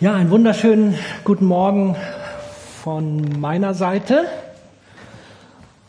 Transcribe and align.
Ja, 0.00 0.14
einen 0.14 0.30
wunderschönen 0.30 0.94
guten 1.24 1.46
Morgen 1.46 1.96
von 2.84 3.40
meiner 3.40 3.74
Seite. 3.74 4.26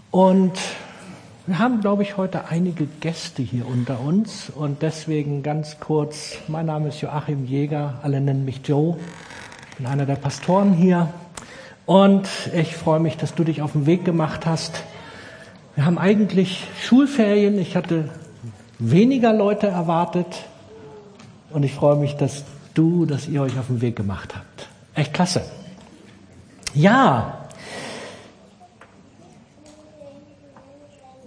Und 0.09 0.53
wir 1.45 1.59
haben, 1.59 1.79
glaube 1.81 2.01
ich, 2.01 2.17
heute 2.17 2.47
einige 2.47 2.87
Gäste 2.87 3.43
hier 3.43 3.67
unter 3.67 3.99
uns. 3.99 4.49
Und 4.49 4.81
deswegen 4.81 5.43
ganz 5.43 5.79
kurz, 5.79 6.39
mein 6.47 6.65
Name 6.65 6.87
ist 6.87 7.01
Joachim 7.01 7.45
Jäger, 7.45 7.99
alle 8.01 8.19
nennen 8.19 8.45
mich 8.45 8.61
Joe. 8.67 8.97
Ich 9.69 9.77
bin 9.77 9.85
einer 9.85 10.07
der 10.07 10.15
Pastoren 10.15 10.73
hier. 10.73 11.13
Und 11.85 12.27
ich 12.55 12.75
freue 12.75 12.99
mich, 12.99 13.15
dass 13.15 13.35
du 13.35 13.43
dich 13.43 13.61
auf 13.61 13.73
den 13.73 13.85
Weg 13.85 14.05
gemacht 14.05 14.47
hast. 14.47 14.81
Wir 15.75 15.85
haben 15.85 15.99
eigentlich 15.99 16.65
Schulferien. 16.81 17.59
Ich 17.59 17.75
hatte 17.75 18.09
weniger 18.79 19.33
Leute 19.33 19.67
erwartet. 19.67 20.45
Und 21.51 21.61
ich 21.61 21.75
freue 21.75 21.95
mich, 21.95 22.15
dass 22.15 22.43
du, 22.73 23.05
dass 23.05 23.27
ihr 23.27 23.41
euch 23.41 23.57
auf 23.57 23.67
den 23.67 23.81
Weg 23.81 23.95
gemacht 23.95 24.35
habt. 24.35 24.67
Echt 24.95 25.13
klasse. 25.13 25.41
Ja, 26.73 27.47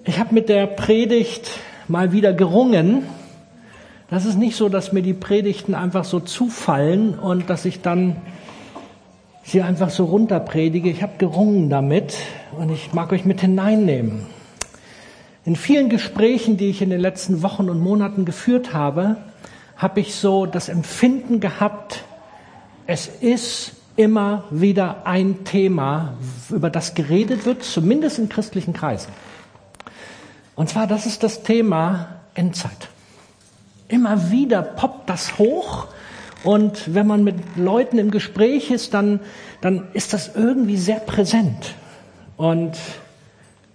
ich 0.05 0.19
habe 0.19 0.35
mit 0.35 0.49
der 0.49 0.67
Predigt 0.67 1.51
mal 1.89 2.13
wieder 2.13 2.33
gerungen. 2.33 3.05
Das 4.11 4.25
ist 4.25 4.37
nicht 4.37 4.57
so, 4.57 4.69
dass 4.69 4.93
mir 4.93 5.03
die 5.03 5.15
Predigten 5.15 5.75
einfach 5.75 6.05
so 6.05 6.21
zufallen 6.21 7.19
und 7.19 7.49
dass 7.49 7.65
ich 7.65 7.81
dann 7.81 8.17
sie 9.43 9.63
einfach 9.63 9.91
so 9.91 10.05
runterpredige. 10.05 10.91
Ich 10.91 11.03
habe 11.03 11.15
gerungen 11.19 11.71
damit 11.71 12.17
und 12.59 12.71
ich 12.71 12.93
mag 12.93 13.13
euch 13.13 13.25
mit 13.25 13.41
hineinnehmen. 13.41 14.27
In 15.45 15.57
vielen 15.57 15.89
Gesprächen, 15.89 16.57
die 16.57 16.71
ich 16.71 16.83
in 16.83 16.91
den 16.91 17.01
letzten 17.01 17.43
Wochen 17.43 17.69
und 17.69 17.81
Monaten 17.81 18.25
geführt 18.25 18.73
habe, 18.73 19.17
habe 19.83 20.01
ich 20.01 20.15
so 20.15 20.47
das 20.47 20.69
Empfinden 20.69 21.41
gehabt, 21.41 22.05
es 22.87 23.09
ist 23.09 23.73
immer 23.97 24.45
wieder 24.51 25.07
ein 25.07 25.45
Thema, 25.45 26.15
über 26.51 26.71
das 26.71 26.95
geredet 26.95 27.45
wird, 27.45 27.65
zumindest 27.65 28.19
in 28.19 28.29
christlichen 28.29 28.73
Kreisen. 28.73 29.13
Und 30.55 30.69
zwar, 30.69 30.87
das 30.87 31.07
ist 31.07 31.23
das 31.23 31.43
Thema 31.43 32.21
Endzeit. 32.35 32.89
Immer 33.89 34.31
wieder 34.31 34.63
poppt 34.63 35.11
das 35.11 35.39
hoch 35.39 35.89
und 36.45 36.95
wenn 36.95 37.07
man 37.07 37.25
mit 37.25 37.37
Leuten 37.57 37.99
im 37.99 38.11
Gespräch 38.11 38.71
ist, 38.71 38.95
dann, 38.95 39.21
dann 39.61 39.89
ist 39.93 40.13
das 40.13 40.35
irgendwie 40.35 40.77
sehr 40.77 41.01
präsent. 41.01 41.75
Und 42.37 42.77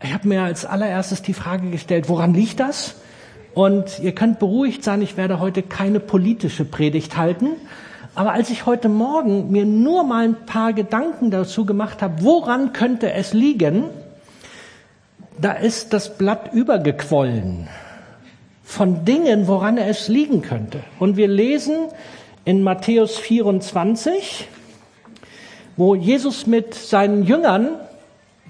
ich 0.01 0.13
habe 0.13 0.27
mir 0.27 0.43
als 0.43 0.65
allererstes 0.65 1.21
die 1.21 1.33
Frage 1.33 1.69
gestellt, 1.69 2.09
woran 2.09 2.33
liegt 2.33 2.59
das? 2.59 2.95
Und 3.57 3.97
ihr 3.97 4.13
könnt 4.13 4.37
beruhigt 4.37 4.83
sein, 4.83 5.01
ich 5.01 5.17
werde 5.17 5.39
heute 5.39 5.63
keine 5.63 5.99
politische 5.99 6.63
Predigt 6.63 7.17
halten. 7.17 7.53
Aber 8.13 8.33
als 8.33 8.51
ich 8.51 8.67
heute 8.67 8.87
Morgen 8.87 9.49
mir 9.49 9.65
nur 9.65 10.03
mal 10.03 10.25
ein 10.25 10.45
paar 10.45 10.73
Gedanken 10.73 11.31
dazu 11.31 11.65
gemacht 11.65 12.03
habe, 12.03 12.21
woran 12.21 12.71
könnte 12.71 13.13
es 13.13 13.33
liegen, 13.33 13.85
da 15.41 15.53
ist 15.53 15.91
das 15.93 16.19
Blatt 16.19 16.53
übergequollen 16.53 17.67
von 18.63 19.05
Dingen, 19.05 19.47
woran 19.47 19.79
es 19.79 20.07
liegen 20.07 20.43
könnte. 20.43 20.81
Und 20.99 21.17
wir 21.17 21.27
lesen 21.27 21.77
in 22.45 22.61
Matthäus 22.61 23.17
24, 23.17 24.47
wo 25.77 25.95
Jesus 25.95 26.45
mit 26.45 26.75
seinen 26.75 27.23
Jüngern 27.23 27.69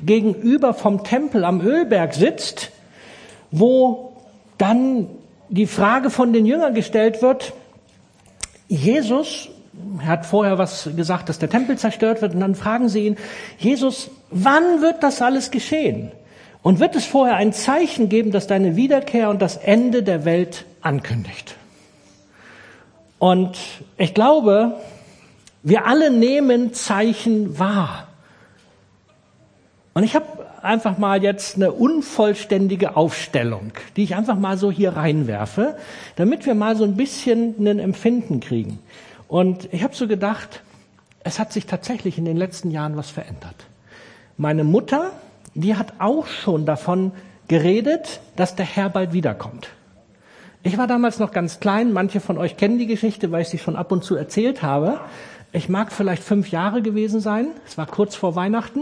gegenüber 0.05 0.73
vom 0.73 1.05
Tempel 1.05 1.45
am 1.45 1.61
Ölberg 1.61 2.13
sitzt, 2.13 2.72
wo 3.52 4.06
dann 4.58 5.08
die 5.50 5.67
Frage 5.67 6.09
von 6.09 6.33
den 6.33 6.45
Jüngern 6.45 6.73
gestellt 6.73 7.22
wird, 7.22 7.53
Jesus, 8.67 9.50
er 10.00 10.08
hat 10.08 10.25
vorher 10.25 10.58
was 10.58 10.89
gesagt, 10.95 11.30
dass 11.30 11.39
der 11.39 11.50
Tempel 11.50 11.77
zerstört 11.77 12.22
wird, 12.22 12.33
und 12.33 12.41
dann 12.41 12.55
fragen 12.55 12.89
sie 12.89 13.08
ihn, 13.08 13.17
Jesus, 13.58 14.09
wann 14.30 14.81
wird 14.81 15.03
das 15.03 15.22
alles 15.22 15.52
geschehen? 15.52 16.11
Und 16.63 16.80
wird 16.80 16.95
es 16.95 17.05
vorher 17.05 17.38
ein 17.38 17.53
Zeichen 17.53 18.09
geben, 18.09 18.31
das 18.31 18.47
deine 18.47 18.75
Wiederkehr 18.75 19.29
und 19.29 19.41
das 19.41 19.56
Ende 19.56 20.03
der 20.03 20.25
Welt 20.25 20.66
ankündigt? 20.81 21.56
Und 23.19 23.57
ich 23.97 24.13
glaube, 24.13 24.75
wir 25.63 25.85
alle 25.85 26.12
nehmen 26.12 26.74
Zeichen 26.74 27.57
wahr. 27.57 28.07
Und 29.94 30.03
ich 30.03 30.16
habe 30.16 30.37
einfach 30.63 30.97
mal 30.97 31.23
jetzt 31.23 31.56
eine 31.56 31.72
unvollständige 31.72 32.95
Aufstellung, 32.95 33.72
die 33.95 34.03
ich 34.03 34.16
einfach 34.16 34.38
mal 34.38 34.57
so 34.57 34.72
hier 34.72 34.95
reinwerfe, 34.95 35.78
damit 36.16 36.45
wir 36.45 36.56
mal 36.56 36.75
so 36.75 36.84
ein 36.84 36.95
bisschen 36.95 37.56
ein 37.59 37.79
Empfinden 37.79 38.40
kriegen. 38.40 38.79
Und 39.28 39.72
ich 39.73 39.84
habe 39.84 39.95
so 39.95 40.07
gedacht, 40.07 40.62
es 41.23 41.40
hat 41.40 41.51
sich 41.51 41.66
tatsächlich 41.66 42.18
in 42.18 42.25
den 42.25 42.38
letzten 42.38 42.72
Jahren 42.72 42.95
was 42.95 43.09
verändert. 43.09 43.68
Meine 44.38 44.63
Mutter, 44.63 45.12
die 45.56 45.75
hat 45.75 45.94
auch 46.00 46.28
schon 46.28 46.66
davon 46.66 47.12
geredet, 47.47 48.19
dass 48.35 48.56
der 48.56 48.66
Herr 48.66 48.89
bald 48.89 49.13
wiederkommt. 49.13 49.69
Ich 50.63 50.78
war 50.78 50.88
damals 50.88 51.19
noch 51.19 51.31
ganz 51.31 51.59
klein, 51.59 51.94
manche 51.94 52.19
von 52.19 52.38
euch 52.38 52.57
kennen 52.57 52.78
die 52.78 52.88
Geschichte, 52.88 53.31
weil 53.31 53.41
ich 53.41 53.50
sie 53.50 53.57
schon 53.57 53.75
ab 53.75 53.91
und 53.91 54.03
zu 54.03 54.16
erzählt 54.16 54.63
habe. 54.63 55.00
Ich 55.53 55.69
mag 55.69 55.91
vielleicht 55.91 56.24
fünf 56.24 56.50
Jahre 56.50 56.81
gewesen 56.81 57.19
sein, 57.19 57.47
es 57.66 57.78
war 57.78 57.85
kurz 57.88 58.16
vor 58.16 58.35
Weihnachten. 58.35 58.81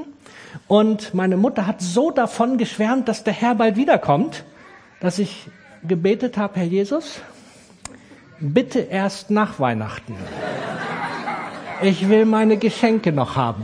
Und 0.68 1.14
meine 1.14 1.38
Mutter 1.38 1.68
hat 1.68 1.82
so 1.82 2.10
davon 2.10 2.58
geschwärmt, 2.58 3.08
dass 3.08 3.24
der 3.24 3.34
Herr 3.34 3.56
bald 3.56 3.76
wiederkommt, 3.76 4.44
dass 5.00 5.20
ich 5.20 5.48
gebetet 5.88 6.38
habe, 6.38 6.60
Herr 6.60 6.66
Jesus, 6.66 7.22
bitte 8.40 8.80
erst 8.80 9.30
nach 9.30 9.60
Weihnachten. 9.60 10.16
Ich 11.82 12.10
will 12.10 12.26
meine 12.26 12.58
Geschenke 12.58 13.12
noch 13.12 13.36
haben. 13.36 13.64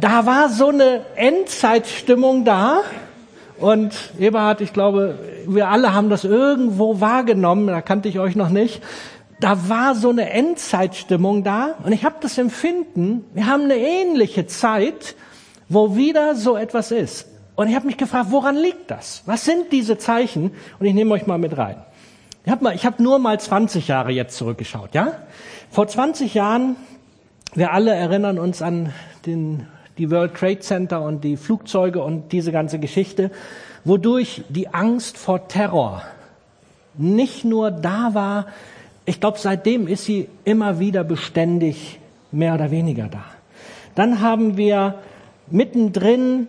Da 0.00 0.24
war 0.24 0.48
so 0.48 0.68
eine 0.68 1.04
Endzeitstimmung 1.16 2.44
da. 2.44 2.80
Und 3.58 3.94
Eberhard, 4.18 4.60
ich 4.60 4.72
glaube, 4.72 5.18
wir 5.46 5.68
alle 5.68 5.94
haben 5.94 6.10
das 6.10 6.24
irgendwo 6.24 7.00
wahrgenommen, 7.00 7.68
da 7.68 7.80
kannte 7.80 8.08
ich 8.08 8.18
euch 8.18 8.36
noch 8.36 8.50
nicht 8.50 8.82
da 9.40 9.68
war 9.68 9.94
so 9.94 10.10
eine 10.10 10.30
Endzeitstimmung 10.30 11.44
da 11.44 11.74
und 11.84 11.92
ich 11.92 12.04
habe 12.04 12.16
das 12.20 12.38
Empfinden, 12.38 13.24
wir 13.34 13.46
haben 13.46 13.64
eine 13.64 13.76
ähnliche 13.76 14.46
Zeit, 14.46 15.14
wo 15.68 15.96
wieder 15.96 16.34
so 16.34 16.56
etwas 16.56 16.90
ist. 16.90 17.26
Und 17.54 17.68
ich 17.68 17.74
habe 17.74 17.86
mich 17.86 17.96
gefragt, 17.96 18.26
woran 18.30 18.56
liegt 18.56 18.90
das? 18.90 19.22
Was 19.26 19.44
sind 19.44 19.72
diese 19.72 19.98
Zeichen? 19.98 20.52
Und 20.78 20.86
ich 20.86 20.94
nehme 20.94 21.12
euch 21.14 21.26
mal 21.26 21.38
mit 21.38 21.56
rein. 21.56 21.82
Ich 22.44 22.52
habe 22.52 22.70
hab 22.70 23.00
nur 23.00 23.18
mal 23.18 23.40
20 23.40 23.88
Jahre 23.88 24.12
jetzt 24.12 24.36
zurückgeschaut, 24.36 24.94
ja? 24.94 25.12
Vor 25.70 25.88
20 25.88 26.34
Jahren, 26.34 26.76
wir 27.54 27.72
alle 27.72 27.94
erinnern 27.94 28.38
uns 28.38 28.62
an 28.62 28.92
den, 29.24 29.66
die 29.98 30.10
World 30.10 30.34
Trade 30.34 30.60
Center 30.60 31.02
und 31.02 31.24
die 31.24 31.36
Flugzeuge 31.36 32.02
und 32.02 32.30
diese 32.32 32.52
ganze 32.52 32.78
Geschichte, 32.78 33.30
wodurch 33.84 34.44
die 34.48 34.68
Angst 34.68 35.18
vor 35.18 35.48
Terror 35.48 36.02
nicht 36.98 37.44
nur 37.44 37.70
da 37.70 38.14
war, 38.14 38.46
ich 39.06 39.20
glaube, 39.20 39.38
seitdem 39.38 39.86
ist 39.86 40.04
sie 40.04 40.28
immer 40.44 40.80
wieder 40.80 41.04
beständig 41.04 42.00
mehr 42.32 42.54
oder 42.54 42.70
weniger 42.72 43.08
da. 43.08 43.24
Dann 43.94 44.20
haben 44.20 44.56
wir 44.56 44.96
mittendrin, 45.48 46.48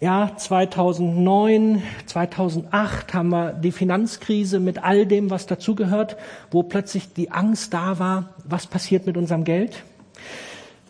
ja, 0.00 0.30
2009, 0.34 1.82
2008 2.06 3.12
haben 3.12 3.28
wir 3.30 3.52
die 3.52 3.72
Finanzkrise 3.72 4.60
mit 4.60 4.82
all 4.82 5.04
dem, 5.04 5.30
was 5.30 5.46
dazugehört, 5.46 6.16
wo 6.50 6.62
plötzlich 6.62 7.12
die 7.12 7.32
Angst 7.32 7.74
da 7.74 7.98
war, 7.98 8.30
was 8.44 8.66
passiert 8.68 9.04
mit 9.06 9.16
unserem 9.16 9.44
Geld. 9.44 9.82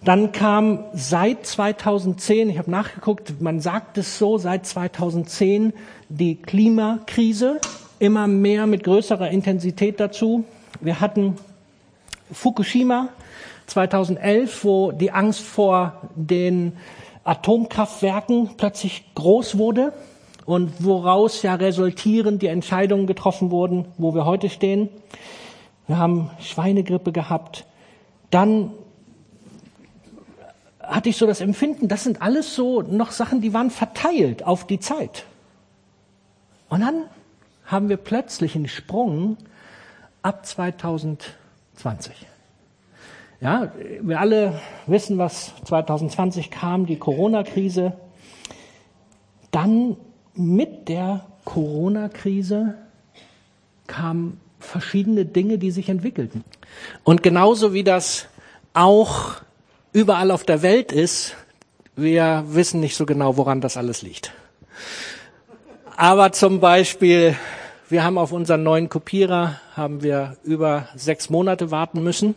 Dann 0.04 0.32
kam 0.32 0.84
seit 0.92 1.46
2010, 1.46 2.50
ich 2.50 2.58
habe 2.58 2.70
nachgeguckt, 2.70 3.40
man 3.40 3.60
sagt 3.60 3.98
es 3.98 4.18
so, 4.18 4.38
seit 4.38 4.66
2010 4.66 5.72
die 6.08 6.36
Klimakrise, 6.36 7.58
immer 7.98 8.26
mehr 8.26 8.66
mit 8.66 8.84
größerer 8.84 9.30
Intensität 9.30 9.98
dazu. 9.98 10.44
Wir 10.82 10.98
hatten 10.98 11.36
Fukushima 12.32 13.10
2011, 13.66 14.64
wo 14.64 14.92
die 14.92 15.10
Angst 15.10 15.42
vor 15.42 16.08
den 16.14 16.72
Atomkraftwerken 17.22 18.52
plötzlich 18.56 19.04
groß 19.14 19.58
wurde 19.58 19.92
und 20.46 20.82
woraus 20.82 21.42
ja 21.42 21.54
resultierend 21.54 22.40
die 22.40 22.46
Entscheidungen 22.46 23.06
getroffen 23.06 23.50
wurden, 23.50 23.84
wo 23.98 24.14
wir 24.14 24.24
heute 24.24 24.48
stehen. 24.48 24.88
Wir 25.86 25.98
haben 25.98 26.30
Schweinegrippe 26.40 27.12
gehabt. 27.12 27.66
Dann 28.30 28.70
hatte 30.82 31.10
ich 31.10 31.18
so 31.18 31.26
das 31.26 31.42
Empfinden, 31.42 31.88
das 31.88 32.04
sind 32.04 32.22
alles 32.22 32.54
so 32.54 32.80
noch 32.80 33.12
Sachen, 33.12 33.42
die 33.42 33.52
waren 33.52 33.70
verteilt 33.70 34.44
auf 34.44 34.66
die 34.66 34.80
Zeit. 34.80 35.24
Und 36.70 36.80
dann 36.80 37.02
haben 37.66 37.90
wir 37.90 37.98
plötzlich 37.98 38.56
einen 38.56 38.68
Sprung 38.68 39.36
ab 40.22 40.46
2020. 40.46 42.14
Ja, 43.40 43.72
wir 44.02 44.20
alle 44.20 44.60
wissen, 44.86 45.16
was 45.16 45.52
2020 45.64 46.50
kam, 46.50 46.86
die 46.86 46.98
Corona-Krise. 46.98 47.94
Dann 49.50 49.96
mit 50.34 50.88
der 50.88 51.26
Corona-Krise 51.44 52.74
kam 53.86 54.38
verschiedene 54.58 55.24
Dinge, 55.24 55.58
die 55.58 55.70
sich 55.70 55.88
entwickelten. 55.88 56.44
Und 57.02 57.22
genauso 57.22 57.72
wie 57.72 57.82
das 57.82 58.28
auch 58.74 59.36
überall 59.92 60.30
auf 60.30 60.44
der 60.44 60.62
Welt 60.62 60.92
ist, 60.92 61.34
wir 61.96 62.44
wissen 62.46 62.80
nicht 62.80 62.96
so 62.96 63.06
genau, 63.06 63.36
woran 63.36 63.60
das 63.60 63.76
alles 63.76 64.02
liegt. 64.02 64.32
Aber 65.96 66.32
zum 66.32 66.60
Beispiel, 66.60 67.36
wir 67.90 68.04
haben 68.04 68.18
auf 68.18 68.30
unseren 68.30 68.62
neuen 68.62 68.88
Kopierer, 68.88 69.60
haben 69.74 70.02
wir 70.02 70.36
über 70.44 70.88
sechs 70.94 71.28
Monate 71.28 71.72
warten 71.72 72.04
müssen. 72.04 72.36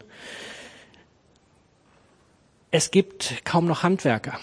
Es 2.71 2.89
gibt 2.89 3.45
kaum 3.45 3.67
noch 3.67 3.83
Handwerker. 3.83 4.39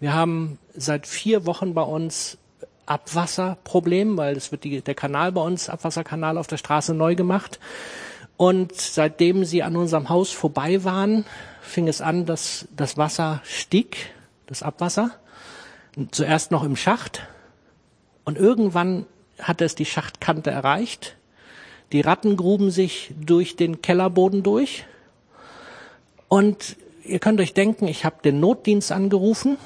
Wir 0.00 0.12
haben 0.12 0.58
seit 0.74 1.06
vier 1.06 1.46
Wochen 1.46 1.72
bei 1.72 1.82
uns 1.82 2.36
Abwasserproblem, 2.84 4.18
weil 4.18 4.36
es 4.36 4.52
wird 4.52 4.64
die, 4.64 4.82
der 4.82 4.94
Kanal 4.94 5.32
bei 5.32 5.40
uns, 5.40 5.70
Abwasserkanal 5.70 6.36
auf 6.36 6.48
der 6.48 6.58
Straße 6.58 6.92
neu 6.92 7.14
gemacht. 7.14 7.58
Und 8.36 8.74
seitdem 8.74 9.46
sie 9.46 9.62
an 9.62 9.74
unserem 9.74 10.10
Haus 10.10 10.32
vorbei 10.32 10.84
waren, 10.84 11.24
fing 11.62 11.88
es 11.88 12.02
an, 12.02 12.26
dass 12.26 12.68
das 12.76 12.98
Wasser 12.98 13.40
stieg, 13.44 14.12
das 14.46 14.62
Abwasser. 14.62 15.12
Zuerst 16.10 16.50
noch 16.50 16.62
im 16.64 16.76
Schacht. 16.76 17.26
Und 18.24 18.36
irgendwann 18.36 19.06
hatte 19.38 19.64
es 19.64 19.74
die 19.74 19.84
Schachtkante 19.84 20.50
erreicht. 20.50 21.16
Die 21.92 22.00
Ratten 22.00 22.36
gruben 22.36 22.70
sich 22.70 23.12
durch 23.18 23.56
den 23.56 23.82
Kellerboden 23.82 24.42
durch. 24.42 24.84
Und 26.28 26.76
ihr 27.04 27.18
könnt 27.18 27.40
euch 27.40 27.54
denken, 27.54 27.86
ich 27.86 28.04
habe 28.04 28.16
den 28.24 28.40
Notdienst 28.40 28.90
angerufen, 28.90 29.58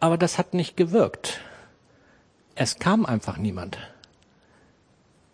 aber 0.00 0.18
das 0.18 0.38
hat 0.38 0.54
nicht 0.54 0.76
gewirkt. 0.76 1.40
Es 2.54 2.78
kam 2.78 3.06
einfach 3.06 3.36
niemand. 3.36 3.78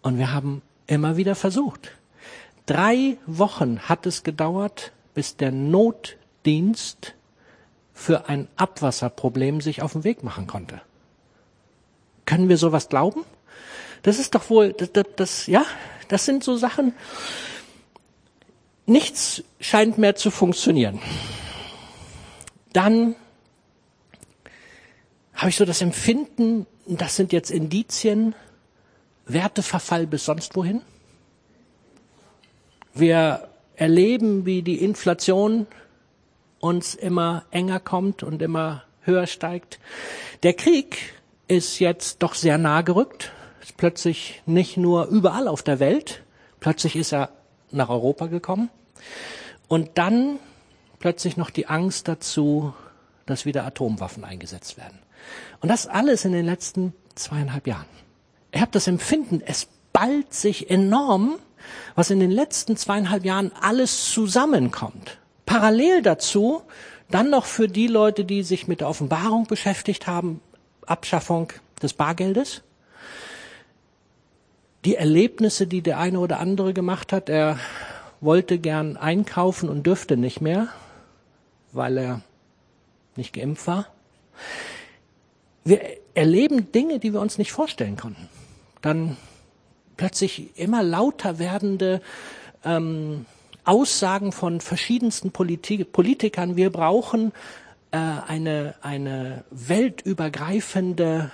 Und 0.02 0.18
wir 0.18 0.32
haben 0.32 0.62
immer 0.86 1.16
wieder 1.16 1.34
versucht. 1.34 1.92
Drei 2.66 3.16
Wochen 3.26 3.80
hat 3.80 4.06
es 4.06 4.22
gedauert, 4.22 4.92
bis 5.14 5.36
der 5.36 5.52
Notdienst 5.52 7.14
für 7.92 8.28
ein 8.28 8.48
Abwasserproblem 8.56 9.60
sich 9.60 9.82
auf 9.82 9.92
den 9.92 10.04
Weg 10.04 10.22
machen 10.22 10.46
konnte. 10.46 10.80
Können 12.32 12.48
wir 12.48 12.56
sowas 12.56 12.88
glauben? 12.88 13.26
Das 14.00 14.18
ist 14.18 14.34
doch 14.34 14.48
wohl, 14.48 14.72
das, 14.72 14.90
das, 14.90 15.04
das, 15.16 15.46
ja, 15.48 15.66
das 16.08 16.24
sind 16.24 16.42
so 16.42 16.56
Sachen. 16.56 16.94
Nichts 18.86 19.44
scheint 19.60 19.98
mehr 19.98 20.16
zu 20.16 20.30
funktionieren. 20.30 20.98
Dann 22.72 23.16
habe 25.34 25.50
ich 25.50 25.56
so 25.56 25.66
das 25.66 25.82
Empfinden, 25.82 26.66
das 26.86 27.16
sind 27.16 27.34
jetzt 27.34 27.50
Indizien, 27.50 28.34
Werteverfall 29.26 30.06
bis 30.06 30.24
sonst 30.24 30.56
wohin. 30.56 30.80
Wir 32.94 33.46
erleben, 33.76 34.46
wie 34.46 34.62
die 34.62 34.82
Inflation 34.82 35.66
uns 36.60 36.94
immer 36.94 37.44
enger 37.50 37.78
kommt 37.78 38.22
und 38.22 38.40
immer 38.40 38.84
höher 39.02 39.26
steigt. 39.26 39.78
Der 40.42 40.54
Krieg 40.54 41.12
ist 41.52 41.78
jetzt 41.80 42.22
doch 42.22 42.34
sehr 42.34 42.56
nah 42.56 42.80
gerückt. 42.80 43.30
Ist 43.60 43.76
plötzlich 43.76 44.42
nicht 44.46 44.78
nur 44.78 45.06
überall 45.06 45.48
auf 45.48 45.62
der 45.62 45.80
Welt, 45.80 46.22
plötzlich 46.60 46.96
ist 46.96 47.12
er 47.12 47.28
nach 47.70 47.90
Europa 47.90 48.26
gekommen. 48.26 48.70
Und 49.68 49.90
dann 49.94 50.38
plötzlich 50.98 51.36
noch 51.36 51.50
die 51.50 51.66
Angst 51.66 52.08
dazu, 52.08 52.72
dass 53.26 53.44
wieder 53.44 53.64
Atomwaffen 53.64 54.24
eingesetzt 54.24 54.78
werden. 54.78 54.98
Und 55.60 55.68
das 55.68 55.86
alles 55.86 56.24
in 56.24 56.32
den 56.32 56.46
letzten 56.46 56.94
zweieinhalb 57.14 57.66
Jahren. 57.66 57.86
Ich 58.50 58.60
habe 58.60 58.72
das 58.72 58.86
Empfinden, 58.86 59.42
es 59.44 59.68
ballt 59.92 60.32
sich 60.32 60.70
enorm, 60.70 61.38
was 61.94 62.10
in 62.10 62.18
den 62.18 62.30
letzten 62.30 62.76
zweieinhalb 62.76 63.24
Jahren 63.24 63.52
alles 63.60 64.10
zusammenkommt. 64.10 65.18
Parallel 65.46 66.02
dazu 66.02 66.62
dann 67.10 67.28
noch 67.28 67.44
für 67.44 67.68
die 67.68 67.88
Leute, 67.88 68.24
die 68.24 68.42
sich 68.42 68.68
mit 68.68 68.80
der 68.80 68.88
Offenbarung 68.88 69.46
beschäftigt 69.46 70.06
haben, 70.06 70.40
Abschaffung 70.86 71.52
des 71.82 71.92
Bargeldes. 71.92 72.62
Die 74.84 74.96
Erlebnisse, 74.96 75.66
die 75.66 75.80
der 75.80 75.98
eine 75.98 76.18
oder 76.18 76.40
andere 76.40 76.72
gemacht 76.72 77.12
hat, 77.12 77.28
er 77.28 77.58
wollte 78.20 78.58
gern 78.58 78.96
einkaufen 78.96 79.68
und 79.68 79.86
dürfte 79.86 80.16
nicht 80.16 80.40
mehr, 80.40 80.68
weil 81.72 81.98
er 81.98 82.20
nicht 83.16 83.32
geimpft 83.32 83.66
war. 83.66 83.86
Wir 85.64 85.80
erleben 86.14 86.72
Dinge, 86.72 86.98
die 86.98 87.12
wir 87.12 87.20
uns 87.20 87.38
nicht 87.38 87.52
vorstellen 87.52 87.96
konnten. 87.96 88.28
Dann 88.80 89.16
plötzlich 89.96 90.58
immer 90.58 90.82
lauter 90.82 91.38
werdende 91.38 92.00
ähm, 92.64 93.26
Aussagen 93.64 94.32
von 94.32 94.60
verschiedensten 94.60 95.30
Politik 95.30 95.92
Politikern. 95.92 96.56
Wir 96.56 96.70
brauchen 96.70 97.32
äh, 97.92 97.98
eine, 97.98 98.74
eine 98.82 99.44
weltübergreifende 99.50 101.30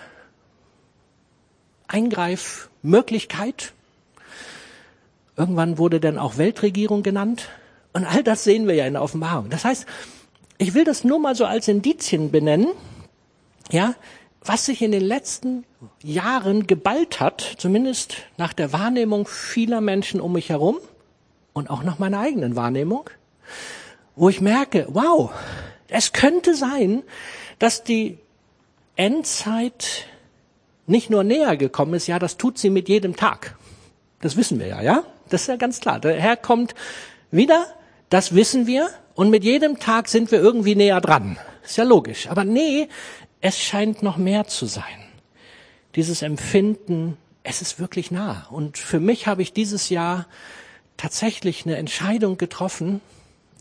Eingreifmöglichkeit. 1.87 3.73
Irgendwann 5.37 5.79
wurde 5.79 6.01
dann 6.01 6.19
auch 6.19 6.37
Weltregierung 6.37 7.03
genannt. 7.03 7.49
Und 7.93 8.05
all 8.05 8.23
das 8.23 8.45
sehen 8.45 8.67
wir 8.67 8.75
ja 8.75 8.87
in 8.87 8.95
der 8.95 9.03
Offenbarung. 9.03 9.49
Das 9.49 9.65
heißt, 9.65 9.87
ich 10.59 10.75
will 10.75 10.85
das 10.85 11.05
nur 11.05 11.21
mal 11.21 11.35
so 11.35 11.47
als 11.47 11.69
Indizien 11.69 12.31
benennen, 12.31 12.69
ja, 13.71 13.95
was 14.45 14.67
sich 14.67 14.83
in 14.83 14.93
den 14.93 15.03
letzten 15.03 15.65
Jahren 16.03 16.67
geballt 16.67 17.21
hat, 17.21 17.41
zumindest 17.59 18.17
nach 18.37 18.53
der 18.53 18.73
Wahrnehmung 18.73 19.27
vieler 19.27 19.81
Menschen 19.81 20.21
um 20.21 20.33
mich 20.33 20.49
herum 20.49 20.79
und 21.53 21.71
auch 21.71 21.83
nach 21.83 21.99
meiner 21.99 22.21
eigenen 22.21 22.57
Wahrnehmung, 22.57 23.11
wo 24.17 24.29
ich 24.29 24.41
merke, 24.41 24.87
wow, 24.91 25.31
es 25.89 26.13
könnte 26.13 26.55
sein, 26.55 27.03
dass 27.59 27.85
die 27.85 28.19
Endzeit 28.97 30.07
nicht 30.87 31.11
nur 31.11 31.25
näher 31.25 31.57
gekommen 31.57 31.95
ist, 31.95 32.07
ja, 32.07 32.19
das 32.19 32.37
tut 32.37 32.59
sie 32.59 32.71
mit 32.71 32.89
jedem 32.89 33.17
Tag. 33.17 33.57
Das 34.21 34.37
wissen 34.37 34.59
wir 34.59 34.67
ja, 34.67 34.83
ja? 34.83 35.05
Das 35.29 35.43
ist 35.43 35.49
ja 35.49 35.57
ganz 35.57 35.81
klar. 35.81 36.01
Der 36.01 36.19
Herr 36.19 36.37
kommt 36.37 36.75
wieder, 37.31 37.67
das 38.09 38.35
wissen 38.35 38.67
wir, 38.67 38.89
und 39.15 39.31
mit 39.31 39.45
jedem 39.45 39.79
Tag 39.79 40.09
sind 40.09 40.31
wir 40.31 40.41
irgendwie 40.41 40.75
näher 40.75 41.01
dran. 41.01 41.39
Ist 41.65 41.77
ja 41.77 41.85
logisch. 41.85 42.29
Aber 42.29 42.45
nee, 42.45 42.89
es 43.41 43.59
scheint 43.59 44.03
noch 44.03 44.17
mehr 44.17 44.47
zu 44.47 44.67
sein. 44.67 44.85
Dieses 45.97 46.23
Empfinden, 46.23 47.17
es 47.43 47.61
ist 47.61 47.81
wirklich 47.81 48.11
nah. 48.11 48.47
Und 48.51 48.79
für 48.79 49.01
mich 49.01 49.27
habe 49.27 49.43
ich 49.43 49.53
dieses 49.53 49.89
Jahr 49.89 50.27
tatsächlich 50.97 51.67
eine 51.67 51.77
Entscheidung 51.77 52.39
getroffen. 52.39 53.01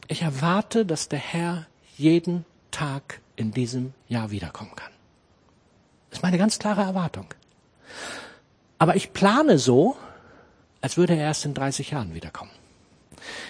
Ich 0.07 0.21
erwarte, 0.21 0.85
dass 0.85 1.09
der 1.09 1.19
Herr 1.19 1.65
jeden 1.97 2.45
Tag 2.71 3.21
in 3.35 3.51
diesem 3.51 3.93
Jahr 4.07 4.31
wiederkommen 4.31 4.75
kann. 4.75 4.91
Das 6.09 6.19
ist 6.19 6.23
meine 6.23 6.37
ganz 6.37 6.59
klare 6.59 6.81
Erwartung. 6.81 7.27
Aber 8.79 8.95
ich 8.95 9.13
plane 9.13 9.57
so, 9.57 9.97
als 10.81 10.97
würde 10.97 11.15
er 11.15 11.23
erst 11.23 11.45
in 11.45 11.53
30 11.53 11.91
Jahren 11.91 12.13
wiederkommen. 12.13 12.51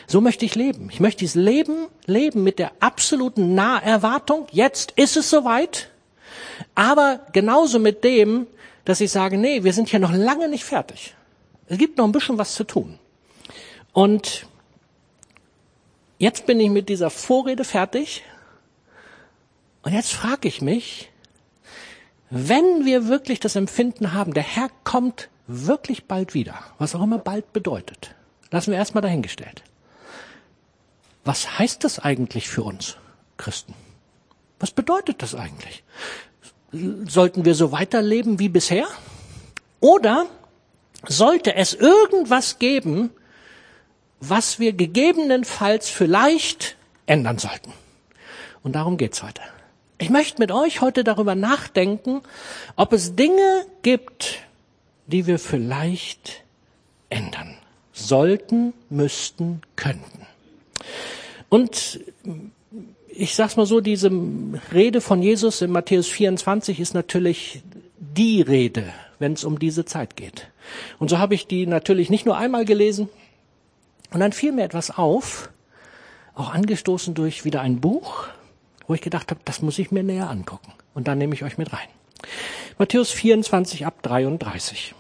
So 0.08 0.22
möchte 0.22 0.46
ich 0.46 0.56
leben. 0.56 0.90
Ich 0.90 1.00
möchte 1.00 1.20
dieses 1.20 1.36
Leben 1.36 1.88
leben 2.06 2.44
mit 2.44 2.60
der 2.60 2.72
absoluten 2.80 3.54
Naherwartung. 3.54 4.48
Jetzt 4.52 4.92
ist 4.92 5.18
es 5.18 5.30
soweit. 5.30 5.90
Aber 6.76 7.26
genauso 7.34 7.80
mit 7.80 8.04
dem, 8.04 8.48
dass 8.86 9.02
ich 9.02 9.12
sage, 9.12 9.38
nee, 9.38 9.64
wir 9.64 9.74
sind 9.74 9.90
hier 9.90 10.00
noch 10.00 10.14
lange 10.14 10.48
nicht 10.48 10.64
fertig. 10.64 11.16
Es 11.68 11.78
gibt 11.78 11.98
noch 11.98 12.06
ein 12.06 12.14
bisschen 12.14 12.38
was 12.38 12.54
zu 12.56 12.64
tun. 12.64 12.98
Und 13.92 14.48
jetzt 16.18 16.46
bin 16.46 16.60
ich 16.60 16.70
mit 16.70 16.88
dieser 16.88 17.10
Vorrede 17.10 17.66
fertig. 17.66 18.24
Und 19.88 19.94
jetzt 19.94 20.12
frage 20.12 20.50
ich 20.50 20.62
mich, 20.62 21.10
wenn 22.30 22.84
wir 22.84 23.08
wirklich 23.08 23.40
das 23.40 23.56
Empfinden 23.56 24.12
haben, 24.12 24.34
der 24.34 24.44
Herr 24.44 24.68
kommt 24.84 25.30
wirklich 25.48 26.08
bald 26.08 26.34
wieder, 26.34 26.56
was 26.78 26.94
auch 26.94 27.02
immer 27.02 27.20
bald 27.20 27.54
bedeutet, 27.54 28.14
lassen 28.52 28.72
wir 28.72 28.78
erstmal 28.78 29.02
dahingestellt. 29.02 29.64
Was 31.24 31.58
heißt 31.58 31.86
das 31.86 32.00
eigentlich 32.00 32.50
für 32.50 32.64
uns 32.64 32.98
Christen? 33.38 33.76
Was 34.60 34.72
bedeutet 34.72 35.22
das 35.22 35.36
eigentlich? 35.36 35.86
Sollten 37.06 37.46
wir 37.46 37.56
so 37.56 37.72
weiterleben 37.72 38.40
wie 38.40 38.50
bisher? 38.50 38.88
Oder 39.80 40.26
sollte 41.08 41.56
es 41.56 41.74
irgendwas 41.74 42.60
geben, 42.60 43.10
was 44.20 44.60
wir 44.60 44.74
gegebenenfalls 44.74 45.90
vielleicht 45.90 46.76
ändern 47.06 47.38
sollten? 47.38 47.72
Und 48.64 48.74
darum 48.74 48.98
geht's 48.98 49.24
heute. 49.24 49.42
Ich 49.98 50.10
möchte 50.10 50.40
mit 50.40 50.52
euch 50.52 50.82
heute 50.82 51.04
darüber 51.04 51.36
nachdenken, 51.36 52.22
ob 52.76 52.94
es 52.94 53.16
Dinge 53.16 53.66
gibt, 53.82 54.40
die 55.08 55.26
wir 55.26 55.40
vielleicht 55.40 56.44
ändern 57.10 57.58
sollten, 57.94 58.74
müssten, 58.90 59.62
könnten. 59.76 60.28
Und 61.50 62.00
ich 63.08 63.36
sag's 63.36 63.56
mal 63.56 63.66
so, 63.66 63.82
diese 63.82 64.12
Rede 64.72 65.02
von 65.02 65.24
Jesus 65.24 65.62
in 65.62 65.72
Matthäus 65.72 66.08
24 66.08 66.80
ist 66.80 66.94
natürlich 66.94 67.64
die 67.98 68.42
Rede 68.42 68.94
wenn 69.20 69.34
es 69.34 69.44
um 69.44 69.60
diese 69.60 69.86
Zeit 69.86 70.16
geht. 70.16 70.48
Und 71.00 71.10
so 71.10 71.18
habe 71.18 71.36
ich 71.36 71.48
die 71.48 71.66
natürlich 71.66 72.10
nicht 72.10 72.26
nur 72.26 72.38
einmal 72.38 72.66
gelesen. 72.66 73.10
Und 74.12 74.20
dann 74.20 74.32
fiel 74.32 74.52
mir 74.52 74.64
etwas 74.64 74.92
auf, 74.92 75.50
auch 76.36 76.54
angestoßen 76.54 77.14
durch 77.14 77.46
wieder 77.46 77.62
ein 77.62 77.80
Buch, 77.80 78.28
wo 78.88 78.94
ich 78.94 79.02
gedacht 79.02 79.32
habe, 79.32 79.42
das 79.46 79.62
muss 79.62 79.80
ich 79.80 79.92
mir 79.92 80.04
näher 80.04 80.30
angucken. 80.30 80.74
Und 80.94 81.08
dann 81.08 81.18
nehme 81.18 81.34
ich 81.34 81.44
euch 81.44 81.58
mit 81.58 81.72
rein. 81.74 81.88
Matthäus 82.78 83.12
24 83.12 83.86
ab 83.86 84.02
33. 84.02 84.96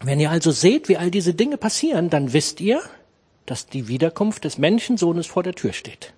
Wenn 0.00 0.20
ihr 0.20 0.30
also 0.30 0.50
seht, 0.50 0.88
wie 0.88 0.96
all 0.96 1.10
diese 1.10 1.34
Dinge 1.34 1.56
passieren, 1.56 2.10
dann 2.10 2.32
wisst 2.32 2.60
ihr, 2.60 2.80
dass 3.46 3.66
die 3.66 3.88
Wiederkunft 3.88 4.44
des 4.44 4.58
Menschensohnes 4.58 5.26
vor 5.26 5.42
der 5.42 5.54
Tür 5.54 5.72
steht. 5.72 6.12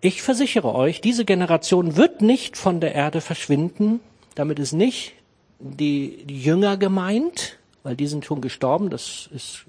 Ich 0.00 0.22
versichere 0.22 0.74
euch, 0.74 1.00
diese 1.00 1.24
Generation 1.24 1.96
wird 1.96 2.22
nicht 2.22 2.56
von 2.56 2.80
der 2.80 2.94
Erde 2.94 3.20
verschwinden. 3.20 4.00
Damit 4.34 4.58
ist 4.58 4.72
nicht 4.72 5.14
die, 5.58 6.24
die 6.24 6.40
Jünger 6.40 6.76
gemeint, 6.76 7.58
weil 7.82 7.96
die 7.96 8.06
sind 8.06 8.24
schon 8.24 8.40
gestorben, 8.40 8.90
das 8.90 9.28
ist 9.34 9.64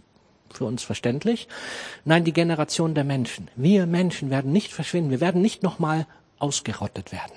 für 0.57 0.65
uns 0.65 0.83
verständlich. 0.83 1.47
Nein, 2.03 2.23
die 2.23 2.33
Generation 2.33 2.93
der 2.93 3.03
Menschen. 3.03 3.49
Wir 3.55 3.85
Menschen 3.85 4.29
werden 4.29 4.51
nicht 4.51 4.73
verschwinden. 4.73 5.11
Wir 5.11 5.21
werden 5.21 5.41
nicht 5.41 5.63
nochmal 5.63 6.07
ausgerottet 6.39 7.11
werden. 7.11 7.33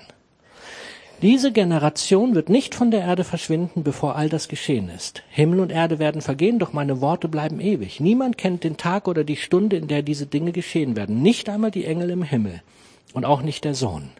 Diese 1.21 1.51
Generation 1.51 2.33
wird 2.33 2.47
nicht 2.47 2.75
von 2.75 2.91
der 2.91 3.01
Erde 3.01 3.25
verschwinden, 3.25 3.83
bevor 3.83 4.15
all 4.15 4.29
das 4.29 4.47
geschehen 4.47 4.87
ist. 4.87 5.21
Himmel 5.29 5.59
und 5.59 5.69
Erde 5.69 5.99
werden 5.99 6.21
vergehen, 6.21 6.59
doch 6.59 6.71
meine 6.71 7.01
Worte 7.01 7.27
bleiben 7.27 7.59
ewig. 7.59 7.99
Niemand 7.99 8.37
kennt 8.37 8.63
den 8.63 8.77
Tag 8.77 9.05
oder 9.05 9.25
die 9.25 9.35
Stunde, 9.35 9.75
in 9.75 9.89
der 9.89 10.01
diese 10.01 10.27
Dinge 10.27 10.53
geschehen 10.53 10.95
werden. 10.95 11.21
Nicht 11.21 11.49
einmal 11.49 11.71
die 11.71 11.83
Engel 11.83 12.09
im 12.11 12.23
Himmel 12.23 12.61
und 13.11 13.25
auch 13.25 13.41
nicht 13.41 13.65
der 13.65 13.75
Sohn. 13.75 14.11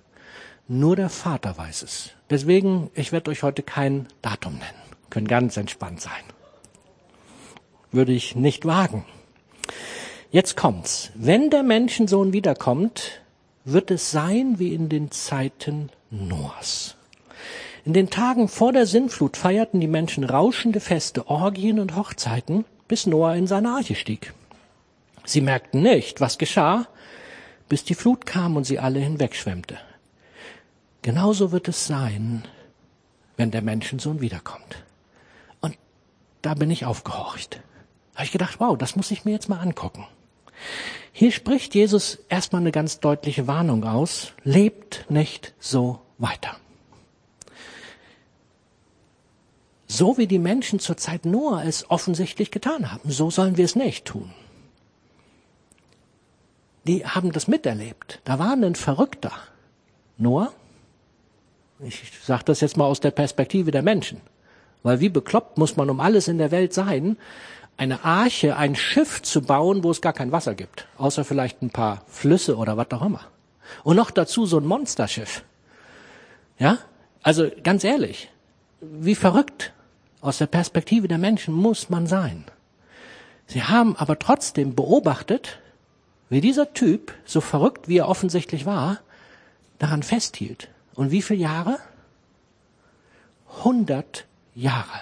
Nur 0.68 0.98
der 0.98 1.10
Vater 1.10 1.58
weiß 1.58 1.84
es. 1.84 2.12
Deswegen, 2.30 2.92
ich 2.94 3.14
werde 3.14 3.32
euch 3.32 3.44
heute 3.44 3.64
kein 3.64 4.08
Datum 4.22 4.56
nennen. 4.56 4.66
Können 5.10 5.28
ganz 5.28 5.56
entspannt 5.56 6.02
sein. 6.02 6.12
Würde 7.92 8.12
ich 8.12 8.36
nicht 8.36 8.66
wagen. 8.66 9.06
Jetzt 10.32 10.56
kommt's. 10.56 11.12
Wenn 11.16 11.50
der 11.50 11.64
Menschensohn 11.64 12.34
wiederkommt, 12.34 13.22
wird 13.66 13.90
es 13.90 14.12
sein 14.12 14.60
wie 14.60 14.74
in 14.74 14.90
den 14.90 15.10
Zeiten 15.12 15.90
Noahs. 16.12 16.96
In 17.86 17.94
den 17.94 18.10
Tagen 18.10 18.48
vor 18.48 18.74
der 18.74 18.86
Sintflut 18.86 19.38
feierten 19.38 19.80
die 19.80 19.88
Menschen 19.88 20.24
rauschende 20.24 20.80
Feste, 20.80 21.28
Orgien 21.28 21.80
und 21.80 21.96
Hochzeiten, 21.96 22.66
bis 22.88 23.08
Noah 23.08 23.36
in 23.36 23.48
seine 23.48 23.70
Arche 23.70 23.96
stieg. 23.96 24.34
Sie 25.26 25.42
merkten 25.42 25.82
nicht, 25.82 26.22
was 26.22 26.38
geschah, 26.38 26.88
bis 27.68 27.84
die 27.84 27.96
Flut 27.96 28.26
kam 28.26 28.56
und 28.56 28.66
sie 28.66 28.80
alle 28.80 29.00
hinwegschwemmte. 29.00 29.78
Genauso 31.02 31.52
wird 31.52 31.68
es 31.68 31.88
sein, 31.88 32.44
wenn 33.38 33.52
der 33.52 33.62
Menschensohn 33.62 34.22
wiederkommt. 34.22 34.84
Und 35.62 35.78
da 36.42 36.54
bin 36.54 36.70
ich 36.70 36.86
aufgehorcht. 36.86 37.62
Habe 38.20 38.26
ich 38.26 38.34
gedacht, 38.34 38.60
wow, 38.60 38.78
das 38.78 38.98
muss 38.98 39.12
ich 39.12 39.24
mir 39.24 39.32
jetzt 39.32 39.48
mal 39.48 39.62
angucken. 39.62 40.06
Hier 41.14 41.32
spricht 41.32 41.74
Jesus 41.74 42.20
erstmal 42.28 42.60
eine 42.60 42.74
ganz 42.74 43.00
deutliche 43.00 43.48
Warnung 43.48 43.86
aus. 43.86 44.34
Lebt 44.44 45.06
nicht 45.08 45.54
so 45.58 46.02
weiter. 46.18 46.58
So 49.88 50.18
wie 50.18 50.28
die 50.28 50.38
Menschen 50.38 50.80
zur 50.80 50.98
Zeit 50.98 51.24
Noah 51.24 51.64
es 51.64 51.90
offensichtlich 51.90 52.52
getan 52.52 52.92
haben, 52.92 53.10
so 53.10 53.30
sollen 53.30 53.56
wir 53.56 53.64
es 53.64 53.78
nicht 53.78 54.04
tun. 54.04 54.34
Die 56.88 57.06
haben 57.06 57.32
das 57.32 57.48
miterlebt. 57.48 58.20
Da 58.26 58.38
war 58.38 58.52
ein 58.52 58.76
Verrückter. 58.76 59.32
Noah. 60.18 60.52
Ich 61.80 62.12
sage 62.22 62.44
das 62.44 62.60
jetzt 62.60 62.76
mal 62.76 62.84
aus 62.84 63.00
der 63.00 63.12
Perspektive 63.12 63.72
der 63.72 63.82
Menschen. 63.82 64.20
Weil 64.84 65.00
wie 65.00 65.10
bekloppt 65.10 65.58
muss 65.58 65.78
man 65.78 65.90
um 65.90 66.02
alles 66.02 66.28
in 66.28 66.38
der 66.38 66.52
Welt 66.52 66.74
sein, 66.74 67.18
eine 67.80 68.04
Arche, 68.04 68.58
ein 68.58 68.76
Schiff 68.76 69.22
zu 69.22 69.42
bauen, 69.42 69.86
wo 69.86 69.92
es 69.92 70.02
gar 70.02 70.12
kein 70.12 70.34
Wasser 70.34 70.54
gibt, 70.54 70.86
außer 70.98 71.24
vielleicht 71.24 71.62
ein 71.62 71.70
paar 71.70 72.04
Flüsse 72.08 72.58
oder 72.58 72.76
was 72.76 72.92
auch 72.92 73.02
immer. 73.02 73.22
Und 73.86 73.96
noch 73.96 74.12
dazu 74.12 74.46
so 74.46 74.58
ein 74.58 74.66
Monsterschiff. 74.66 75.46
Ja? 76.58 76.78
Also 77.24 77.50
ganz 77.64 77.86
ehrlich, 77.86 78.30
wie 78.82 79.16
verrückt 79.16 79.72
aus 80.20 80.40
der 80.40 80.48
Perspektive 80.48 81.08
der 81.08 81.20
Menschen 81.20 81.54
muss 81.54 81.90
man 81.90 82.06
sein. 82.06 82.44
Sie 83.48 83.64
haben 83.64 83.96
aber 83.96 84.20
trotzdem 84.20 84.76
beobachtet, 84.76 85.60
wie 86.30 86.42
dieser 86.42 86.74
Typ, 86.74 87.14
so 87.24 87.40
verrückt 87.40 87.88
wie 87.88 88.00
er 88.00 88.10
offensichtlich 88.10 88.66
war, 88.66 88.98
daran 89.80 90.04
festhielt. 90.04 90.68
Und 90.96 91.12
wie 91.12 91.22
viele 91.22 91.40
Jahre? 91.40 91.78
100 93.60 94.26
Jahre. 94.54 95.00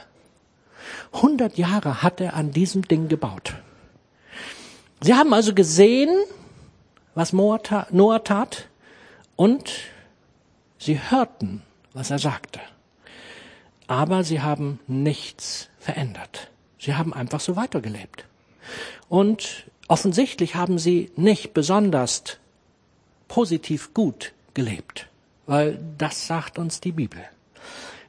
100 1.18 1.58
Jahre 1.58 2.02
hat 2.04 2.22
er 2.22 2.36
an 2.36 2.52
diesem 2.52 2.88
Ding 2.88 3.08
gebaut. 3.08 3.56
Sie 5.02 5.14
haben 5.14 5.34
also 5.34 5.54
gesehen, 5.54 6.10
was 7.16 7.34
Noah 7.34 7.62
tat 8.24 8.68
und 9.36 9.74
sie 10.78 11.00
hörten, 11.00 11.62
was 11.94 12.12
er 12.12 12.20
sagte. 12.20 12.60
Aber 13.88 14.24
sie 14.24 14.42
haben 14.42 14.80
nichts 14.88 15.70
verändert. 15.80 16.50
Sie 16.80 16.96
haben 16.96 17.14
einfach 17.14 17.40
so 17.40 17.56
weitergelebt. 17.56 18.26
Und 19.10 19.66
offensichtlich 19.88 20.56
haben 20.56 20.78
sie 20.78 21.12
nicht 21.16 21.54
besonders 21.54 22.24
positiv 23.28 23.94
gut 23.94 24.34
gelebt, 24.54 25.08
weil 25.46 25.80
das 25.98 26.28
sagt 26.28 26.60
uns 26.60 26.82
die 26.82 26.92
Bibel. 26.92 27.24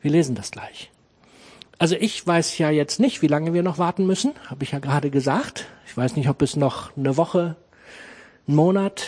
Wir 0.03 0.11
lesen 0.11 0.35
das 0.35 0.51
gleich. 0.51 0.91
Also 1.79 1.95
ich 1.95 2.27
weiß 2.27 2.59
ja 2.59 2.71
jetzt 2.71 2.99
nicht, 2.99 3.23
wie 3.23 3.29
lange 3.29 3.55
wir 3.55 3.63
noch 3.63 3.79
warten 3.79 4.07
müssen, 4.07 4.33
habe 4.47 4.65
ich 4.65 4.73
ja 4.73 4.81
gerade 4.81 5.11
gesagt. 5.11 5.67
Ich 5.87 5.97
weiß 5.97 6.17
nicht, 6.17 6.29
ob 6.29 6.43
es 6.43 6.57
noch 6.57 6.97
eine 6.97 7.17
Woche, 7.17 7.57
einen 8.47 8.57
Monat, 8.57 9.07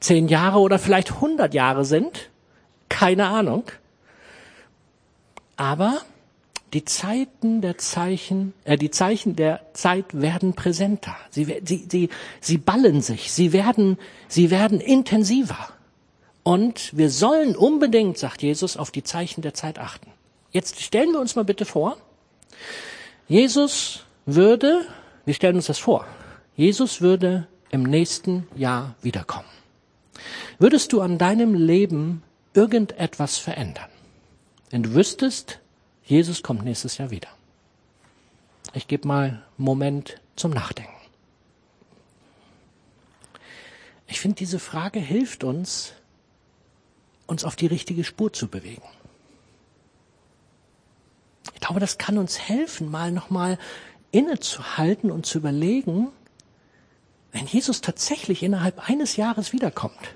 zehn 0.00 0.28
Jahre 0.28 0.58
oder 0.58 0.78
vielleicht 0.78 1.20
hundert 1.20 1.52
Jahre 1.52 1.84
sind. 1.84 2.30
Keine 2.88 3.26
Ahnung. 3.26 3.64
Aber 5.56 6.00
die 6.72 6.84
Zeiten 6.86 7.60
der 7.60 7.76
Zeichen, 7.76 8.54
äh, 8.64 8.78
die 8.78 8.90
Zeichen 8.90 9.36
der 9.36 9.60
Zeit 9.74 10.06
werden 10.12 10.54
präsenter. 10.54 11.14
Sie, 11.30 11.44
sie, 11.62 11.86
sie, 11.90 12.08
sie 12.40 12.58
ballen 12.58 13.02
sich. 13.02 13.30
Sie 13.32 13.52
werden, 13.52 13.98
sie 14.28 14.50
werden 14.50 14.80
intensiver. 14.80 15.68
Und 16.42 16.96
wir 16.96 17.10
sollen 17.10 17.54
unbedingt, 17.54 18.16
sagt 18.16 18.42
Jesus, 18.42 18.78
auf 18.78 18.90
die 18.90 19.04
Zeichen 19.04 19.42
der 19.42 19.52
Zeit 19.52 19.78
achten. 19.78 20.10
Jetzt 20.52 20.80
stellen 20.80 21.12
wir 21.12 21.20
uns 21.20 21.34
mal 21.34 21.44
bitte 21.44 21.64
vor, 21.64 21.96
Jesus 23.26 24.04
würde, 24.26 24.86
wir 25.24 25.34
stellen 25.34 25.56
uns 25.56 25.66
das 25.66 25.78
vor, 25.78 26.06
Jesus 26.56 27.00
würde 27.00 27.48
im 27.70 27.82
nächsten 27.82 28.46
Jahr 28.54 28.94
wiederkommen. 29.00 29.48
Würdest 30.58 30.92
du 30.92 31.00
an 31.00 31.18
deinem 31.18 31.54
Leben 31.54 32.22
irgendetwas 32.54 33.38
verändern? 33.38 33.88
Wenn 34.70 34.82
du 34.82 34.94
wüsstest, 34.94 35.58
Jesus 36.04 36.42
kommt 36.42 36.64
nächstes 36.64 36.98
Jahr 36.98 37.10
wieder. 37.10 37.28
Ich 38.74 38.86
gebe 38.86 39.08
mal 39.08 39.24
einen 39.24 39.42
Moment 39.56 40.20
zum 40.36 40.50
Nachdenken. 40.50 40.92
Ich 44.06 44.20
finde, 44.20 44.36
diese 44.36 44.58
Frage 44.58 45.00
hilft 45.00 45.42
uns, 45.42 45.94
uns 47.26 47.44
auf 47.44 47.56
die 47.56 47.66
richtige 47.66 48.04
Spur 48.04 48.32
zu 48.32 48.48
bewegen. 48.48 48.82
Ich 51.54 51.60
glaube, 51.60 51.80
das 51.80 51.98
kann 51.98 52.18
uns 52.18 52.38
helfen, 52.38 52.90
mal 52.90 53.10
nochmal 53.10 53.58
innezuhalten 54.10 55.10
und 55.10 55.26
zu 55.26 55.38
überlegen, 55.38 56.08
wenn 57.32 57.46
Jesus 57.46 57.80
tatsächlich 57.80 58.42
innerhalb 58.42 58.88
eines 58.88 59.16
Jahres 59.16 59.52
wiederkommt, 59.52 60.14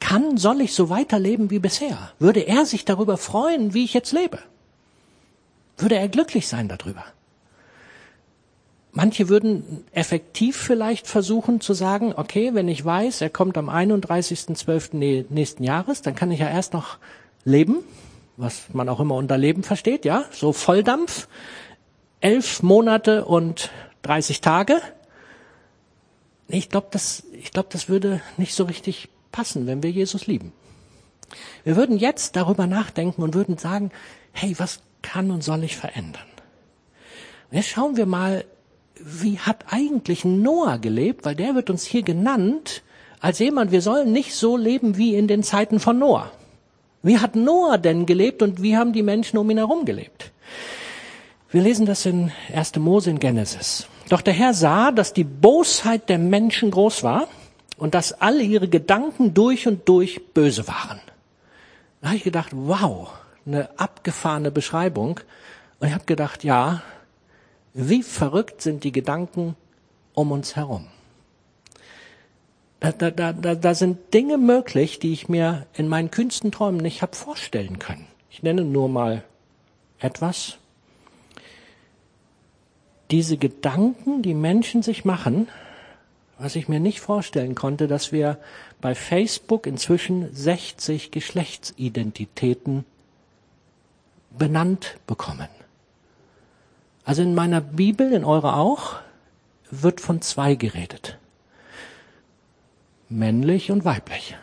kann, 0.00 0.36
soll 0.36 0.60
ich 0.60 0.74
so 0.74 0.90
weiterleben 0.90 1.50
wie 1.50 1.58
bisher? 1.58 2.12
Würde 2.18 2.40
er 2.40 2.66
sich 2.66 2.84
darüber 2.84 3.16
freuen, 3.16 3.72
wie 3.72 3.84
ich 3.84 3.94
jetzt 3.94 4.12
lebe? 4.12 4.38
Würde 5.78 5.96
er 5.96 6.08
glücklich 6.08 6.48
sein 6.48 6.68
darüber? 6.68 7.04
Manche 8.90 9.30
würden 9.30 9.84
effektiv 9.92 10.58
vielleicht 10.58 11.06
versuchen 11.06 11.62
zu 11.62 11.72
sagen, 11.72 12.12
okay, 12.14 12.52
wenn 12.52 12.68
ich 12.68 12.84
weiß, 12.84 13.22
er 13.22 13.30
kommt 13.30 13.56
am 13.56 13.70
31.12. 13.70 15.26
nächsten 15.30 15.64
Jahres, 15.64 16.02
dann 16.02 16.14
kann 16.14 16.30
ich 16.30 16.40
ja 16.40 16.50
erst 16.50 16.74
noch 16.74 16.98
leben, 17.44 17.78
was 18.42 18.66
man 18.72 18.88
auch 18.88 19.00
immer 19.00 19.14
unter 19.14 19.38
Leben 19.38 19.62
versteht, 19.62 20.04
ja, 20.04 20.24
so 20.32 20.52
Volldampf, 20.52 21.28
elf 22.20 22.62
Monate 22.62 23.24
und 23.24 23.70
30 24.02 24.40
Tage. 24.40 24.80
Ich 26.48 26.68
glaube, 26.68 26.88
das, 26.90 27.24
ich 27.32 27.52
glaube, 27.52 27.68
das 27.72 27.88
würde 27.88 28.20
nicht 28.36 28.54
so 28.54 28.64
richtig 28.64 29.08
passen, 29.30 29.66
wenn 29.66 29.82
wir 29.82 29.90
Jesus 29.90 30.26
lieben. 30.26 30.52
Wir 31.64 31.76
würden 31.76 31.96
jetzt 31.96 32.36
darüber 32.36 32.66
nachdenken 32.66 33.22
und 33.22 33.34
würden 33.34 33.56
sagen, 33.56 33.90
hey, 34.32 34.54
was 34.58 34.80
kann 35.00 35.30
und 35.30 35.42
soll 35.42 35.64
ich 35.64 35.76
verändern? 35.76 36.26
Und 37.50 37.56
jetzt 37.56 37.68
schauen 37.68 37.96
wir 37.96 38.06
mal, 38.06 38.44
wie 38.96 39.38
hat 39.38 39.66
eigentlich 39.70 40.24
Noah 40.24 40.78
gelebt, 40.78 41.24
weil 41.24 41.34
der 41.34 41.54
wird 41.54 41.70
uns 41.70 41.84
hier 41.84 42.02
genannt 42.02 42.82
als 43.20 43.38
jemand, 43.38 43.70
wir 43.70 43.82
sollen 43.82 44.12
nicht 44.12 44.34
so 44.34 44.56
leben 44.56 44.96
wie 44.96 45.14
in 45.14 45.28
den 45.28 45.42
Zeiten 45.42 45.80
von 45.80 45.98
Noah. 45.98 46.30
Wie 47.02 47.18
hat 47.18 47.34
Noah 47.34 47.78
denn 47.78 48.06
gelebt 48.06 48.42
und 48.42 48.62
wie 48.62 48.76
haben 48.76 48.92
die 48.92 49.02
Menschen 49.02 49.38
um 49.38 49.50
ihn 49.50 49.58
herum 49.58 49.84
gelebt? 49.84 50.30
Wir 51.50 51.62
lesen 51.62 51.84
das 51.84 52.06
in 52.06 52.32
1. 52.54 52.76
Mose 52.76 53.10
in 53.10 53.18
Genesis. 53.18 53.86
Doch 54.08 54.20
der 54.20 54.32
Herr 54.32 54.54
sah, 54.54 54.92
dass 54.92 55.12
die 55.12 55.24
Bosheit 55.24 56.08
der 56.08 56.18
Menschen 56.18 56.70
groß 56.70 57.02
war 57.02 57.28
und 57.76 57.94
dass 57.94 58.12
alle 58.12 58.42
ihre 58.42 58.68
Gedanken 58.68 59.34
durch 59.34 59.66
und 59.66 59.88
durch 59.88 60.32
böse 60.32 60.68
waren. 60.68 61.00
Da 62.00 62.08
habe 62.08 62.16
ich 62.16 62.24
gedacht, 62.24 62.50
wow, 62.52 63.10
eine 63.44 63.68
abgefahrene 63.78 64.50
Beschreibung. 64.50 65.20
Und 65.78 65.88
ich 65.88 65.94
habe 65.94 66.04
gedacht, 66.04 66.44
ja, 66.44 66.82
wie 67.74 68.02
verrückt 68.02 68.62
sind 68.62 68.84
die 68.84 68.92
Gedanken 68.92 69.56
um 70.14 70.32
uns 70.32 70.56
herum. 70.56 70.86
Da, 72.82 72.90
da, 72.90 73.32
da, 73.32 73.54
da 73.54 73.74
sind 73.74 74.12
Dinge 74.12 74.38
möglich, 74.38 74.98
die 74.98 75.12
ich 75.12 75.28
mir 75.28 75.66
in 75.72 75.86
meinen 75.86 76.10
kühnsten 76.10 76.50
Träumen 76.50 76.80
nicht 76.80 77.00
habe 77.00 77.14
vorstellen 77.14 77.78
können. 77.78 78.06
Ich 78.28 78.42
nenne 78.42 78.64
nur 78.64 78.88
mal 78.88 79.22
etwas 80.00 80.58
diese 83.12 83.36
Gedanken, 83.36 84.22
die 84.22 84.34
Menschen 84.34 84.82
sich 84.82 85.04
machen, 85.04 85.48
was 86.38 86.56
ich 86.56 86.66
mir 86.66 86.80
nicht 86.80 87.00
vorstellen 87.00 87.54
konnte, 87.54 87.86
dass 87.86 88.10
wir 88.10 88.38
bei 88.80 88.96
Facebook 88.96 89.68
inzwischen 89.68 90.34
60 90.34 91.12
Geschlechtsidentitäten 91.12 92.84
benannt 94.36 94.96
bekommen. 95.06 95.48
Also 97.04 97.22
in 97.22 97.36
meiner 97.36 97.60
Bibel, 97.60 98.12
in 98.12 98.24
eurer 98.24 98.56
auch, 98.56 98.96
wird 99.70 100.00
von 100.00 100.20
zwei 100.20 100.56
geredet. 100.56 101.18
Männlich 103.12 103.70
und 103.70 103.84
weiblich. 103.84 104.36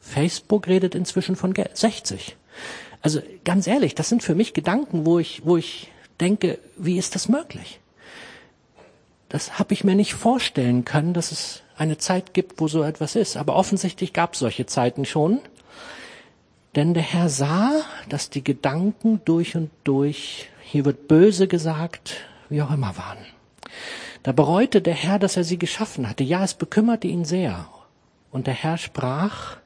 Facebook 0.00 0.68
redet 0.68 0.94
inzwischen 0.94 1.34
von 1.34 1.54
60. 1.54 2.36
Also 3.02 3.20
ganz 3.44 3.66
ehrlich, 3.66 3.94
das 3.94 4.08
sind 4.08 4.22
für 4.22 4.34
mich 4.34 4.54
Gedanken, 4.54 5.04
wo 5.04 5.18
ich, 5.18 5.42
wo 5.44 5.56
ich 5.56 5.90
denke, 6.20 6.58
wie 6.76 6.98
ist 6.98 7.14
das 7.14 7.28
möglich? 7.28 7.80
Das 9.28 9.58
habe 9.58 9.74
ich 9.74 9.82
mir 9.82 9.94
nicht 9.94 10.14
vorstellen 10.14 10.84
können, 10.84 11.14
dass 11.14 11.32
es 11.32 11.62
eine 11.76 11.98
Zeit 11.98 12.34
gibt, 12.34 12.60
wo 12.60 12.68
so 12.68 12.82
etwas 12.82 13.16
ist. 13.16 13.36
Aber 13.36 13.56
offensichtlich 13.56 14.12
gab 14.12 14.34
es 14.34 14.38
solche 14.38 14.66
Zeiten 14.66 15.04
schon. 15.04 15.40
Denn 16.76 16.94
der 16.94 17.02
Herr 17.02 17.28
sah, 17.28 17.72
dass 18.08 18.30
die 18.30 18.44
Gedanken 18.44 19.20
durch 19.24 19.56
und 19.56 19.70
durch, 19.82 20.48
hier 20.62 20.84
wird 20.84 21.08
böse 21.08 21.48
gesagt, 21.48 22.16
wie 22.48 22.62
auch 22.62 22.70
immer 22.70 22.96
waren. 22.96 23.18
Da 24.24 24.32
bereute 24.32 24.82
der 24.82 24.94
Herr, 24.94 25.20
dass 25.20 25.36
er 25.36 25.44
sie 25.44 25.58
geschaffen 25.58 26.08
hatte. 26.08 26.24
Ja, 26.24 26.42
es 26.42 26.54
bekümmerte 26.54 27.06
ihn 27.06 27.24
sehr. 27.24 27.68
Und 28.32 28.48
der 28.48 28.54
Herr 28.54 28.78
sprach, 28.78 29.58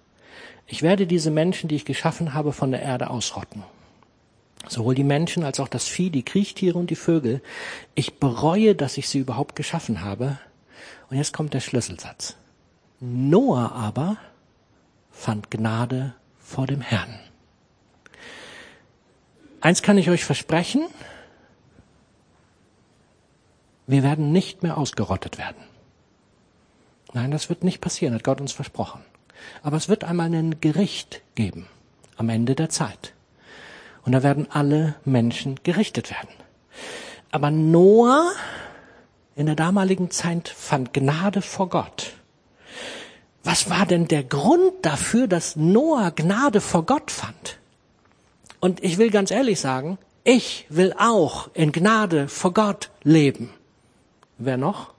ich 0.66 0.82
werde 0.82 1.06
diese 1.06 1.30
Menschen, 1.30 1.68
die 1.68 1.76
ich 1.76 1.86
geschaffen 1.86 2.34
habe, 2.34 2.52
von 2.52 2.70
der 2.70 2.82
Erde 2.82 3.08
ausrotten 3.08 3.62
sowohl 4.66 4.94
die 4.94 5.04
Menschen 5.04 5.44
als 5.44 5.60
auch 5.60 5.68
das 5.68 5.86
Vieh, 5.86 6.10
die 6.10 6.24
Kriechtiere 6.24 6.78
und 6.78 6.90
die 6.90 6.96
Vögel. 6.96 7.42
Ich 7.94 8.18
bereue, 8.18 8.74
dass 8.74 8.98
ich 8.98 9.08
sie 9.08 9.18
überhaupt 9.18 9.56
geschaffen 9.56 10.02
habe. 10.02 10.38
Und 11.10 11.16
jetzt 11.16 11.32
kommt 11.32 11.54
der 11.54 11.60
Schlüsselsatz. 11.60 12.36
Noah 13.00 13.72
aber 13.72 14.16
fand 15.10 15.50
Gnade 15.50 16.14
vor 16.38 16.66
dem 16.66 16.80
Herrn. 16.80 17.18
Eins 19.60 19.82
kann 19.82 19.98
ich 19.98 20.10
euch 20.10 20.24
versprechen, 20.24 20.82
wir 23.88 24.02
werden 24.02 24.30
nicht 24.32 24.62
mehr 24.62 24.78
ausgerottet 24.78 25.38
werden. 25.38 25.56
Nein, 27.14 27.30
das 27.30 27.48
wird 27.48 27.64
nicht 27.64 27.80
passieren, 27.80 28.14
hat 28.14 28.22
Gott 28.22 28.40
uns 28.40 28.52
versprochen. 28.52 29.00
Aber 29.62 29.76
es 29.78 29.88
wird 29.88 30.04
einmal 30.04 30.32
ein 30.32 30.60
Gericht 30.60 31.22
geben 31.34 31.66
am 32.16 32.28
Ende 32.28 32.54
der 32.54 32.68
Zeit. 32.68 33.14
Und 34.04 34.12
da 34.12 34.22
werden 34.22 34.46
alle 34.50 34.94
Menschen 35.04 35.60
gerichtet 35.62 36.10
werden. 36.10 36.28
Aber 37.30 37.50
Noah 37.50 38.30
in 39.36 39.46
der 39.46 39.54
damaligen 39.54 40.10
Zeit 40.10 40.48
fand 40.48 40.92
Gnade 40.92 41.40
vor 41.40 41.70
Gott. 41.70 42.12
Was 43.42 43.70
war 43.70 43.86
denn 43.86 44.06
der 44.08 44.24
Grund 44.24 44.72
dafür, 44.82 45.28
dass 45.28 45.56
Noah 45.56 46.10
Gnade 46.10 46.60
vor 46.60 46.84
Gott 46.84 47.10
fand? 47.10 47.58
Und 48.60 48.84
ich 48.84 48.98
will 48.98 49.10
ganz 49.10 49.30
ehrlich 49.30 49.60
sagen, 49.60 49.96
ich 50.24 50.66
will 50.68 50.92
auch 50.98 51.48
in 51.54 51.72
Gnade 51.72 52.28
vor 52.28 52.52
Gott 52.52 52.90
leben. 53.02 53.50
Wer 54.38 54.56
noch? 54.56 54.94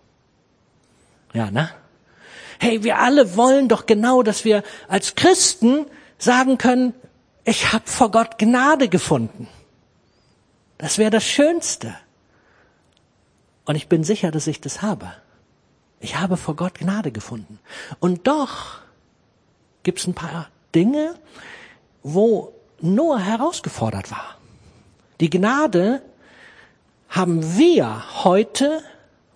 Ja, 1.34 1.50
ne? 1.52 1.70
Hey, 2.60 2.84
wir 2.84 3.00
alle 3.00 3.38
wollen 3.38 3.70
doch 3.70 3.86
genau, 3.86 4.22
dass 4.22 4.44
wir 4.44 4.64
als 4.88 5.16
Christen 5.16 5.86
sagen 6.18 6.58
können, 6.58 6.94
ich 7.46 7.72
habe 7.72 7.88
vor 7.88 8.12
Gott 8.12 8.38
Gnade 8.38 8.90
gefunden. 8.90 9.48
Das 10.78 10.98
wäre 10.98 11.10
das 11.10 11.24
Schönste. 11.24 11.96
Und 13.66 13.76
ich 13.76 13.88
bin 13.88 14.04
sicher, 14.04 14.32
dass 14.32 14.48
ich 14.48 14.62
das 14.62 14.82
habe. 14.82 15.14
Ich 16.00 16.18
habe 16.18 16.38
vor 16.38 16.56
Gott 16.56 16.80
Gnade 16.80 17.12
gefunden. 17.12 17.60
Und 18.00 18.28
doch 18.28 18.80
gibt 19.84 20.00
es 20.00 20.08
ein 20.08 20.14
paar 20.14 20.50
Dinge, 20.76 21.16
wo 22.04 22.54
Noah 22.82 23.20
herausgefordert 23.20 24.12
war. 24.12 24.38
Die 25.20 25.30
Gnade 25.30 26.02
haben 27.10 27.58
wir 27.58 28.24
heute, 28.24 28.82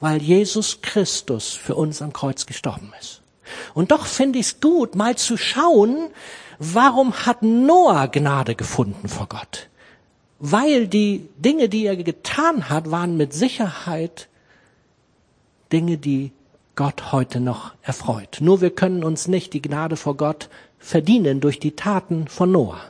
weil 0.03 0.21
Jesus 0.21 0.81
Christus 0.81 1.53
für 1.53 1.75
uns 1.75 2.01
am 2.01 2.11
Kreuz 2.11 2.45
gestorben 2.45 2.91
ist. 2.99 3.21
Und 3.73 3.91
doch 3.91 4.05
finde 4.05 4.39
ich 4.39 4.47
es 4.47 4.59
gut, 4.59 4.95
mal 4.95 5.15
zu 5.15 5.37
schauen, 5.37 6.09
Warum 6.59 7.13
hat 7.25 7.41
Noah 7.41 8.07
Gnade 8.07 8.55
gefunden 8.55 9.09
vor 9.09 9.27
Gott? 9.27 9.69
Weil 10.39 10.87
die 10.87 11.27
Dinge, 11.37 11.67
die 11.67 11.85
er 11.85 11.95
getan 11.95 12.69
hat, 12.69 12.91
waren 12.91 13.17
mit 13.17 13.33
Sicherheit 13.33 14.29
Dinge, 15.71 15.97
die 15.97 16.31
Gott 16.75 17.11
heute 17.11 17.39
noch 17.39 17.73
erfreut. 17.81 18.37
Nur 18.39 18.61
wir 18.61 18.69
können 18.69 19.03
uns 19.03 19.27
nicht 19.27 19.53
die 19.53 19.61
Gnade 19.61 19.95
vor 19.97 20.15
Gott 20.15 20.49
verdienen 20.79 21.41
durch 21.41 21.59
die 21.59 21.75
Taten 21.75 22.27
von 22.27 22.51
Noah. 22.51 22.81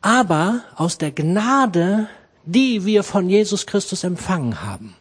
Aber 0.00 0.62
aus 0.76 0.98
der 0.98 1.10
Gnade, 1.10 2.08
die 2.44 2.84
wir 2.84 3.02
von 3.02 3.28
Jesus 3.28 3.66
Christus 3.66 4.04
empfangen 4.04 4.62
haben, 4.62 4.94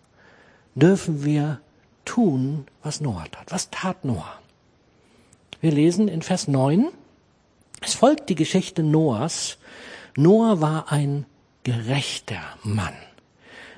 dürfen 0.77 1.25
wir 1.25 1.59
tun, 2.05 2.65
was 2.83 3.01
Noah 3.01 3.25
tat. 3.31 3.51
Was 3.51 3.69
tat 3.69 4.05
Noah? 4.05 4.39
Wir 5.59 5.71
lesen 5.71 6.07
in 6.07 6.21
Vers 6.21 6.47
9, 6.47 6.87
es 7.81 7.93
folgt 7.93 8.29
die 8.29 8.35
Geschichte 8.35 8.83
Noahs. 8.83 9.57
Noah 10.15 10.61
war 10.61 10.91
ein 10.91 11.25
gerechter 11.63 12.41
Mann. 12.63 12.93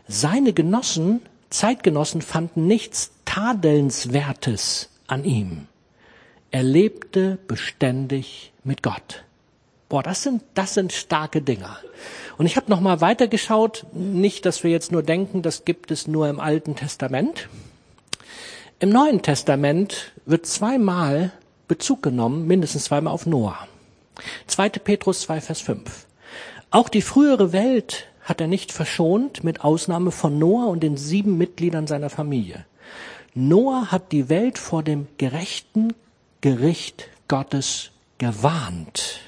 Seine 0.07 0.53
Genossen, 0.53 1.21
Zeitgenossen 1.49 2.21
fanden 2.21 2.67
nichts 2.67 3.12
Tadelnswertes 3.25 4.89
an 5.07 5.23
ihm. 5.23 5.67
Er 6.51 6.63
lebte 6.63 7.38
beständig 7.47 8.51
mit 8.63 8.83
Gott. 8.83 9.23
Boah, 9.89 10.04
das 10.04 10.21
sind, 10.21 10.43
das 10.54 10.75
sind 10.75 10.93
starke 10.93 11.41
Dinger. 11.41 11.78
Und 12.38 12.45
ich 12.45 12.56
habe 12.56 12.69
noch 12.69 12.80
mal 12.80 13.02
weitergeschaut, 13.02 13.88
nicht, 13.91 14.45
dass 14.45 14.63
wir 14.63 14.69
jetzt 14.69 14.91
nur 14.91 15.02
denken, 15.02 15.41
das 15.41 15.65
gibt 15.65 15.89
es 15.89 16.08
nur 16.08 16.30
im 16.30 16.39
Alten 16.39 16.75
Testament. 16.75 17.49
Im 18.80 18.89
Neuen 18.89 19.23
Testament 19.23 20.13
wird 20.25 20.45
zweimal 20.45 21.34
Bezug 21.67 22.04
genommen, 22.04 22.47
mindestens 22.47 22.86
zweimal 22.86 23.13
auf 23.13 23.25
Noah. 23.25 23.67
2. 24.47 24.69
Petrus 24.69 25.21
2, 25.21 25.41
Vers 25.41 25.62
5. 25.62 26.06
Auch 26.71 26.88
die 26.88 27.02
frühere 27.02 27.52
Welt 27.52 28.06
hat 28.21 28.41
er 28.41 28.47
nicht 28.47 28.71
verschont, 28.71 29.43
mit 29.43 29.62
Ausnahme 29.62 30.12
von 30.12 30.38
Noah 30.38 30.67
und 30.67 30.82
den 30.82 30.97
sieben 30.97 31.38
Mitgliedern 31.38 31.88
seiner 31.88 32.12
Familie. 32.12 32.65
Noah 33.34 33.91
hat 33.91 34.12
die 34.12 34.30
Welt 34.30 34.60
vor 34.60 34.84
dem 34.84 35.08
gerechten 35.17 35.93
Gericht 36.41 37.10
Gottes 37.28 37.91
gewarnt. 38.19 39.19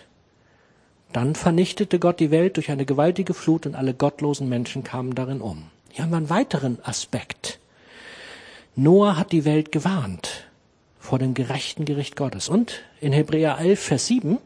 Dann 1.13 1.36
vernichtete 1.36 2.00
Gott 2.00 2.19
die 2.19 2.32
Welt 2.32 2.56
durch 2.58 2.71
eine 2.71 2.86
gewaltige 2.86 3.34
Flut 3.34 3.65
und 3.65 3.76
alle 3.76 3.93
gottlosen 3.93 4.47
Menschen 4.47 4.84
kamen 4.84 5.13
darin 5.13 5.41
um. 5.41 5.65
Hier 5.91 6.04
haben 6.04 6.12
wir 6.12 6.17
einen 6.17 6.30
weiteren 6.30 6.80
Aspekt. 6.84 7.60
Noah 8.76 9.17
hat 9.17 9.32
die 9.34 9.43
Welt 9.43 9.71
gewarnt 9.71 10.47
vor 11.00 11.19
dem 11.19 11.34
gerechten 11.34 11.84
Gericht 11.84 12.15
Gottes. 12.15 12.47
Und 12.47 12.84
in 13.02 13.12
Hebräer 13.12 13.58
11, 13.60 13.80
Vers 13.80 14.08
7 14.08 14.38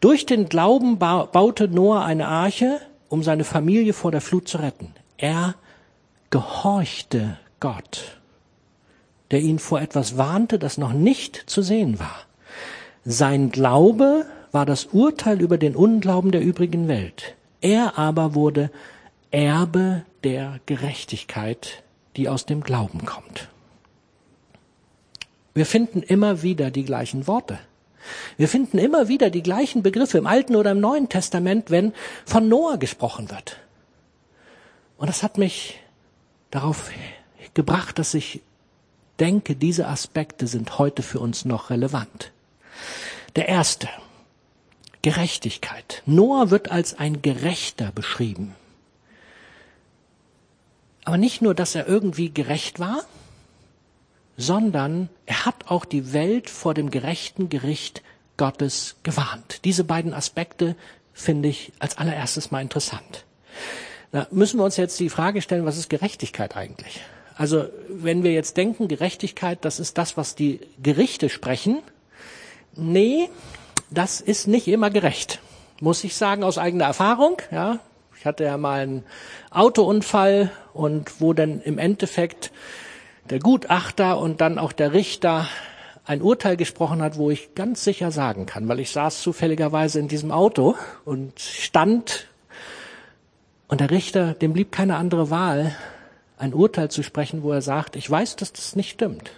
durch 0.00 0.26
den 0.26 0.48
Glauben 0.48 0.98
baute 0.98 1.68
Noah 1.68 2.04
eine 2.04 2.28
Arche, 2.28 2.80
um 3.08 3.22
seine 3.22 3.44
Familie 3.44 3.92
vor 3.92 4.10
der 4.10 4.20
Flut 4.20 4.48
zu 4.48 4.58
retten. 4.58 4.94
Er 5.16 5.54
gehorchte 6.30 7.38
Gott, 7.60 8.18
der 9.30 9.40
ihn 9.40 9.58
vor 9.58 9.80
etwas 9.80 10.16
warnte, 10.16 10.58
das 10.58 10.78
noch 10.78 10.92
nicht 10.92 11.44
zu 11.46 11.62
sehen 11.62 12.00
war. 12.00 12.16
Sein 13.04 13.50
Glaube 13.50 14.26
war 14.52 14.66
das 14.66 14.86
Urteil 14.86 15.40
über 15.40 15.58
den 15.58 15.74
Unglauben 15.74 16.30
der 16.30 16.42
übrigen 16.42 16.86
Welt. 16.86 17.34
Er 17.60 17.98
aber 17.98 18.34
wurde 18.34 18.70
Erbe 19.30 20.04
der 20.24 20.60
Gerechtigkeit, 20.66 21.82
die 22.16 22.28
aus 22.28 22.44
dem 22.44 22.62
Glauben 22.62 23.04
kommt. 23.06 23.48
Wir 25.54 25.66
finden 25.66 26.02
immer 26.02 26.42
wieder 26.42 26.70
die 26.70 26.84
gleichen 26.84 27.26
Worte. 27.26 27.58
Wir 28.36 28.48
finden 28.48 28.78
immer 28.78 29.08
wieder 29.08 29.30
die 29.30 29.42
gleichen 29.42 29.82
Begriffe 29.82 30.18
im 30.18 30.26
Alten 30.26 30.56
oder 30.56 30.72
im 30.72 30.80
Neuen 30.80 31.08
Testament, 31.08 31.70
wenn 31.70 31.92
von 32.24 32.48
Noah 32.48 32.78
gesprochen 32.78 33.30
wird. 33.30 33.58
Und 34.98 35.08
das 35.08 35.22
hat 35.22 35.38
mich 35.38 35.78
darauf 36.50 36.90
gebracht, 37.54 37.98
dass 37.98 38.14
ich 38.14 38.40
denke, 39.20 39.54
diese 39.54 39.86
Aspekte 39.88 40.46
sind 40.46 40.78
heute 40.78 41.02
für 41.02 41.20
uns 41.20 41.44
noch 41.44 41.70
relevant. 41.70 42.32
Der 43.36 43.48
erste, 43.48 43.88
Gerechtigkeit. 45.02 46.02
Noah 46.06 46.50
wird 46.50 46.70
als 46.70 46.98
ein 46.98 47.22
Gerechter 47.22 47.90
beschrieben. 47.92 48.54
Aber 51.04 51.16
nicht 51.16 51.42
nur, 51.42 51.54
dass 51.54 51.74
er 51.74 51.88
irgendwie 51.88 52.30
gerecht 52.30 52.78
war, 52.78 53.04
sondern 54.36 55.08
er 55.26 55.44
hat 55.44 55.66
auch 55.66 55.84
die 55.84 56.12
Welt 56.12 56.48
vor 56.48 56.74
dem 56.74 56.90
gerechten 56.90 57.48
Gericht 57.48 58.02
Gottes 58.36 58.96
gewarnt. 59.02 59.64
Diese 59.64 59.84
beiden 59.84 60.14
Aspekte 60.14 60.76
finde 61.12 61.48
ich 61.48 61.72
als 61.78 61.98
allererstes 61.98 62.50
mal 62.50 62.62
interessant. 62.62 63.24
Da 64.12 64.26
müssen 64.30 64.58
wir 64.58 64.64
uns 64.64 64.76
jetzt 64.76 65.00
die 65.00 65.08
Frage 65.08 65.42
stellen, 65.42 65.64
was 65.64 65.76
ist 65.76 65.90
Gerechtigkeit 65.90 66.56
eigentlich? 66.56 67.00
Also 67.36 67.66
wenn 67.88 68.22
wir 68.22 68.32
jetzt 68.32 68.56
denken, 68.56 68.88
Gerechtigkeit, 68.88 69.64
das 69.64 69.80
ist 69.80 69.98
das, 69.98 70.16
was 70.16 70.34
die 70.34 70.60
Gerichte 70.82 71.28
sprechen. 71.28 71.78
Nee, 72.74 73.28
das 73.92 74.20
ist 74.20 74.46
nicht 74.46 74.68
immer 74.68 74.90
gerecht. 74.90 75.40
Muss 75.80 76.04
ich 76.04 76.16
sagen 76.16 76.44
aus 76.44 76.58
eigener 76.58 76.84
Erfahrung. 76.84 77.38
Ja, 77.50 77.78
ich 78.18 78.26
hatte 78.26 78.44
ja 78.44 78.56
mal 78.56 78.80
einen 78.80 79.04
Autounfall 79.50 80.50
und 80.72 81.20
wo 81.20 81.32
dann 81.32 81.60
im 81.60 81.78
Endeffekt 81.78 82.52
der 83.30 83.38
Gutachter 83.38 84.18
und 84.18 84.40
dann 84.40 84.58
auch 84.58 84.72
der 84.72 84.92
Richter 84.92 85.48
ein 86.04 86.22
Urteil 86.22 86.56
gesprochen 86.56 87.02
hat, 87.02 87.16
wo 87.16 87.30
ich 87.30 87.54
ganz 87.54 87.84
sicher 87.84 88.10
sagen 88.10 88.46
kann, 88.46 88.68
weil 88.68 88.80
ich 88.80 88.90
saß 88.90 89.22
zufälligerweise 89.22 90.00
in 90.00 90.08
diesem 90.08 90.32
Auto 90.32 90.74
und 91.04 91.38
stand 91.38 92.28
und 93.68 93.80
der 93.80 93.90
Richter, 93.90 94.34
dem 94.34 94.52
blieb 94.52 94.72
keine 94.72 94.96
andere 94.96 95.30
Wahl, 95.30 95.74
ein 96.36 96.54
Urteil 96.54 96.90
zu 96.90 97.02
sprechen, 97.02 97.42
wo 97.42 97.52
er 97.52 97.62
sagt, 97.62 97.94
ich 97.96 98.10
weiß, 98.10 98.36
dass 98.36 98.52
das 98.52 98.74
nicht 98.74 98.90
stimmt, 98.90 99.30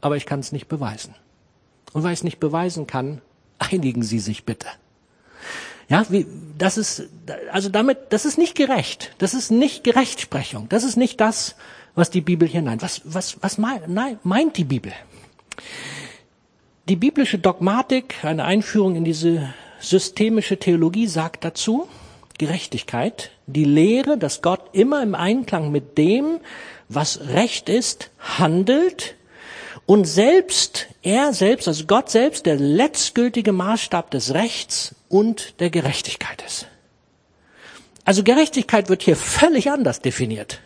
aber 0.00 0.16
ich 0.16 0.26
kann 0.26 0.40
es 0.40 0.50
nicht 0.50 0.66
beweisen. 0.66 1.14
Und 1.92 2.02
weil 2.02 2.12
ich 2.12 2.20
es 2.20 2.24
nicht 2.24 2.40
beweisen 2.40 2.86
kann, 2.86 3.20
einigen 3.58 4.02
Sie 4.02 4.18
sich 4.18 4.44
bitte. 4.44 4.66
Ja, 5.88 6.04
wie, 6.08 6.26
das 6.58 6.78
ist, 6.78 7.04
also 7.52 7.68
damit, 7.68 7.98
das 8.10 8.24
ist 8.24 8.38
nicht 8.38 8.56
gerecht. 8.56 9.12
Das 9.18 9.34
ist 9.34 9.50
nicht 9.50 9.84
Gerechtsprechung. 9.84 10.68
Das 10.68 10.82
ist 10.82 10.96
nicht 10.96 11.20
das, 11.20 11.54
was 11.94 12.10
die 12.10 12.20
Bibel 12.20 12.48
hier 12.48 12.62
meint. 12.62 12.82
Was, 12.82 13.02
was, 13.04 13.36
was 13.40 13.58
meint, 13.58 13.88
nein, 13.88 14.18
meint 14.24 14.56
die 14.56 14.64
Bibel? 14.64 14.92
Die 16.88 16.96
biblische 16.96 17.38
Dogmatik, 17.38 18.24
eine 18.24 18.44
Einführung 18.44 18.96
in 18.96 19.04
diese 19.04 19.52
systemische 19.80 20.58
Theologie 20.58 21.06
sagt 21.06 21.44
dazu, 21.44 21.88
Gerechtigkeit, 22.38 23.30
die 23.46 23.64
Lehre, 23.64 24.18
dass 24.18 24.42
Gott 24.42 24.60
immer 24.72 25.02
im 25.02 25.14
Einklang 25.14 25.70
mit 25.72 25.96
dem, 25.98 26.40
was 26.88 27.28
Recht 27.28 27.68
ist, 27.68 28.10
handelt 28.18 29.14
und 29.86 30.04
selbst, 30.04 30.88
er 31.02 31.32
selbst, 31.32 31.68
also 31.68 31.86
Gott 31.86 32.10
selbst, 32.10 32.44
der 32.44 32.56
letztgültige 32.56 33.52
Maßstab 33.52 34.10
des 34.10 34.34
Rechts 34.34 34.94
und 35.08 35.60
der 35.60 35.70
Gerechtigkeit 35.70 36.42
ist. 36.44 36.66
Also 38.04 38.24
Gerechtigkeit 38.24 38.88
wird 38.88 39.02
hier 39.02 39.16
völlig 39.16 39.70
anders 39.70 40.00
definiert. 40.00 40.60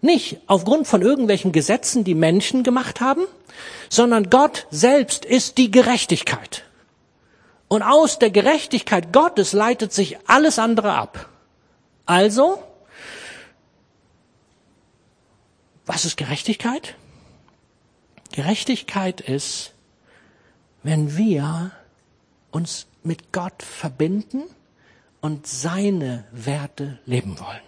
Nicht 0.00 0.38
aufgrund 0.46 0.86
von 0.86 1.02
irgendwelchen 1.02 1.52
Gesetzen, 1.52 2.04
die 2.04 2.14
Menschen 2.14 2.62
gemacht 2.62 3.00
haben, 3.00 3.22
sondern 3.88 4.30
Gott 4.30 4.66
selbst 4.70 5.24
ist 5.24 5.58
die 5.58 5.70
Gerechtigkeit. 5.70 6.64
Und 7.68 7.82
aus 7.82 8.18
der 8.18 8.30
Gerechtigkeit 8.30 9.12
Gottes 9.12 9.52
leitet 9.52 9.92
sich 9.92 10.18
alles 10.28 10.58
andere 10.58 10.92
ab. 10.92 11.28
Also, 12.04 12.62
was 15.86 16.04
ist 16.04 16.16
Gerechtigkeit? 16.16 16.96
Gerechtigkeit 18.32 19.20
ist, 19.20 19.72
wenn 20.82 21.16
wir 21.16 21.70
uns 22.50 22.86
mit 23.02 23.32
Gott 23.32 23.62
verbinden 23.62 24.42
und 25.20 25.46
seine 25.46 26.24
Werte 26.32 26.98
leben 27.06 27.38
wollen. 27.38 27.60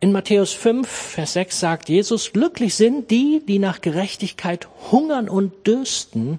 In 0.00 0.12
Matthäus 0.12 0.52
5, 0.52 0.88
Vers 0.88 1.32
6 1.32 1.58
sagt 1.58 1.88
Jesus, 1.88 2.32
glücklich 2.32 2.76
sind 2.76 3.10
die, 3.10 3.42
die 3.46 3.58
nach 3.58 3.80
Gerechtigkeit 3.80 4.68
hungern 4.92 5.28
und 5.28 5.66
dürsten, 5.66 6.38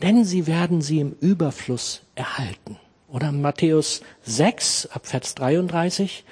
denn 0.00 0.24
sie 0.24 0.46
werden 0.46 0.80
sie 0.80 1.00
im 1.00 1.16
Überfluss 1.20 2.02
erhalten. 2.14 2.76
Oder 3.08 3.32
Matthäus 3.32 4.02
6 4.22 4.86
ab 4.92 5.06
Vers 5.06 5.34
33, 5.34 6.24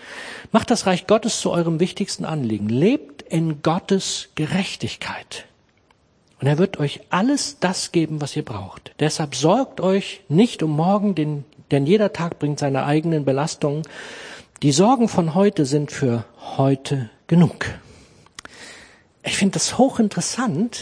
macht 0.53 0.71
das 0.71 0.87
Reich 0.87 1.09
Gottes 1.09 1.41
zu 1.41 1.51
eurem 1.51 1.81
wichtigsten 1.81 2.25
Anliegen. 2.25 2.69
Lebt 2.69 3.23
in 3.23 3.63
Gottes 3.63 4.29
Gerechtigkeit. 4.37 5.47
Und 6.41 6.47
er 6.47 6.59
wird 6.59 6.79
euch 6.79 7.01
alles 7.11 7.59
das 7.61 7.93
geben, 7.93 8.21
was 8.21 8.37
ihr 8.37 8.45
braucht. 8.45 8.93
Deshalb 9.01 9.35
sorgt 9.35 9.81
euch 9.81 10.23
nicht 10.29 10.63
um 10.63 10.71
morgen, 10.71 11.15
denn, 11.15 11.87
jeder 11.87 12.13
Tag 12.13 12.39
bringt 12.39 12.59
seine 12.59 12.85
eigenen 12.85 13.25
Belastungen. 13.25 13.83
Die 14.63 14.73
Sorgen 14.73 15.09
von 15.09 15.35
heute 15.35 15.65
sind 15.65 15.91
für 15.91 16.25
heute 16.57 17.11
genug. 17.27 17.67
Ich 19.23 19.37
finde 19.37 19.55
das 19.55 19.79
hochinteressant, 19.79 20.81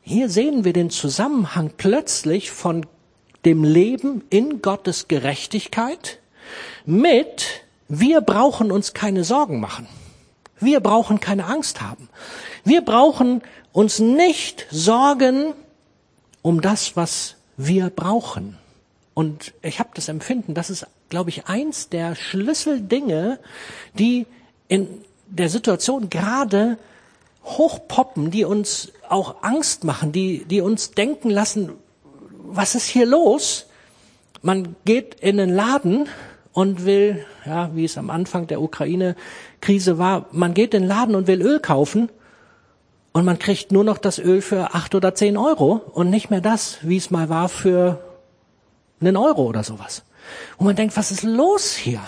hier 0.00 0.28
sehen 0.28 0.64
wir 0.64 0.72
den 0.72 0.90
Zusammenhang 0.90 1.72
plötzlich 1.76 2.50
von 2.50 2.86
dem 3.44 3.64
Leben 3.64 4.22
in 4.30 4.62
Gottes 4.62 5.08
Gerechtigkeit 5.08 6.18
mit 6.86 7.64
wir 7.88 8.20
brauchen 8.20 8.70
uns 8.70 8.92
keine 8.92 9.24
Sorgen 9.24 9.60
machen. 9.60 9.88
Wir 10.60 10.80
brauchen 10.80 11.20
keine 11.20 11.46
Angst 11.46 11.80
haben. 11.80 12.08
Wir 12.64 12.82
brauchen 12.82 13.42
uns 13.78 14.00
nicht 14.00 14.66
sorgen 14.72 15.54
um 16.42 16.60
das, 16.60 16.96
was 16.96 17.36
wir 17.56 17.90
brauchen. 17.90 18.58
Und 19.14 19.54
ich 19.62 19.78
habe 19.78 19.90
das 19.94 20.08
Empfinden, 20.08 20.52
das 20.52 20.68
ist, 20.68 20.84
glaube 21.10 21.30
ich, 21.30 21.46
eins 21.46 21.88
der 21.88 22.16
Schlüsseldinge, 22.16 23.38
die 23.94 24.26
in 24.66 24.88
der 25.28 25.48
Situation 25.48 26.10
gerade 26.10 26.76
hochpoppen, 27.44 28.32
die 28.32 28.44
uns 28.44 28.90
auch 29.08 29.44
Angst 29.44 29.84
machen, 29.84 30.10
die, 30.10 30.44
die 30.44 30.60
uns 30.60 30.90
denken 30.90 31.30
lassen, 31.30 31.70
was 32.32 32.74
ist 32.74 32.88
hier 32.88 33.06
los? 33.06 33.66
Man 34.42 34.74
geht 34.86 35.20
in 35.20 35.36
den 35.36 35.50
Laden 35.50 36.08
und 36.52 36.84
will, 36.84 37.24
ja, 37.46 37.70
wie 37.76 37.84
es 37.84 37.96
am 37.96 38.10
Anfang 38.10 38.48
der 38.48 38.60
Ukraine-Krise 38.60 39.98
war, 39.98 40.26
man 40.32 40.52
geht 40.52 40.74
in 40.74 40.82
den 40.82 40.88
Laden 40.88 41.14
und 41.14 41.28
will 41.28 41.40
Öl 41.40 41.60
kaufen 41.60 42.08
und 43.18 43.24
man 43.24 43.40
kriegt 43.40 43.72
nur 43.72 43.82
noch 43.82 43.98
das 43.98 44.20
Öl 44.20 44.40
für 44.40 44.74
acht 44.74 44.94
oder 44.94 45.12
zehn 45.12 45.36
Euro 45.36 45.82
und 45.92 46.08
nicht 46.08 46.30
mehr 46.30 46.40
das, 46.40 46.78
wie 46.82 46.98
es 46.98 47.10
mal 47.10 47.28
war, 47.28 47.48
für 47.48 48.00
einen 49.00 49.16
Euro 49.16 49.42
oder 49.42 49.64
sowas. 49.64 50.04
Und 50.56 50.66
man 50.66 50.76
denkt, 50.76 50.96
was 50.96 51.10
ist 51.10 51.24
los 51.24 51.74
hier? 51.74 52.00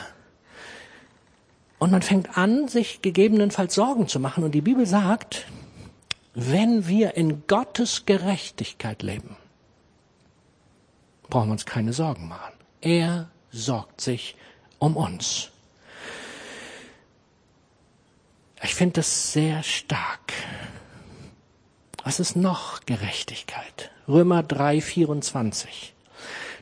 Und 1.81 1.90
man 1.90 2.03
fängt 2.03 2.38
an, 2.38 2.68
sich 2.68 3.03
gegebenenfalls 3.03 3.75
Sorgen 3.75 4.07
zu 4.07 4.20
machen. 4.20 4.44
Und 4.44 4.53
die 4.53 4.61
Bibel 4.61 4.87
sagt, 4.87 5.46
wenn 6.35 6.87
wir 6.87 7.16
in 7.16 7.42
Gottes 7.49 8.07
Gerechtigkeit 8.07 9.03
leben, 9.03 9.35
brauchen 11.29 11.49
wir 11.49 11.53
uns 11.55 11.66
keine 11.66 11.92
Sorgen 11.92 12.29
machen. 12.29 12.53
Er 12.83 13.29
sorgt 13.51 14.01
sich 14.01 14.37
um 14.79 14.96
uns. 14.96 15.49
Ich 18.62 18.77
finde 18.77 19.01
das 19.01 19.33
sehr 19.33 19.64
stark. 19.64 20.35
Was 22.04 22.18
ist 22.18 22.34
noch 22.34 22.80
Gerechtigkeit? 22.86 23.90
Römer 24.08 24.42
3, 24.42 24.80
24. 24.80 25.92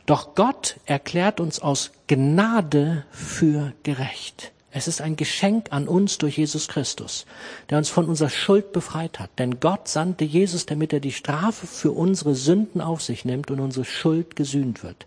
Doch 0.07 0.35
Gott 0.35 0.77
erklärt 0.87 1.39
uns 1.39 1.61
aus 1.61 1.93
Gnade 2.07 3.05
für 3.11 3.73
gerecht. 3.83 4.53
Es 4.71 4.89
ist 4.89 5.01
ein 5.01 5.17
Geschenk 5.17 5.69
an 5.71 5.89
uns 5.89 6.19
durch 6.19 6.39
Jesus 6.39 6.69
Christus, 6.69 7.25
der 7.71 7.79
uns 7.79 7.89
von 7.89 8.07
unserer 8.07 8.29
Schuld 8.29 8.73
befreit 8.73 9.19
hat. 9.19 9.31
Denn 9.39 9.61
Gott 9.61 9.89
sandte 9.89 10.25
Jesus, 10.25 10.67
damit 10.67 10.93
er 10.93 11.01
die 11.01 11.13
Strafe 11.13 11.67
für 11.67 11.93
unsere 11.93 12.35
Sünden 12.35 12.81
auf 12.81 13.01
sich 13.03 13.25
nimmt 13.25 13.51
und 13.51 13.61
unsere 13.61 13.85
Schuld 13.85 14.37
gesühnt 14.37 14.83
wird. 14.83 15.07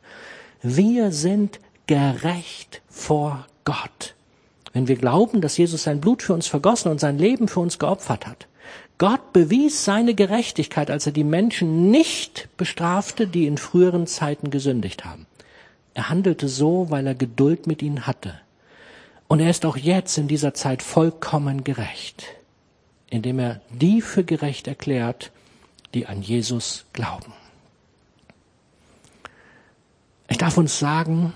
Wir 0.62 1.12
sind 1.12 1.60
gerecht 1.88 2.82
vor 2.90 3.46
Gott, 3.66 4.16
wenn 4.74 4.88
wir 4.88 4.96
glauben, 4.96 5.42
dass 5.42 5.58
Jesus 5.58 5.84
sein 5.84 6.02
Blut 6.02 6.24
für 6.24 6.34
uns 6.34 6.48
vergossen 6.48 6.90
und 6.90 7.00
sein 7.00 7.18
Leben 7.18 7.48
für 7.48 7.60
uns 7.60 7.80
geopfert 7.80 8.26
hat. 8.26 8.48
Gott 9.02 9.34
bewies 9.34 9.84
seine 9.84 10.14
Gerechtigkeit, 10.14 10.92
als 10.92 11.08
er 11.08 11.12
die 11.12 11.24
Menschen 11.24 11.90
nicht 11.90 12.50
bestrafte, 12.56 13.26
die 13.26 13.48
in 13.48 13.58
früheren 13.58 14.06
Zeiten 14.06 14.52
gesündigt 14.52 15.06
haben. 15.06 15.26
Er 15.96 16.10
handelte 16.10 16.48
so, 16.48 16.92
weil 16.92 17.08
er 17.08 17.16
Geduld 17.16 17.66
mit 17.66 17.82
ihnen 17.82 18.06
hatte 18.06 18.40
und 19.28 19.40
er 19.40 19.50
ist 19.50 19.66
auch 19.66 19.76
jetzt 19.76 20.20
in 20.20 20.28
dieser 20.28 20.54
Zeit 20.54 20.84
vollkommen 20.84 21.64
gerecht, 21.64 22.28
indem 23.10 23.40
er 23.40 23.62
die 23.72 24.04
für 24.04 24.24
gerecht 24.24 24.68
erklärt, 24.68 25.32
die 25.96 26.06
an 26.06 26.22
Jesus 26.22 26.86
glauben. 26.94 27.34
darf 30.38 30.58
uns 30.58 30.78
sagen, 30.78 31.34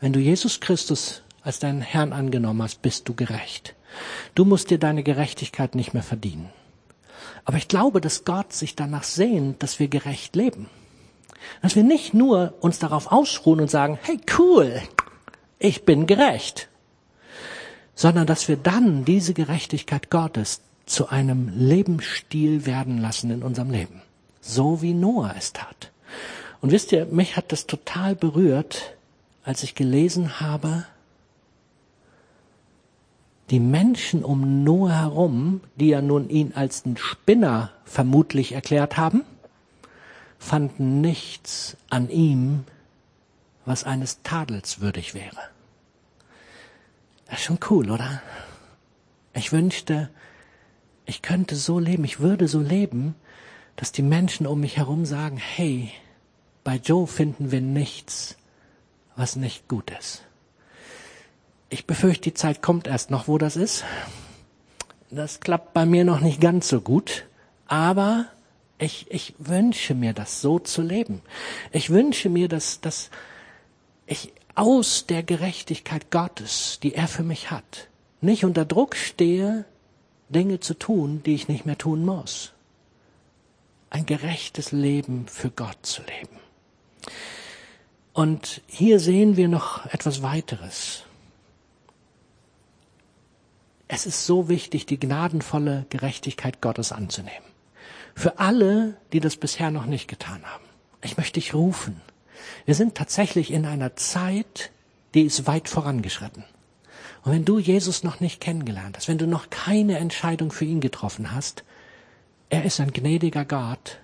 wenn 0.00 0.14
du 0.14 0.20
Jesus 0.20 0.60
Christus 0.60 1.20
als 1.42 1.58
deinen 1.58 1.82
Herrn 1.82 2.14
angenommen 2.14 2.62
hast, 2.62 2.80
bist 2.80 3.06
du 3.10 3.14
gerecht. 3.14 3.75
Du 4.34 4.44
musst 4.44 4.70
dir 4.70 4.78
deine 4.78 5.02
Gerechtigkeit 5.02 5.74
nicht 5.74 5.94
mehr 5.94 6.02
verdienen. 6.02 6.50
Aber 7.44 7.56
ich 7.56 7.68
glaube, 7.68 8.00
dass 8.00 8.24
Gott 8.24 8.52
sich 8.52 8.76
danach 8.76 9.04
sehnt, 9.04 9.62
dass 9.62 9.78
wir 9.78 9.88
gerecht 9.88 10.36
leben. 10.36 10.68
Dass 11.62 11.76
wir 11.76 11.84
nicht 11.84 12.14
nur 12.14 12.54
uns 12.60 12.78
darauf 12.78 13.12
ausruhen 13.12 13.60
und 13.60 13.70
sagen, 13.70 13.98
hey 14.02 14.18
cool, 14.38 14.82
ich 15.58 15.84
bin 15.84 16.06
gerecht, 16.06 16.68
sondern 17.94 18.26
dass 18.26 18.48
wir 18.48 18.56
dann 18.56 19.04
diese 19.04 19.32
Gerechtigkeit 19.32 20.10
Gottes 20.10 20.60
zu 20.86 21.08
einem 21.08 21.52
Lebensstil 21.56 22.66
werden 22.66 22.98
lassen 22.98 23.30
in 23.30 23.42
unserem 23.42 23.70
Leben. 23.70 24.02
So 24.40 24.82
wie 24.82 24.92
Noah 24.92 25.34
es 25.36 25.52
tat. 25.52 25.90
Und 26.60 26.70
wisst 26.72 26.92
ihr, 26.92 27.06
mich 27.06 27.36
hat 27.36 27.52
das 27.52 27.66
total 27.66 28.14
berührt, 28.14 28.96
als 29.44 29.62
ich 29.62 29.74
gelesen 29.74 30.40
habe, 30.40 30.84
die 33.50 33.60
Menschen 33.60 34.24
um 34.24 34.64
Noah 34.64 34.92
herum, 34.92 35.60
die 35.76 35.88
ja 35.88 36.02
nun 36.02 36.28
ihn 36.28 36.52
als 36.54 36.84
einen 36.84 36.96
Spinner 36.96 37.70
vermutlich 37.84 38.52
erklärt 38.52 38.96
haben, 38.96 39.22
fanden 40.38 41.00
nichts 41.00 41.76
an 41.88 42.10
ihm, 42.10 42.64
was 43.64 43.84
eines 43.84 44.22
Tadels 44.22 44.80
würdig 44.80 45.14
wäre. 45.14 45.38
Das 47.26 47.38
ist 47.38 47.44
schon 47.44 47.58
cool, 47.70 47.90
oder? 47.90 48.22
Ich 49.34 49.52
wünschte, 49.52 50.08
ich 51.04 51.22
könnte 51.22 51.56
so 51.56 51.78
leben, 51.78 52.04
ich 52.04 52.20
würde 52.20 52.48
so 52.48 52.60
leben, 52.60 53.14
dass 53.76 53.92
die 53.92 54.02
Menschen 54.02 54.46
um 54.46 54.60
mich 54.60 54.76
herum 54.76 55.04
sagen, 55.04 55.36
hey, 55.36 55.90
bei 56.64 56.76
Joe 56.76 57.06
finden 57.06 57.50
wir 57.52 57.60
nichts, 57.60 58.36
was 59.14 59.36
nicht 59.36 59.68
gut 59.68 59.90
ist. 59.98 60.22
Ich 61.68 61.86
befürchte, 61.86 62.30
die 62.30 62.34
Zeit 62.34 62.62
kommt 62.62 62.86
erst 62.86 63.10
noch, 63.10 63.26
wo 63.26 63.38
das 63.38 63.56
ist. 63.56 63.84
Das 65.10 65.40
klappt 65.40 65.72
bei 65.74 65.86
mir 65.86 66.04
noch 66.04 66.20
nicht 66.20 66.40
ganz 66.40 66.68
so 66.68 66.80
gut, 66.80 67.26
aber 67.66 68.26
ich, 68.78 69.10
ich 69.10 69.34
wünsche 69.38 69.94
mir 69.94 70.12
das 70.12 70.40
so 70.40 70.58
zu 70.58 70.82
leben. 70.82 71.22
Ich 71.72 71.90
wünsche 71.90 72.28
mir, 72.28 72.48
dass, 72.48 72.80
dass 72.80 73.10
ich 74.06 74.32
aus 74.54 75.06
der 75.06 75.22
Gerechtigkeit 75.22 76.10
Gottes, 76.10 76.78
die 76.82 76.94
er 76.94 77.08
für 77.08 77.22
mich 77.22 77.50
hat, 77.50 77.88
nicht 78.20 78.44
unter 78.44 78.64
Druck 78.64 78.96
stehe, 78.96 79.64
Dinge 80.28 80.60
zu 80.60 80.74
tun, 80.74 81.22
die 81.24 81.34
ich 81.34 81.48
nicht 81.48 81.66
mehr 81.66 81.78
tun 81.78 82.04
muss. 82.04 82.52
Ein 83.90 84.06
gerechtes 84.06 84.72
Leben 84.72 85.26
für 85.28 85.50
Gott 85.50 85.78
zu 85.82 86.02
leben. 86.02 86.36
Und 88.12 88.62
hier 88.66 88.98
sehen 88.98 89.36
wir 89.36 89.48
noch 89.48 89.86
etwas 89.86 90.22
weiteres. 90.22 91.05
Es 93.88 94.06
ist 94.06 94.26
so 94.26 94.48
wichtig, 94.48 94.86
die 94.86 94.98
gnadenvolle 94.98 95.86
Gerechtigkeit 95.90 96.60
Gottes 96.60 96.92
anzunehmen. 96.92 97.44
Für 98.14 98.38
alle, 98.38 98.96
die 99.12 99.20
das 99.20 99.36
bisher 99.36 99.70
noch 99.70 99.86
nicht 99.86 100.08
getan 100.08 100.44
haben. 100.44 100.64
Ich 101.02 101.16
möchte 101.16 101.34
dich 101.34 101.54
rufen. 101.54 102.00
Wir 102.64 102.74
sind 102.74 102.94
tatsächlich 102.94 103.52
in 103.52 103.64
einer 103.64 103.94
Zeit, 103.96 104.72
die 105.14 105.22
ist 105.22 105.46
weit 105.46 105.68
vorangeschritten. 105.68 106.44
Und 107.22 107.32
wenn 107.32 107.44
du 107.44 107.58
Jesus 107.58 108.02
noch 108.02 108.20
nicht 108.20 108.40
kennengelernt 108.40 108.96
hast, 108.96 109.08
wenn 109.08 109.18
du 109.18 109.26
noch 109.26 109.50
keine 109.50 109.98
Entscheidung 109.98 110.50
für 110.50 110.64
ihn 110.64 110.80
getroffen 110.80 111.32
hast, 111.32 111.64
er 112.48 112.64
ist 112.64 112.80
ein 112.80 112.92
gnädiger 112.92 113.44
Gott, 113.44 113.98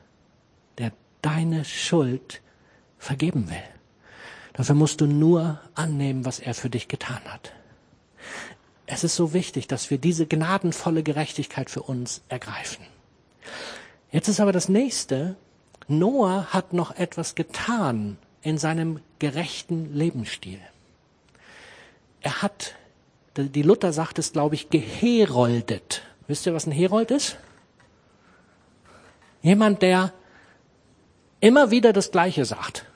der 0.78 0.92
deine 1.22 1.64
Schuld 1.64 2.40
vergeben 2.98 3.48
will. 3.50 3.62
Dafür 4.52 4.74
musst 4.74 5.00
du 5.00 5.06
nur 5.06 5.60
annehmen, 5.74 6.24
was 6.24 6.38
er 6.38 6.54
für 6.54 6.68
dich 6.68 6.88
getan 6.88 7.20
hat. 7.26 7.52
Es 8.86 9.04
ist 9.04 9.16
so 9.16 9.32
wichtig, 9.32 9.68
dass 9.68 9.90
wir 9.90 9.98
diese 9.98 10.26
gnadenvolle 10.26 11.02
Gerechtigkeit 11.02 11.70
für 11.70 11.82
uns 11.82 12.22
ergreifen. 12.28 12.84
Jetzt 14.10 14.28
ist 14.28 14.40
aber 14.40 14.52
das 14.52 14.68
nächste, 14.68 15.36
Noah 15.88 16.46
hat 16.50 16.72
noch 16.72 16.96
etwas 16.96 17.34
getan 17.34 18.18
in 18.42 18.58
seinem 18.58 19.00
gerechten 19.18 19.94
Lebensstil. 19.94 20.60
Er 22.20 22.42
hat, 22.42 22.74
die 23.36 23.62
Luther 23.62 23.92
sagt 23.92 24.18
es, 24.18 24.32
glaube 24.32 24.54
ich, 24.54 24.70
geheroldet. 24.70 26.02
Wisst 26.26 26.46
ihr, 26.46 26.54
was 26.54 26.66
ein 26.66 26.72
Herold 26.72 27.10
ist? 27.10 27.36
Jemand, 29.42 29.82
der 29.82 30.12
immer 31.40 31.70
wieder 31.70 31.92
das 31.92 32.10
Gleiche 32.10 32.44
sagt. 32.44 32.86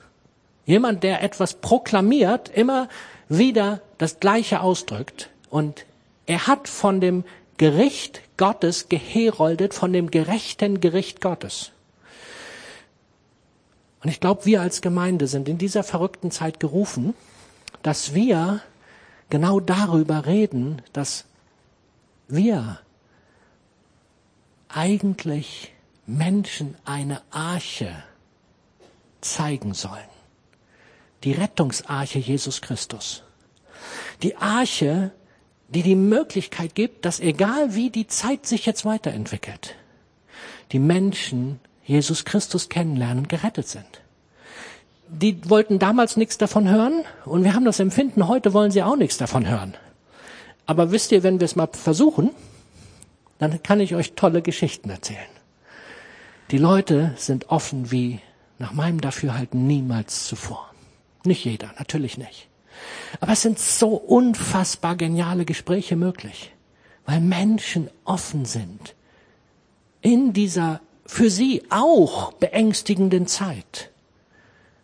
Jemand, 0.65 1.03
der 1.03 1.23
etwas 1.23 1.55
proklamiert, 1.55 2.49
immer 2.49 2.87
wieder 3.27 3.81
das 3.97 4.19
Gleiche 4.19 4.61
ausdrückt. 4.61 5.29
Und 5.49 5.85
er 6.25 6.47
hat 6.47 6.67
von 6.67 7.01
dem 7.01 7.23
Gericht 7.57 8.21
Gottes 8.37 8.89
geheroldet, 8.89 9.73
von 9.73 9.93
dem 9.93 10.11
gerechten 10.11 10.79
Gericht 10.79 11.21
Gottes. 11.21 11.71
Und 14.03 14.09
ich 14.09 14.19
glaube, 14.19 14.45
wir 14.45 14.61
als 14.61 14.81
Gemeinde 14.81 15.27
sind 15.27 15.49
in 15.49 15.57
dieser 15.57 15.83
verrückten 15.83 16.31
Zeit 16.31 16.59
gerufen, 16.59 17.13
dass 17.81 18.13
wir 18.13 18.61
genau 19.29 19.59
darüber 19.59 20.25
reden, 20.25 20.81
dass 20.93 21.25
wir 22.27 22.79
eigentlich 24.69 25.73
Menschen 26.05 26.75
eine 26.85 27.21
Arche 27.31 28.03
zeigen 29.21 29.73
sollen. 29.73 29.97
Die 31.23 31.31
Rettungsarche 31.31 32.19
Jesus 32.19 32.61
Christus. 32.61 33.23
Die 34.21 34.35
Arche, 34.37 35.11
die 35.69 35.83
die 35.83 35.95
Möglichkeit 35.95 36.75
gibt, 36.75 37.05
dass 37.05 37.19
egal 37.19 37.75
wie 37.75 37.89
die 37.89 38.07
Zeit 38.07 38.45
sich 38.45 38.65
jetzt 38.65 38.85
weiterentwickelt, 38.85 39.75
die 40.71 40.79
Menschen 40.79 41.59
Jesus 41.85 42.25
Christus 42.25 42.69
kennenlernen 42.69 43.19
und 43.19 43.29
gerettet 43.29 43.67
sind. 43.67 44.01
Die 45.09 45.49
wollten 45.49 45.79
damals 45.79 46.17
nichts 46.17 46.37
davon 46.37 46.69
hören 46.69 47.03
und 47.25 47.43
wir 47.43 47.53
haben 47.53 47.65
das 47.65 47.79
Empfinden, 47.79 48.27
heute 48.27 48.53
wollen 48.53 48.71
sie 48.71 48.83
auch 48.83 48.97
nichts 48.97 49.17
davon 49.17 49.47
hören. 49.47 49.75
Aber 50.65 50.91
wisst 50.91 51.13
ihr, 51.13 51.23
wenn 51.23 51.39
wir 51.39 51.45
es 51.45 51.55
mal 51.55 51.69
versuchen, 51.71 52.31
dann 53.39 53.63
kann 53.63 53.79
ich 53.79 53.95
euch 53.95 54.13
tolle 54.13 54.41
Geschichten 54.41 54.89
erzählen. 54.89 55.19
Die 56.51 56.57
Leute 56.57 57.13
sind 57.15 57.49
offen 57.49 57.91
wie 57.91 58.19
nach 58.59 58.73
meinem 58.73 58.99
Dafürhalten 58.99 59.67
niemals 59.67 60.27
zuvor. 60.27 60.69
Nicht 61.23 61.45
jeder, 61.45 61.73
natürlich 61.79 62.17
nicht. 62.17 62.47
Aber 63.19 63.33
es 63.33 63.41
sind 63.41 63.59
so 63.59 63.89
unfassbar 63.89 64.95
geniale 64.95 65.45
Gespräche 65.45 65.95
möglich, 65.95 66.51
weil 67.05 67.21
Menschen 67.21 67.89
offen 68.05 68.45
sind 68.45 68.95
in 70.01 70.33
dieser 70.33 70.81
für 71.05 71.29
sie 71.29 71.63
auch 71.69 72.33
beängstigenden 72.33 73.27
Zeit. 73.27 73.89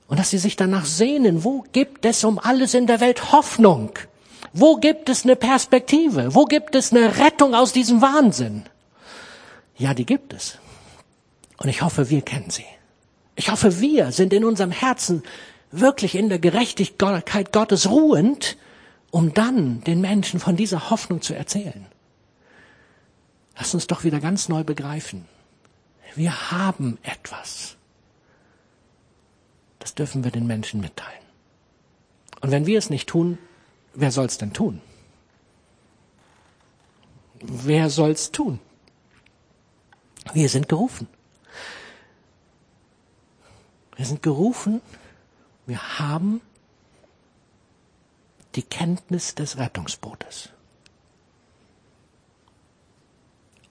Und 0.07 0.19
dass 0.19 0.29
sie 0.29 0.37
sich 0.37 0.55
danach 0.55 0.85
sehnen, 0.85 1.43
wo 1.43 1.65
gibt 1.71 2.05
es 2.05 2.23
um 2.23 2.39
alles 2.39 2.73
in 2.73 2.87
der 2.87 3.01
Welt 3.01 3.31
Hoffnung? 3.31 3.91
Wo 4.53 4.77
gibt 4.77 5.09
es 5.09 5.23
eine 5.23 5.35
Perspektive? 5.35 6.35
Wo 6.35 6.45
gibt 6.45 6.75
es 6.75 6.91
eine 6.91 7.17
Rettung 7.17 7.55
aus 7.55 7.73
diesem 7.73 8.01
Wahnsinn? 8.01 8.63
Ja, 9.77 9.93
die 9.93 10.05
gibt 10.05 10.33
es. 10.33 10.57
Und 11.57 11.69
ich 11.69 11.81
hoffe, 11.81 12.09
wir 12.09 12.21
kennen 12.21 12.49
sie. 12.49 12.65
Ich 13.35 13.49
hoffe, 13.49 13.79
wir 13.79 14.11
sind 14.11 14.31
in 14.31 14.45
unserem 14.45 14.71
Herzen 14.71 15.23
wirklich 15.73 16.15
in 16.15 16.29
der 16.29 16.39
Gerechtigkeit 16.39 17.51
Gottes 17.51 17.89
ruhend, 17.89 18.57
um 19.11 19.33
dann 19.33 19.81
den 19.81 20.01
Menschen 20.01 20.39
von 20.39 20.55
dieser 20.55 20.89
Hoffnung 20.89 21.21
zu 21.21 21.35
erzählen. 21.35 21.85
Lass 23.57 23.73
uns 23.73 23.87
doch 23.87 24.03
wieder 24.03 24.19
ganz 24.19 24.49
neu 24.49 24.63
begreifen. 24.63 25.25
Wir 26.15 26.51
haben 26.51 26.97
etwas. 27.01 27.75
Das 29.79 29.95
dürfen 29.95 30.23
wir 30.23 30.31
den 30.31 30.47
Menschen 30.47 30.79
mitteilen. 30.79 31.23
Und 32.41 32.51
wenn 32.51 32.65
wir 32.65 32.77
es 32.77 32.89
nicht 32.89 33.09
tun, 33.09 33.37
wer 33.93 34.11
soll 34.11 34.27
es 34.27 34.37
denn 34.37 34.53
tun? 34.53 34.81
Wer 37.41 37.89
soll 37.89 38.11
es 38.11 38.31
tun? 38.31 38.59
Wir 40.33 40.49
sind 40.49 40.69
gerufen. 40.69 41.07
Wir 43.95 44.05
sind 44.05 44.21
gerufen, 44.23 44.81
wir 45.65 45.99
haben 45.99 46.41
die 48.55 48.63
Kenntnis 48.63 49.35
des 49.35 49.57
Rettungsbootes. 49.57 50.49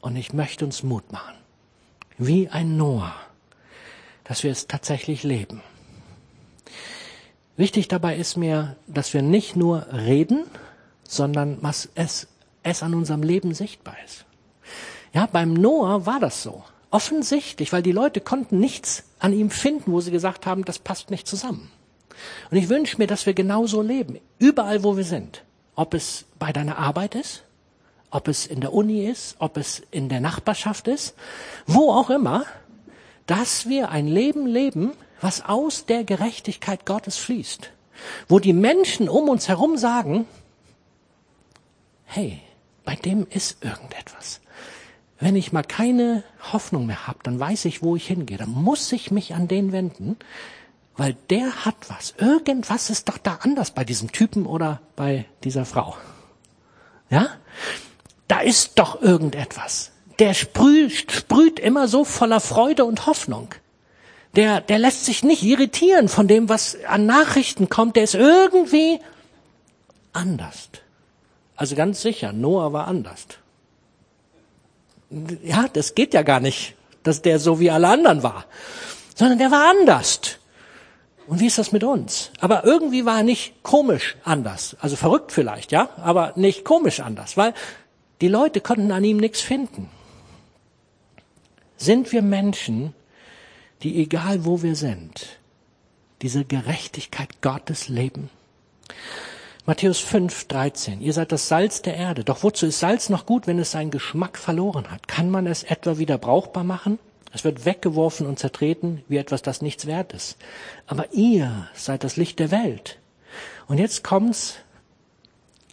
Und 0.01 0.17
ich 0.17 0.33
möchte 0.33 0.65
uns 0.65 0.83
Mut 0.83 1.13
machen, 1.13 1.35
wie 2.19 2.49
ein 2.49 2.77
Noah, 2.77 3.15
dass 4.25 4.43
wir 4.43 4.51
es 4.51 4.67
tatsächlich 4.67 5.23
leben. 5.23 5.63
Wichtig 7.57 7.87
dabei 7.87 8.17
ist 8.17 8.37
mir, 8.37 8.77
dass 8.89 9.15
wir 9.15 9.23
nicht 9.23 9.55
nur 9.55 9.87
reden, 9.93 10.45
sondern 11.07 11.59
was 11.61 11.89
es, 11.95 12.27
es 12.63 12.83
an 12.83 12.95
unserem 12.95 13.23
Leben 13.23 13.55
sichtbar 13.55 13.97
ist. 14.05 14.25
Ja, 15.13 15.27
beim 15.27 15.53
Noah 15.53 16.07
war 16.07 16.19
das 16.19 16.43
so. 16.43 16.65
Offensichtlich, 16.91 17.73
weil 17.73 17.83
die 17.83 17.93
Leute 17.93 18.21
konnten 18.21 18.59
nichts 18.59 19.05
an 19.19 19.33
ihm 19.33 19.51
finden, 19.51 19.93
wo 19.93 20.01
sie 20.01 20.11
gesagt 20.11 20.47
haben, 20.47 20.65
das 20.65 20.79
passt 20.79 21.11
nicht 21.11 21.27
zusammen. 21.27 21.71
Und 22.51 22.57
ich 22.57 22.69
wünsche 22.69 22.99
mir, 22.99 23.07
dass 23.07 23.27
wir 23.27 23.35
genauso 23.35 23.83
leben, 23.83 24.19
überall 24.39 24.83
wo 24.83 24.97
wir 24.97 25.05
sind. 25.05 25.43
Ob 25.75 25.95
es 25.95 26.25
bei 26.39 26.53
deiner 26.53 26.79
Arbeit 26.79 27.15
ist, 27.15 27.45
ob 28.11 28.29
es 28.29 28.47
in 28.47 28.61
der 28.61 28.75
Uni 28.75 29.07
ist, 29.07 29.37
ob 29.39 29.57
es 29.57 29.83
in 29.91 30.09
der 30.09 30.21
Nachbarschaft 30.21 30.87
ist, 30.87 31.15
wo 31.67 31.91
auch 31.91 32.11
immer, 32.11 32.45
dass 33.27 33.69
wir 33.69 33.91
ein 33.91 34.07
Leben 34.07 34.47
leben, 34.47 34.93
was 35.21 35.45
aus 35.45 35.87
der 35.87 36.05
Gerechtigkeit 36.05 36.85
Gottes 36.85 37.17
fließt. 37.17 37.71
Wo 38.29 38.39
die 38.39 38.53
Menschen 38.53 39.09
um 39.09 39.29
uns 39.29 39.49
herum 39.49 39.79
sagen, 39.79 40.27
hey, 42.05 42.41
bei 42.85 42.97
dem 42.97 43.27
ist 43.31 43.65
irgendetwas. 43.65 44.41
Wenn 45.21 45.37
ich 45.37 45.53
mal 45.53 45.63
keine 45.63 46.25
Hoffnung 46.53 46.87
mehr 46.87 47.07
habe, 47.07 47.21
dann 47.23 47.39
weiß 47.39 47.65
ich, 47.67 47.83
wo 47.83 47.95
ich 47.95 48.09
hingehe. 48.09 48.39
Dann 48.39 48.51
muss 48.51 48.91
ich 48.91 49.13
mich 49.13 49.35
an 49.35 49.47
den 49.47 49.71
wenden, 49.71 50.17
weil 50.97 51.17
der 51.31 51.65
hat 51.65 51.77
was. 51.89 52.15
Irgendwas 52.19 52.91
ist 52.91 53.09
doch 53.09 53.19
da 53.19 53.39
anders 53.43 53.71
bei 53.71 53.85
diesem 53.85 54.13
Typen 54.13 54.47
oder 54.47 54.81
bei 54.97 55.27
dieser 55.45 55.65
Frau. 55.65 55.97
Ja? 57.11 57.29
Da 58.29 58.41
ist 58.41 58.79
doch 58.79 59.01
irgendetwas. 59.03 59.91
Der 60.19 60.35
sprüht, 60.35 61.11
sprüht 61.13 61.59
immer 61.59 61.89
so 61.89 62.05
voller 62.05 62.41
Freude 62.41 62.85
und 62.85 63.07
Hoffnung. 63.07 63.55
Der, 64.37 64.61
der 64.61 64.79
lässt 64.79 65.05
sich 65.05 65.23
nicht 65.23 65.43
irritieren 65.43 66.09
von 66.09 66.29
dem, 66.29 66.49
was 66.49 66.77
an 66.87 67.07
Nachrichten 67.07 67.69
kommt. 67.69 67.97
Der 67.97 68.05
ist 68.05 68.15
irgendwie 68.15 69.01
anders. 70.13 70.69
Also 71.57 71.77
ganz 71.77 72.01
sicher, 72.01 72.33
Noah 72.33 72.73
war 72.73 72.87
anders. 72.87 73.27
Ja, 75.43 75.69
das 75.73 75.95
geht 75.95 76.15
ja 76.15 76.23
gar 76.23 76.41
nicht, 76.41 76.75
dass 77.03 77.21
der 77.21 77.39
so 77.39 77.61
wie 77.61 77.71
alle 77.71 77.89
anderen 77.89 78.23
war, 78.23 78.47
sondern 79.15 79.39
der 79.39 79.51
war 79.51 79.69
anders. 79.69 80.21
Und 81.27 81.41
wie 81.41 81.47
ist 81.47 81.59
das 81.59 81.73
mit 81.73 81.85
uns? 81.85 82.31
Aber 82.41 82.65
irgendwie 82.65 83.05
war 83.05 83.19
er 83.19 83.23
nicht 83.23 83.63
komisch 83.63 84.17
anders. 84.25 84.77
Also 84.81 84.97
verrückt 84.97 85.33
vielleicht, 85.33 85.73
ja, 85.73 85.89
aber 85.99 86.33
nicht 86.37 86.65
komisch 86.65 87.01
anders, 87.01 87.37
weil 87.37 87.55
die 88.21 88.29
Leute 88.29 88.61
konnten 88.61 88.93
an 88.93 89.05
ihm 89.05 89.17
nichts 89.17 89.41
finden. 89.41 89.89
Sind 91.77 92.13
wir 92.13 92.23
Menschen, 92.23 92.95
die 93.83 94.01
egal 94.01 94.45
wo 94.45 94.63
wir 94.63 94.77
sind, 94.77 95.39
diese 96.23 96.45
Gerechtigkeit 96.45 97.41
Gottes 97.41 97.89
leben? 97.89 98.31
Matthäus 99.65 100.01
5, 100.01 100.49
13. 100.49 101.01
Ihr 101.01 101.13
seid 101.13 101.31
das 101.31 101.47
Salz 101.47 101.83
der 101.83 101.97
Erde. 101.97 102.25
Doch 102.25 102.43
wozu 102.43 102.67
ist 102.67 102.81
Salz 102.81 103.09
noch 103.09 103.27
gut, 103.27 103.47
wenn 103.47 103.61
es 103.61 103.71
seinen 103.71 103.93
Geschmack 103.93 104.37
verloren 104.39 104.91
hat? 104.91 105.07
Kann 105.07 105.31
man 105.31 105.47
es 105.47 105.63
etwa 105.63 105.99
wieder 105.99 106.19
brauchbar 106.19 106.65
machen? 106.65 106.99
Es 107.33 107.45
wird 107.45 107.65
weggeworfen 107.65 108.27
und 108.27 108.39
zertreten 108.39 109.03
wie 109.09 109.17
etwas, 109.17 109.43
das 109.43 109.63
nichts 109.63 109.87
wert 109.87 110.13
ist. 110.13 110.37
Aber 110.87 111.13
ihr 111.13 111.69
seid 111.75 112.05
das 112.05 112.17
Licht 112.17 112.39
der 112.39 112.51
Welt. 112.51 112.99
Und 113.67 113.79
jetzt 113.79 114.05
kommt's. 114.05 114.57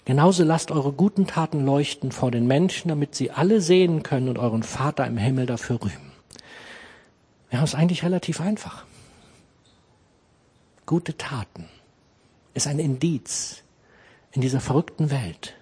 Genauso 0.05 0.43
lasst 0.43 0.71
eure 0.71 0.93
guten 0.93 1.27
Taten 1.27 1.65
leuchten 1.65 2.11
vor 2.11 2.31
den 2.31 2.47
Menschen, 2.47 2.87
damit 2.87 3.13
sie 3.13 3.29
alle 3.29 3.61
sehen 3.61 4.01
können 4.01 4.29
und 4.29 4.39
euren 4.39 4.63
Vater 4.63 5.05
im 5.05 5.17
Himmel 5.17 5.45
dafür 5.45 5.79
rühmen. 5.83 6.11
Wir 7.49 7.59
haben 7.59 7.65
es 7.65 7.75
eigentlich 7.75 8.03
relativ 8.03 8.41
einfach. 8.41 8.85
Gute 10.85 11.15
Taten 11.17 11.67
ist 12.55 12.65
ein 12.65 12.79
Indiz 12.79 13.61
in 14.31 14.41
dieser 14.41 14.61
verrückten 14.61 15.11
Welt, 15.11 15.53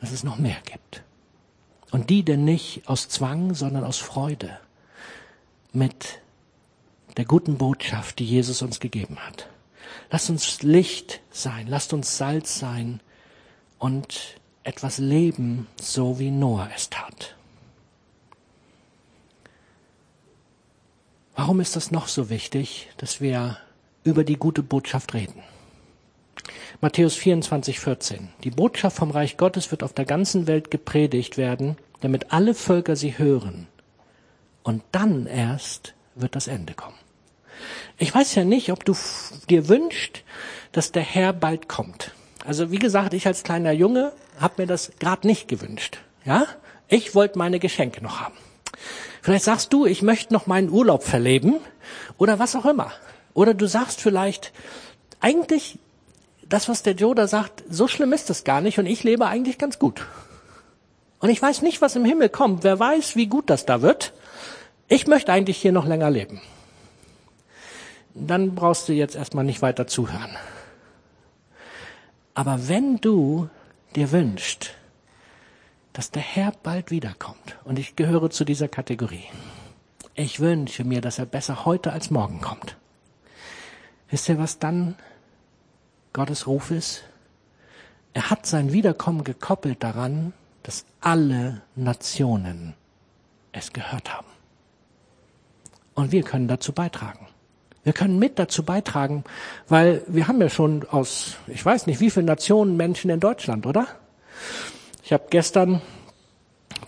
dass 0.00 0.10
es 0.10 0.24
noch 0.24 0.36
mehr 0.36 0.58
gibt. 0.64 1.02
Und 1.92 2.10
die 2.10 2.24
denn 2.24 2.44
nicht 2.44 2.88
aus 2.88 3.08
Zwang, 3.08 3.54
sondern 3.54 3.84
aus 3.84 3.98
Freude 3.98 4.58
mit 5.76 6.20
der 7.18 7.26
guten 7.26 7.58
Botschaft, 7.58 8.18
die 8.18 8.24
Jesus 8.24 8.62
uns 8.62 8.80
gegeben 8.80 9.18
hat. 9.18 9.48
Lasst 10.10 10.30
uns 10.30 10.62
Licht 10.62 11.20
sein, 11.30 11.66
lasst 11.68 11.92
uns 11.92 12.16
Salz 12.16 12.58
sein 12.58 13.00
und 13.78 14.38
etwas 14.64 14.98
leben, 14.98 15.66
so 15.80 16.18
wie 16.18 16.30
Noah 16.30 16.70
es 16.74 16.90
tat. 16.90 17.36
Warum 21.34 21.60
ist 21.60 21.76
das 21.76 21.90
noch 21.90 22.08
so 22.08 22.30
wichtig, 22.30 22.88
dass 22.96 23.20
wir 23.20 23.58
über 24.02 24.24
die 24.24 24.36
gute 24.36 24.62
Botschaft 24.62 25.12
reden? 25.12 25.42
Matthäus 26.80 27.14
24, 27.16 27.80
14. 27.80 28.28
Die 28.44 28.50
Botschaft 28.50 28.96
vom 28.96 29.10
Reich 29.10 29.36
Gottes 29.36 29.70
wird 29.70 29.82
auf 29.82 29.92
der 29.92 30.06
ganzen 30.06 30.46
Welt 30.46 30.70
gepredigt 30.70 31.36
werden, 31.36 31.76
damit 32.00 32.32
alle 32.32 32.54
Völker 32.54 32.96
sie 32.96 33.18
hören. 33.18 33.66
Und 34.66 34.82
dann 34.90 35.26
erst 35.26 35.94
wird 36.16 36.34
das 36.34 36.48
Ende 36.48 36.74
kommen. 36.74 36.96
Ich 37.98 38.12
weiß 38.12 38.34
ja 38.34 38.42
nicht, 38.42 38.72
ob 38.72 38.84
du 38.84 38.96
dir 39.48 39.68
wünschst, 39.68 40.24
dass 40.72 40.90
der 40.90 41.04
Herr 41.04 41.32
bald 41.32 41.68
kommt. 41.68 42.10
Also 42.44 42.72
wie 42.72 42.80
gesagt, 42.80 43.14
ich 43.14 43.28
als 43.28 43.44
kleiner 43.44 43.70
Junge 43.70 44.12
habe 44.40 44.62
mir 44.62 44.66
das 44.66 44.90
gerade 44.98 45.24
nicht 45.24 45.46
gewünscht. 45.46 45.98
Ja, 46.24 46.48
ich 46.88 47.14
wollte 47.14 47.38
meine 47.38 47.60
Geschenke 47.60 48.02
noch 48.02 48.20
haben. 48.20 48.34
Vielleicht 49.22 49.44
sagst 49.44 49.72
du, 49.72 49.86
ich 49.86 50.02
möchte 50.02 50.34
noch 50.34 50.48
meinen 50.48 50.68
Urlaub 50.68 51.04
verleben 51.04 51.60
oder 52.18 52.40
was 52.40 52.56
auch 52.56 52.66
immer. 52.66 52.90
Oder 53.34 53.54
du 53.54 53.68
sagst 53.68 54.00
vielleicht, 54.00 54.52
eigentlich 55.20 55.78
das, 56.48 56.68
was 56.68 56.82
der 56.82 56.94
Joe 56.94 57.14
da 57.14 57.28
sagt, 57.28 57.62
so 57.70 57.86
schlimm 57.86 58.12
ist 58.12 58.30
es 58.30 58.42
gar 58.42 58.60
nicht 58.60 58.80
und 58.80 58.86
ich 58.86 59.04
lebe 59.04 59.26
eigentlich 59.26 59.58
ganz 59.58 59.78
gut. 59.78 60.04
Und 61.20 61.28
ich 61.28 61.40
weiß 61.40 61.62
nicht, 61.62 61.80
was 61.80 61.94
im 61.94 62.04
Himmel 62.04 62.30
kommt. 62.30 62.64
Wer 62.64 62.80
weiß, 62.80 63.14
wie 63.14 63.28
gut 63.28 63.48
das 63.48 63.64
da 63.64 63.80
wird. 63.80 64.12
Ich 64.88 65.06
möchte 65.06 65.32
eigentlich 65.32 65.56
hier 65.56 65.72
noch 65.72 65.86
länger 65.86 66.10
leben. 66.10 66.40
Dann 68.14 68.54
brauchst 68.54 68.88
du 68.88 68.92
jetzt 68.92 69.16
erstmal 69.16 69.44
nicht 69.44 69.60
weiter 69.60 69.86
zuhören. 69.86 70.36
Aber 72.34 72.68
wenn 72.68 72.98
du 72.98 73.48
dir 73.94 74.12
wünschst, 74.12 74.74
dass 75.92 76.10
der 76.10 76.22
Herr 76.22 76.52
bald 76.62 76.90
wiederkommt, 76.90 77.56
und 77.64 77.78
ich 77.78 77.96
gehöre 77.96 78.30
zu 78.30 78.44
dieser 78.44 78.68
Kategorie, 78.68 79.24
ich 80.14 80.40
wünsche 80.40 80.84
mir, 80.84 81.00
dass 81.00 81.18
er 81.18 81.26
besser 81.26 81.64
heute 81.64 81.92
als 81.92 82.10
morgen 82.10 82.40
kommt. 82.40 82.76
Wisst 84.08 84.28
ihr, 84.28 84.38
was 84.38 84.58
dann 84.58 84.94
Gottes 86.12 86.46
Ruf 86.46 86.70
ist? 86.70 87.02
Er 88.14 88.30
hat 88.30 88.46
sein 88.46 88.72
Wiederkommen 88.72 89.24
gekoppelt 89.24 89.82
daran, 89.82 90.32
dass 90.62 90.86
alle 91.00 91.62
Nationen 91.74 92.74
es 93.52 93.72
gehört 93.72 94.14
haben. 94.14 94.35
Und 95.96 96.12
wir 96.12 96.22
können 96.22 96.46
dazu 96.46 96.72
beitragen. 96.72 97.26
Wir 97.82 97.92
können 97.92 98.18
mit 98.18 98.38
dazu 98.38 98.64
beitragen, 98.64 99.24
weil 99.66 100.02
wir 100.06 100.28
haben 100.28 100.40
ja 100.40 100.50
schon 100.50 100.86
aus, 100.90 101.36
ich 101.46 101.64
weiß 101.64 101.86
nicht, 101.86 102.00
wie 102.00 102.10
viele 102.10 102.26
Nationen 102.26 102.76
Menschen 102.76 103.10
in 103.10 103.18
Deutschland, 103.18 103.66
oder? 103.66 103.86
Ich 105.02 105.12
habe 105.12 105.24
gestern, 105.30 105.80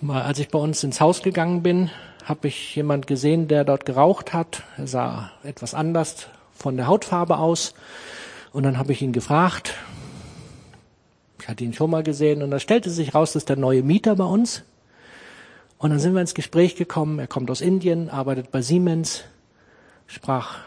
mal 0.00 0.22
als 0.22 0.38
ich 0.38 0.48
bei 0.48 0.58
uns 0.58 0.84
ins 0.84 1.00
Haus 1.00 1.22
gegangen 1.22 1.62
bin, 1.62 1.90
habe 2.24 2.48
ich 2.48 2.76
jemand 2.76 3.06
gesehen, 3.06 3.48
der 3.48 3.64
dort 3.64 3.86
geraucht 3.86 4.34
hat. 4.34 4.64
Er 4.76 4.86
sah 4.86 5.30
etwas 5.42 5.72
anders 5.72 6.26
von 6.52 6.76
der 6.76 6.86
Hautfarbe 6.86 7.38
aus. 7.38 7.72
Und 8.52 8.64
dann 8.64 8.76
habe 8.76 8.92
ich 8.92 9.00
ihn 9.00 9.12
gefragt, 9.12 9.74
ich 11.40 11.48
hatte 11.48 11.64
ihn 11.64 11.72
schon 11.72 11.90
mal 11.90 12.02
gesehen, 12.02 12.42
und 12.42 12.50
da 12.50 12.58
stellte 12.58 12.90
sich 12.90 13.14
raus, 13.14 13.32
dass 13.32 13.46
der 13.46 13.56
neue 13.56 13.82
Mieter 13.82 14.16
bei 14.16 14.24
uns. 14.24 14.64
Und 15.78 15.90
dann 15.90 16.00
sind 16.00 16.14
wir 16.14 16.20
ins 16.20 16.34
Gespräch 16.34 16.76
gekommen. 16.76 17.18
Er 17.18 17.28
kommt 17.28 17.50
aus 17.50 17.60
Indien, 17.60 18.10
arbeitet 18.10 18.50
bei 18.50 18.62
Siemens, 18.62 19.24
sprach 20.06 20.58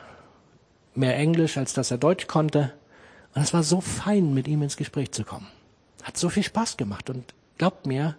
mehr 0.95 1.17
Englisch, 1.17 1.58
als 1.58 1.74
dass 1.74 1.91
er 1.91 1.97
Deutsch 1.97 2.28
konnte. 2.28 2.74
Und 3.36 3.41
es 3.41 3.54
war 3.54 3.63
so 3.63 3.82
fein, 3.82 4.34
mit 4.34 4.47
ihm 4.47 4.62
ins 4.62 4.78
Gespräch 4.78 5.12
zu 5.12 5.24
kommen. 5.24 5.47
Hat 6.04 6.17
so 6.17 6.30
viel 6.30 6.43
Spaß 6.43 6.78
gemacht. 6.78 7.10
Und 7.10 7.34
glaubt 7.58 7.86
mir, 7.86 8.15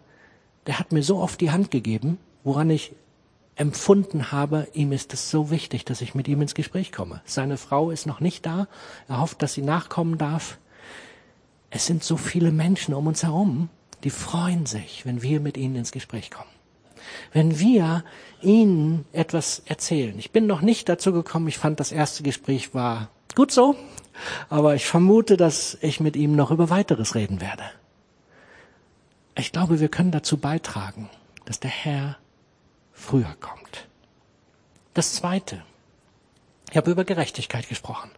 der 0.66 0.78
hat 0.78 0.92
mir 0.92 1.02
so 1.02 1.18
oft 1.18 1.40
die 1.40 1.50
Hand 1.50 1.70
gegeben, 1.70 2.18
woran 2.44 2.70
ich 2.70 2.92
empfunden 3.56 4.32
habe, 4.32 4.68
ihm 4.72 4.92
ist 4.92 5.12
es 5.12 5.30
so 5.30 5.50
wichtig, 5.50 5.84
dass 5.84 6.00
ich 6.00 6.14
mit 6.14 6.26
ihm 6.28 6.40
ins 6.40 6.54
Gespräch 6.54 6.90
komme. 6.90 7.20
Seine 7.24 7.58
Frau 7.58 7.90
ist 7.90 8.06
noch 8.06 8.20
nicht 8.20 8.46
da. 8.46 8.66
Er 9.08 9.20
hofft, 9.20 9.42
dass 9.42 9.54
sie 9.54 9.62
nachkommen 9.62 10.18
darf. 10.18 10.58
Es 11.70 11.86
sind 11.86 12.02
so 12.02 12.16
viele 12.16 12.50
Menschen 12.50 12.94
um 12.94 13.06
uns 13.06 13.22
herum, 13.22 13.68
die 14.04 14.10
freuen 14.10 14.66
sich, 14.66 15.06
wenn 15.06 15.22
wir 15.22 15.40
mit 15.40 15.56
ihnen 15.56 15.76
ins 15.76 15.92
Gespräch 15.92 16.30
kommen. 16.30 16.50
Wenn 17.32 17.58
wir 17.58 18.04
ihnen 18.40 19.04
etwas 19.12 19.62
erzählen. 19.66 20.18
Ich 20.18 20.30
bin 20.30 20.46
noch 20.46 20.60
nicht 20.60 20.88
dazu 20.88 21.12
gekommen. 21.12 21.48
Ich 21.48 21.58
fand, 21.58 21.80
das 21.80 21.92
erste 21.92 22.22
Gespräch 22.22 22.74
war 22.74 23.08
gut 23.34 23.50
so. 23.50 23.76
Aber 24.48 24.74
ich 24.74 24.86
vermute, 24.86 25.36
dass 25.36 25.78
ich 25.80 26.00
mit 26.00 26.16
ihm 26.16 26.36
noch 26.36 26.50
über 26.50 26.70
weiteres 26.70 27.14
reden 27.14 27.40
werde. 27.40 27.64
Ich 29.36 29.52
glaube, 29.52 29.80
wir 29.80 29.88
können 29.88 30.10
dazu 30.10 30.36
beitragen, 30.36 31.08
dass 31.46 31.60
der 31.60 31.70
Herr 31.70 32.18
früher 32.92 33.34
kommt. 33.40 33.86
Das 34.94 35.14
Zweite. 35.14 35.62
Ich 36.70 36.76
habe 36.76 36.90
über 36.90 37.04
Gerechtigkeit 37.04 37.68
gesprochen. 37.68 38.10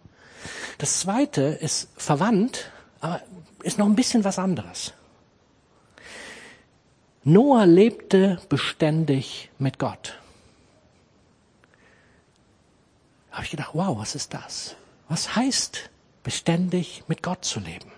Das 0.79 1.01
Zweite 1.01 1.43
ist 1.43 1.89
verwandt, 1.97 2.71
aber 3.01 3.23
ist 3.63 3.79
noch 3.79 3.87
ein 3.87 3.95
bisschen 3.95 4.25
was 4.25 4.39
anderes. 4.39 4.93
Noah 7.25 7.65
lebte 7.65 8.39
beständig 8.51 9.51
mit 9.59 9.79
Gott. 9.79 10.19
Da 13.31 13.37
habe 13.37 13.45
ich 13.45 13.51
gedacht, 13.51 13.71
wow, 13.73 13.99
was 13.99 14.15
ist 14.15 14.35
das? 14.35 14.77
Was 15.09 15.35
heißt 15.35 15.91
beständig 16.23 17.03
mit 17.09 17.23
Gott 17.23 17.45
zu 17.45 17.61
leben? 17.61 17.91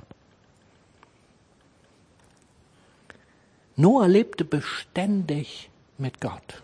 Noah 3.75 4.07
lebte 4.07 4.45
beständig 4.45 5.71
mit 5.99 6.21
Gott. 6.21 6.63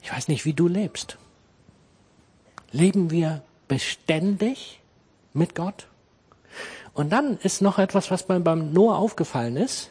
Ich 0.00 0.12
weiß 0.12 0.28
nicht, 0.28 0.44
wie 0.44 0.54
du 0.54 0.68
lebst. 0.68 1.18
Leben 2.70 3.10
wir 3.10 3.42
beständig 3.68 4.80
mit 5.32 5.54
Gott? 5.54 5.88
Und 6.94 7.10
dann 7.10 7.38
ist 7.38 7.60
noch 7.60 7.78
etwas, 7.78 8.10
was 8.10 8.22
beim, 8.22 8.44
beim 8.44 8.72
Noah 8.72 8.98
aufgefallen 8.98 9.56
ist. 9.56 9.90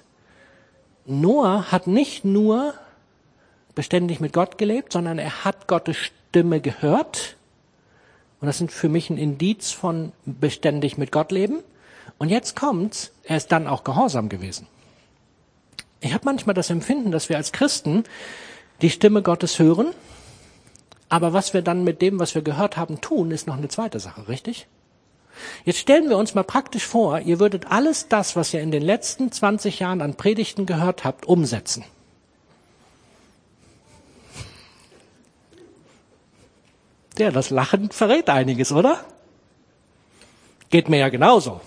Noah 1.05 1.71
hat 1.71 1.85
nicht 1.85 2.23
nur 2.23 2.73
beständig 3.75 4.19
mit 4.19 4.33
Gott 4.33 4.57
gelebt, 4.57 4.93
sondern 4.93 5.19
er 5.19 5.43
hat 5.43 5.67
Gottes 5.67 5.97
Stimme 5.97 6.61
gehört. 6.61 7.35
Und 8.39 8.47
das 8.47 8.57
sind 8.57 8.71
für 8.71 8.89
mich 8.89 9.09
ein 9.09 9.17
Indiz 9.17 9.71
von 9.71 10.13
beständig 10.25 10.97
mit 10.97 11.11
Gott 11.11 11.31
leben. 11.31 11.59
Und 12.17 12.29
jetzt 12.29 12.55
kommt's, 12.55 13.11
er 13.23 13.37
ist 13.37 13.51
dann 13.51 13.67
auch 13.67 13.83
gehorsam 13.83 14.29
gewesen. 14.29 14.67
Ich 15.99 16.13
habe 16.13 16.25
manchmal 16.25 16.53
das 16.53 16.69
Empfinden, 16.69 17.11
dass 17.11 17.29
wir 17.29 17.37
als 17.37 17.51
Christen 17.51 18.03
die 18.81 18.89
Stimme 18.89 19.21
Gottes 19.21 19.59
hören, 19.59 19.87
aber 21.09 21.31
was 21.31 21.53
wir 21.53 21.61
dann 21.61 21.83
mit 21.83 22.01
dem, 22.01 22.19
was 22.19 22.33
wir 22.35 22.41
gehört 22.41 22.75
haben, 22.75 22.99
tun, 22.99 23.31
ist 23.31 23.45
noch 23.47 23.55
eine 23.55 23.67
zweite 23.67 23.99
Sache, 23.99 24.27
richtig? 24.27 24.67
Jetzt 25.65 25.79
stellen 25.79 26.09
wir 26.09 26.17
uns 26.17 26.35
mal 26.35 26.43
praktisch 26.43 26.85
vor, 26.85 27.19
ihr 27.19 27.39
würdet 27.39 27.71
alles 27.71 28.07
das, 28.07 28.35
was 28.35 28.53
ihr 28.53 28.61
in 28.61 28.71
den 28.71 28.83
letzten 28.83 29.31
20 29.31 29.79
Jahren 29.79 30.01
an 30.01 30.15
Predigten 30.15 30.65
gehört 30.65 31.03
habt, 31.03 31.25
umsetzen. 31.25 31.83
Ja, 37.17 37.31
das 37.31 37.49
Lachen 37.49 37.91
verrät 37.91 38.29
einiges, 38.29 38.71
oder? 38.71 39.03
Geht 40.69 40.89
mir 40.89 40.97
ja 40.97 41.09
genauso. 41.09 41.61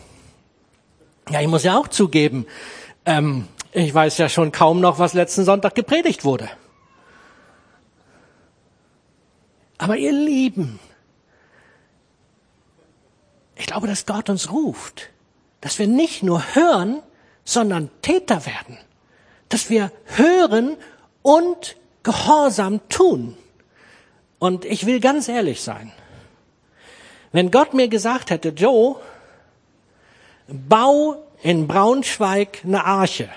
Ja, 1.31 1.41
ich 1.41 1.49
muss 1.49 1.63
ja 1.63 1.79
auch 1.79 1.89
zugeben, 1.89 2.47
ähm, 3.05 3.47
ich 3.73 3.95
weiß 3.95 4.19
ja 4.19 4.29
schon 4.29 4.53
kaum 4.53 4.81
noch, 4.81 4.99
was 4.99 5.13
letzten 5.13 5.45
Sonntag 5.45 5.75
gepredigt 5.75 6.25
wurde. 6.25 6.49
Aber 9.79 9.97
ihr 9.97 10.13
Lieben, 10.13 10.79
ich 13.57 13.67
glaube, 13.67 13.87
dass 13.87 14.07
Gott 14.07 14.29
uns 14.29 14.53
ruft, 14.53 15.11
dass 15.61 15.79
wir 15.79 15.87
nicht 15.87 16.23
nur 16.23 16.55
hören, 16.55 17.03
sondern 17.45 17.91
Täter 18.03 18.45
werden, 18.47 18.79
dass 19.49 19.71
wir 19.71 19.91
hören 20.05 20.77
und 21.23 21.77
gehorsam 22.03 22.87
tun. 22.89 23.37
Und 24.39 24.65
ich 24.65 24.87
will 24.87 25.01
ganz 25.01 25.29
ehrlich 25.29 25.63
sein, 25.63 25.93
wenn 27.33 27.51
Gott 27.51 27.75
mir 27.75 27.89
gesagt 27.89 28.31
hätte, 28.31 28.51
Joe, 28.51 28.97
bau 30.49 31.17
in 31.43 31.67
Braunschweig 31.67 32.61
eine 32.65 32.85
Arche. 32.85 33.29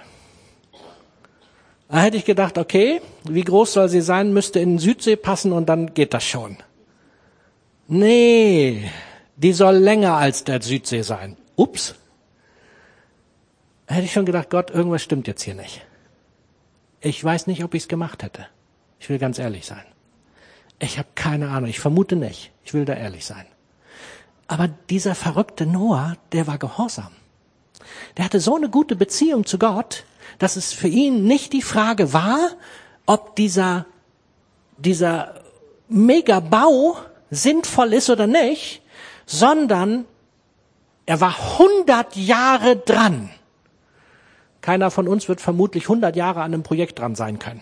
Da 1.90 2.02
hätte 2.02 2.18
ich 2.18 2.26
gedacht, 2.26 2.58
okay, 2.58 3.02
wie 3.24 3.44
groß 3.44 3.74
soll 3.74 3.90
sie 3.90 4.02
sein, 4.02 4.32
müsste 4.32 4.60
in 4.60 4.74
den 4.74 4.80
Südsee 4.80 5.16
passen 5.16 5.52
und 5.52 5.68
dann 5.68 5.94
geht 5.94 6.14
das 6.14 6.24
schon. 6.24 6.58
Nee, 7.88 8.92
die 9.40 9.54
soll 9.54 9.78
länger 9.78 10.16
als 10.16 10.44
der 10.44 10.62
Südsee 10.62 11.02
sein. 11.02 11.38
Ups. 11.56 11.96
Hätte 13.88 14.04
ich 14.04 14.12
schon 14.12 14.26
gedacht, 14.26 14.50
Gott, 14.50 14.70
irgendwas 14.70 15.02
stimmt 15.02 15.28
jetzt 15.28 15.44
hier 15.44 15.56
nicht. 15.56 15.86
Ich 17.00 17.24
weiß 17.24 17.48
nicht, 17.48 17.64
ob 17.64 17.74
ich 17.74 17.84
es 17.84 17.88
gemacht 17.88 18.22
hätte. 18.22 18.48
Ich 19.00 19.10
will 19.10 19.18
ganz 19.18 19.40
ehrlich 19.40 19.66
sein. 19.66 19.86
Ich 20.78 20.98
habe 20.98 21.08
keine 21.16 21.50
Ahnung. 21.50 21.70
Ich 21.70 21.80
vermute 21.80 22.18
nicht. 22.18 22.52
Ich 22.66 22.74
will 22.74 22.84
da 22.84 22.94
ehrlich 22.94 23.26
sein. 23.26 23.46
Aber 24.48 24.68
dieser 24.90 25.16
verrückte 25.16 25.66
Noah, 25.66 26.18
der 26.34 26.46
war 26.46 26.58
gehorsam. 26.58 27.12
Der 28.18 28.26
hatte 28.26 28.42
so 28.42 28.58
eine 28.58 28.70
gute 28.70 28.98
Beziehung 28.98 29.46
zu 29.46 29.58
Gott, 29.58 30.04
dass 30.38 30.58
es 30.58 30.74
für 30.74 30.90
ihn 30.90 31.24
nicht 31.24 31.54
die 31.54 31.62
Frage 31.62 32.12
war, 32.12 32.40
ob 33.06 33.38
dieser, 33.38 33.86
dieser 34.78 35.42
Megabau 35.88 36.98
sinnvoll 37.32 37.94
ist 37.94 38.10
oder 38.10 38.28
nicht, 38.28 38.82
sondern 39.30 40.06
er 41.06 41.22
war 41.22 41.36
100 41.60 42.16
Jahre 42.16 42.78
dran. 42.78 43.30
Keiner 44.62 44.90
von 44.90 45.08
uns 45.08 45.30
wird 45.30 45.40
vermutlich 45.40 45.84
100 45.84 46.16
Jahre 46.16 46.42
an 46.42 46.52
einem 46.52 46.64
Projekt 46.64 46.98
dran 46.98 47.14
sein 47.14 47.38
können. 47.38 47.62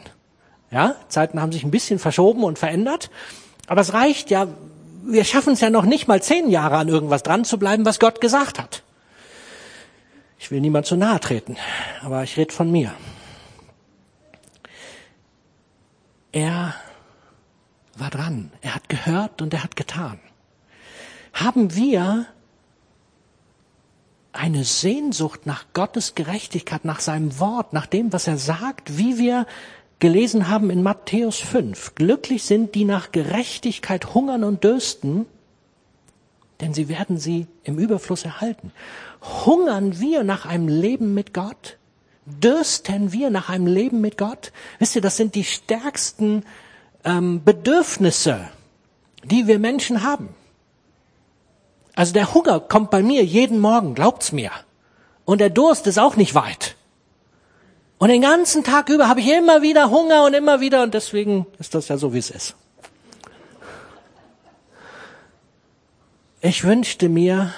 Ja, 0.71 0.95
Zeiten 1.09 1.41
haben 1.41 1.51
sich 1.51 1.65
ein 1.65 1.71
bisschen 1.71 1.99
verschoben 1.99 2.45
und 2.45 2.57
verändert, 2.57 3.09
aber 3.67 3.81
es 3.81 3.93
reicht 3.93 4.29
ja, 4.29 4.47
wir 5.03 5.25
schaffen 5.25 5.53
es 5.53 5.61
ja 5.61 5.69
noch 5.69 5.83
nicht 5.83 6.07
mal 6.07 6.21
zehn 6.21 6.49
Jahre 6.49 6.77
an 6.77 6.87
irgendwas 6.87 7.23
dran 7.23 7.43
zu 7.43 7.59
bleiben, 7.59 7.85
was 7.85 7.99
Gott 7.99 8.21
gesagt 8.21 8.59
hat. 8.59 8.81
Ich 10.39 10.49
will 10.49 10.61
niemand 10.61 10.85
zu 10.85 10.95
nahe 10.95 11.19
treten, 11.19 11.57
aber 12.01 12.23
ich 12.23 12.37
rede 12.37 12.53
von 12.53 12.71
mir. 12.71 12.93
Er 16.31 16.75
war 17.95 18.09
dran, 18.09 18.51
er 18.61 18.75
hat 18.75 18.87
gehört 18.87 19.41
und 19.41 19.53
er 19.53 19.63
hat 19.63 19.75
getan. 19.75 20.19
Haben 21.39 21.75
wir 21.75 22.25
eine 24.33 24.63
Sehnsucht 24.63 25.45
nach 25.45 25.65
Gottes 25.73 26.15
Gerechtigkeit, 26.15 26.83
nach 26.83 26.99
seinem 26.99 27.39
Wort, 27.39 27.73
nach 27.73 27.85
dem, 27.85 28.11
was 28.11 28.25
er 28.25 28.37
sagt, 28.37 28.97
wie 28.97 29.19
wir 29.19 29.45
gelesen 29.99 30.47
haben 30.47 30.71
in 30.71 30.81
Matthäus 30.81 31.37
5. 31.37 31.93
Glücklich 31.93 32.43
sind 32.43 32.73
die 32.73 32.85
nach 32.85 33.11
Gerechtigkeit 33.11 34.15
hungern 34.15 34.43
und 34.43 34.63
dürsten, 34.63 35.27
denn 36.59 36.73
sie 36.73 36.89
werden 36.89 37.19
sie 37.19 37.45
im 37.63 37.77
Überfluss 37.77 38.25
erhalten. 38.25 38.71
Hungern 39.45 39.99
wir 39.99 40.23
nach 40.23 40.47
einem 40.47 40.67
Leben 40.67 41.13
mit 41.13 41.35
Gott? 41.35 41.77
Dürsten 42.25 43.11
wir 43.11 43.29
nach 43.29 43.49
einem 43.49 43.67
Leben 43.67 44.01
mit 44.01 44.17
Gott? 44.17 44.51
Wisst 44.79 44.95
ihr, 44.95 45.03
das 45.03 45.17
sind 45.17 45.35
die 45.35 45.43
stärksten 45.43 46.43
ähm, 47.03 47.43
Bedürfnisse, 47.43 48.49
die 49.23 49.45
wir 49.45 49.59
Menschen 49.59 50.01
haben. 50.01 50.29
Also 51.97 52.13
der 52.13 52.31
Hunger 52.35 52.59
kommt 52.59 52.91
bei 52.91 53.01
mir 53.01 53.25
jeden 53.25 53.59
Morgen, 53.59 53.95
glaubt's 53.95 54.31
mir. 54.31 54.51
Und 55.25 55.41
der 55.41 55.49
Durst 55.49 55.87
ist 55.87 55.97
auch 55.97 56.15
nicht 56.15 56.35
weit. 56.35 56.75
Und 57.97 58.09
den 58.09 58.21
ganzen 58.21 58.63
Tag 58.63 58.89
über 58.89 59.09
habe 59.09 59.19
ich 59.19 59.27
immer 59.27 59.63
wieder 59.63 59.89
Hunger 59.89 60.23
und 60.25 60.35
immer 60.35 60.61
wieder 60.61 60.83
und 60.83 60.93
deswegen 60.93 61.47
ist 61.57 61.73
das 61.73 61.87
ja 61.87 61.97
so, 61.97 62.13
wie 62.13 62.19
es 62.19 62.29
ist. 62.29 62.55
Ich 66.41 66.63
wünschte 66.63 67.09
mir, 67.09 67.51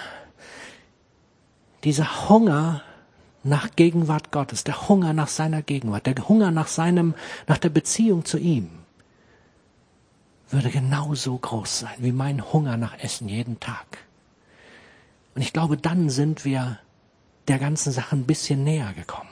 dieser 1.83 2.29
Hunger 2.29 2.81
nach 3.43 3.75
Gegenwart 3.75 4.31
Gottes, 4.31 4.63
der 4.63 4.87
Hunger 4.87 5.11
nach 5.11 5.27
seiner 5.27 5.61
Gegenwart, 5.61 6.05
der 6.05 6.29
Hunger 6.29 6.51
nach 6.51 6.69
seinem, 6.69 7.13
nach 7.47 7.57
der 7.57 7.69
Beziehung 7.69 8.23
zu 8.23 8.37
ihm, 8.37 8.69
würde 10.49 10.69
genauso 10.69 11.37
groß 11.37 11.79
sein 11.79 11.95
wie 11.97 12.13
mein 12.13 12.53
Hunger 12.53 12.77
nach 12.77 12.97
Essen 12.99 13.27
jeden 13.27 13.59
Tag. 13.59 14.08
Und 15.39 15.43
ich 15.43 15.53
glaube, 15.53 15.77
dann 15.77 16.09
sind 16.09 16.43
wir 16.43 16.79
der 17.47 17.59
ganzen 17.59 17.93
Sache 17.93 18.13
ein 18.13 18.25
bisschen 18.25 18.65
näher 18.65 18.91
gekommen. 18.91 19.29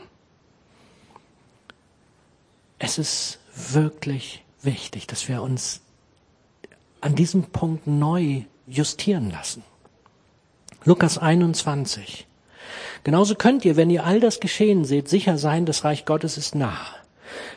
Es 2.80 2.98
ist 2.98 3.40
wirklich 3.74 4.46
wichtig, 4.62 5.08
dass 5.08 5.28
wir 5.28 5.42
uns 5.42 5.82
an 7.02 7.16
diesem 7.16 7.44
Punkt 7.44 7.88
neu 7.88 8.44
justieren 8.68 9.32
lassen. 9.32 9.64
Lukas 10.86 11.18
21. 11.18 12.26
Genauso 13.04 13.36
könnt 13.36 13.66
ihr, 13.66 13.76
wenn 13.76 13.90
ihr 13.90 14.06
all 14.06 14.22
das 14.22 14.40
geschehen 14.40 14.86
seht, 14.86 15.10
sicher 15.10 15.38
sein, 15.38 15.66
das 15.66 15.84
Reich 15.84 16.06
Gottes 16.06 16.38
ist 16.38 16.56
nah. 16.56 16.86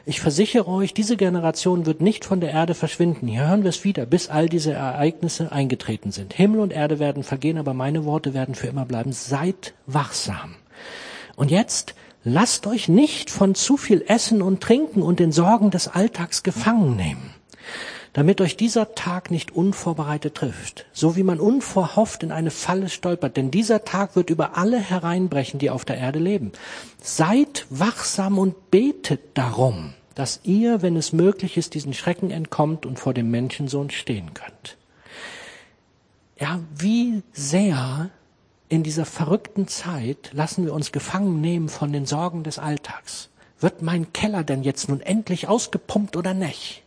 Ich 0.07 0.21
versichere 0.21 0.69
euch, 0.69 0.95
diese 0.95 1.17
Generation 1.17 1.87
wird 1.87 2.01
nicht 2.01 2.25
von 2.25 2.41
der 2.41 2.51
Erde 2.51 2.75
verschwinden. 2.75 3.27
Hier 3.27 3.49
hören 3.49 3.63
wir 3.63 3.71
es 3.71 3.85
wieder, 3.85 4.07
bis 4.07 4.29
all 4.29 4.49
diese 4.49 4.73
Ereignisse 4.73 5.53
eingetreten 5.53 6.13
sind. 6.13 6.35
Himmel 6.35 6.61
und 6.61 6.73
Erde 6.73 6.99
werden 6.99 7.23
vergehen, 7.23 7.59
aber 7.59 7.75
meine 7.75 8.05
Worte 8.05 8.35
werden 8.35 8.55
für 8.55 8.67
immer 8.67 8.85
bleiben. 8.85 9.13
Seid 9.13 9.75
wachsam. 9.87 10.57
Und 11.37 11.51
jetzt 11.51 11.95
lasst 12.25 12.67
euch 12.67 12.89
nicht 12.89 13.31
von 13.31 13.55
zu 13.55 13.77
viel 13.77 14.05
Essen 14.07 14.43
und 14.43 14.61
Trinken 14.61 15.03
und 15.03 15.21
den 15.21 15.33
Sorgen 15.33 15.71
des 15.71 15.89
Alltags 15.89 16.43
gefangen 16.43 16.97
nehmen 16.97 17.40
damit 18.13 18.41
euch 18.41 18.57
dieser 18.57 18.95
Tag 18.95 19.31
nicht 19.31 19.53
unvorbereitet 19.53 20.35
trifft, 20.35 20.87
so 20.93 21.17
wie 21.17 21.23
man 21.23 21.41
unvorhofft 21.41 22.23
in 22.23 22.33
eine 22.33 22.51
Falle 22.51 22.89
stolpert, 22.89 23.37
denn 23.37 23.51
dieser 23.51 23.85
Tag 23.85 24.17
wird 24.17 24.31
über 24.31 24.57
alle 24.57 24.79
hereinbrechen, 24.79 25.59
die 25.59 25.71
auf 25.71 25.85
der 25.85 25.99
Erde 25.99 26.19
leben. 26.19 26.53
Seid 27.01 27.67
wachsam 27.71 28.39
und 28.39 28.71
betet 28.71 29.21
darum, 29.35 29.95
dass 30.15 30.41
ihr, 30.43 30.83
wenn 30.83 30.97
es 30.97 31.13
möglich 31.13 31.57
ist, 31.57 31.75
diesen 31.75 31.95
Schrecken 31.95 32.31
entkommt 32.31 32.85
und 32.85 32.99
vor 32.99 33.15
dem 33.15 33.31
Menschensohn 33.31 33.91
stehen 33.91 34.35
könnt. 34.35 34.77
Ja, 36.39 36.59
wie 36.77 37.23
sehr 37.33 38.11
in 38.69 38.83
dieser 38.83 39.05
verrückten 39.05 39.69
Zeit 39.69 40.31
lassen 40.33 40.65
wir 40.65 40.73
uns 40.73 40.93
gefangen 40.93 41.41
nehmen 41.41 41.69
von 41.69 41.93
den 41.93 42.07
Sorgen 42.07 42.45
des 42.45 42.59
Alltags. 42.59 43.29
Wird 43.61 43.83
mein 43.83 44.13
Keller 44.13 44.43
denn 44.43 44.63
jetzt 44.63 44.89
nun 44.89 45.01
endlich 45.01 45.49
ausgepumpt 45.49 46.17
oder 46.17 46.35
nicht? 46.35 46.83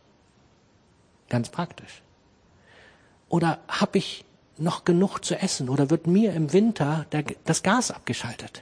Ganz 1.34 1.50
praktisch. 1.50 2.04
Oder 3.28 3.58
habe 3.68 3.98
ich 3.98 4.24
noch 4.60 4.86
genug 4.86 5.26
zu 5.26 5.34
essen? 5.34 5.68
Oder 5.68 5.90
wird 5.90 6.06
mir 6.06 6.32
im 6.34 6.54
Winter 6.54 7.08
der, 7.12 7.24
das 7.46 7.64
Gas 7.64 7.90
abgeschaltet? 7.90 8.62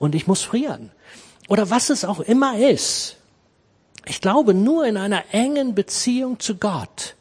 Und 0.00 0.16
ich 0.16 0.26
muss 0.26 0.42
frieren. 0.42 0.90
Oder 1.46 1.70
was 1.70 1.90
es 1.90 2.04
auch 2.04 2.18
immer 2.18 2.58
ist. 2.58 3.18
Ich 4.04 4.20
glaube, 4.20 4.52
nur 4.52 4.84
in 4.84 4.96
einer 4.96 5.26
engen 5.30 5.76
Beziehung 5.76 6.40
zu 6.40 6.56
Gott 6.56 7.14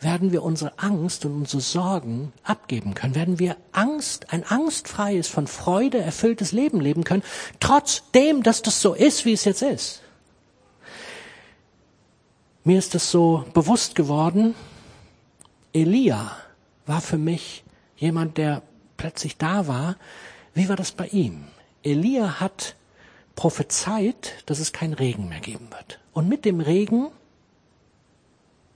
werden 0.00 0.32
wir 0.32 0.42
unsere 0.42 0.76
Angst 0.80 1.24
und 1.24 1.36
unsere 1.36 1.62
Sorgen 1.62 2.32
abgeben 2.42 2.94
können, 2.94 3.14
werden 3.14 3.38
wir 3.38 3.56
Angst, 3.70 4.32
ein 4.32 4.42
angstfreies, 4.42 5.28
von 5.28 5.46
Freude 5.46 5.98
erfülltes 5.98 6.50
Leben 6.50 6.80
leben 6.80 7.04
können, 7.04 7.22
trotzdem, 7.60 8.42
dass 8.42 8.60
das 8.60 8.80
so 8.80 8.92
ist, 8.92 9.24
wie 9.24 9.34
es 9.34 9.44
jetzt 9.44 9.62
ist. 9.62 10.03
Mir 12.66 12.78
ist 12.78 12.94
es 12.94 13.10
so 13.10 13.44
bewusst 13.52 13.94
geworden, 13.94 14.54
Elia 15.74 16.34
war 16.86 17.02
für 17.02 17.18
mich 17.18 17.62
jemand, 17.96 18.38
der 18.38 18.62
plötzlich 18.96 19.36
da 19.36 19.66
war. 19.66 19.96
Wie 20.54 20.70
war 20.70 20.76
das 20.76 20.92
bei 20.92 21.08
ihm? 21.08 21.44
Elia 21.82 22.40
hat 22.40 22.74
prophezeit, 23.36 24.42
dass 24.46 24.60
es 24.60 24.72
keinen 24.72 24.94
Regen 24.94 25.28
mehr 25.28 25.40
geben 25.40 25.68
wird. 25.72 26.00
Und 26.14 26.26
mit 26.26 26.46
dem 26.46 26.60
Regen 26.60 27.08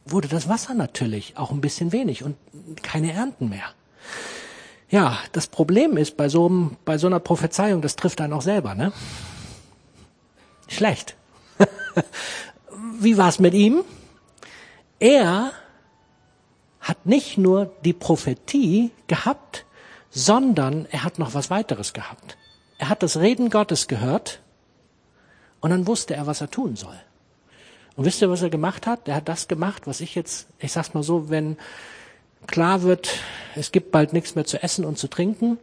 wurde 0.05 0.29
das 0.29 0.51
Wasser 0.51 0.75
natürlich 0.75 1.39
auch 1.39 1.51
ein 1.51 1.63
bisschen 1.63 1.91
wenig 1.91 2.23
und 2.25 2.37
keine 2.83 3.13
Ernten 3.13 3.49
mehr. 3.49 3.71
Ja, 4.91 5.19
das 5.33 5.47
Problem 5.47 5.97
ist 5.97 6.19
bei 6.19 6.29
so, 6.29 6.45
einem, 6.45 6.77
bei 6.85 6.99
so 6.99 7.07
einer 7.07 7.21
Prophezeiung, 7.21 7.81
das 7.81 7.97
trifft 7.97 8.21
einen 8.21 8.35
auch 8.35 8.43
selber, 8.43 8.75
ne? 8.75 8.93
Schlecht. 10.67 11.17
Wie 13.01 13.17
war 13.17 13.29
es 13.29 13.39
mit 13.39 13.55
ihm? 13.55 13.85
Er 14.99 15.53
hat 16.81 17.07
nicht 17.07 17.39
nur 17.39 17.73
die 17.85 17.93
Prophetie 17.93 18.91
gehabt, 19.07 19.65
sondern 20.11 20.87
er 20.91 21.05
hat 21.05 21.21
noch 21.21 21.33
was 21.33 21.49
weiteres 21.49 21.93
gehabt. 21.93 22.37
Er 22.77 22.89
hat 22.89 23.05
das 23.05 23.19
Reden 23.19 23.51
Gottes 23.51 23.87
gehört 23.87 24.41
und 25.61 25.71
dann 25.71 25.87
wusste 25.87 26.17
er, 26.17 26.27
was 26.27 26.41
er 26.41 26.51
tun 26.51 26.75
soll. 26.75 26.99
Und 27.95 28.05
wisst 28.05 28.21
ihr, 28.21 28.31
was 28.31 28.43
er 28.43 28.51
gemacht 28.51 28.87
hat? 28.89 29.07
Er 29.07 29.15
hat 29.15 29.29
das 29.29 29.47
gemacht, 29.47 29.87
was 29.87 30.01
ich 30.01 30.17
jetzt, 30.17 30.49
ich 30.59 30.73
sag's 30.73 30.93
mal 30.93 31.05
so, 31.05 31.31
wenn 31.31 31.57
klar 32.49 32.83
wird, 32.83 33.21
es 33.55 33.71
gibt 33.71 33.93
bald 33.93 34.13
nichts 34.13 34.35
mehr 34.35 34.45
zu 34.45 34.61
essen 34.61 34.85
und 34.85 34.99
zu 34.99 35.07
trinken. 35.07 35.59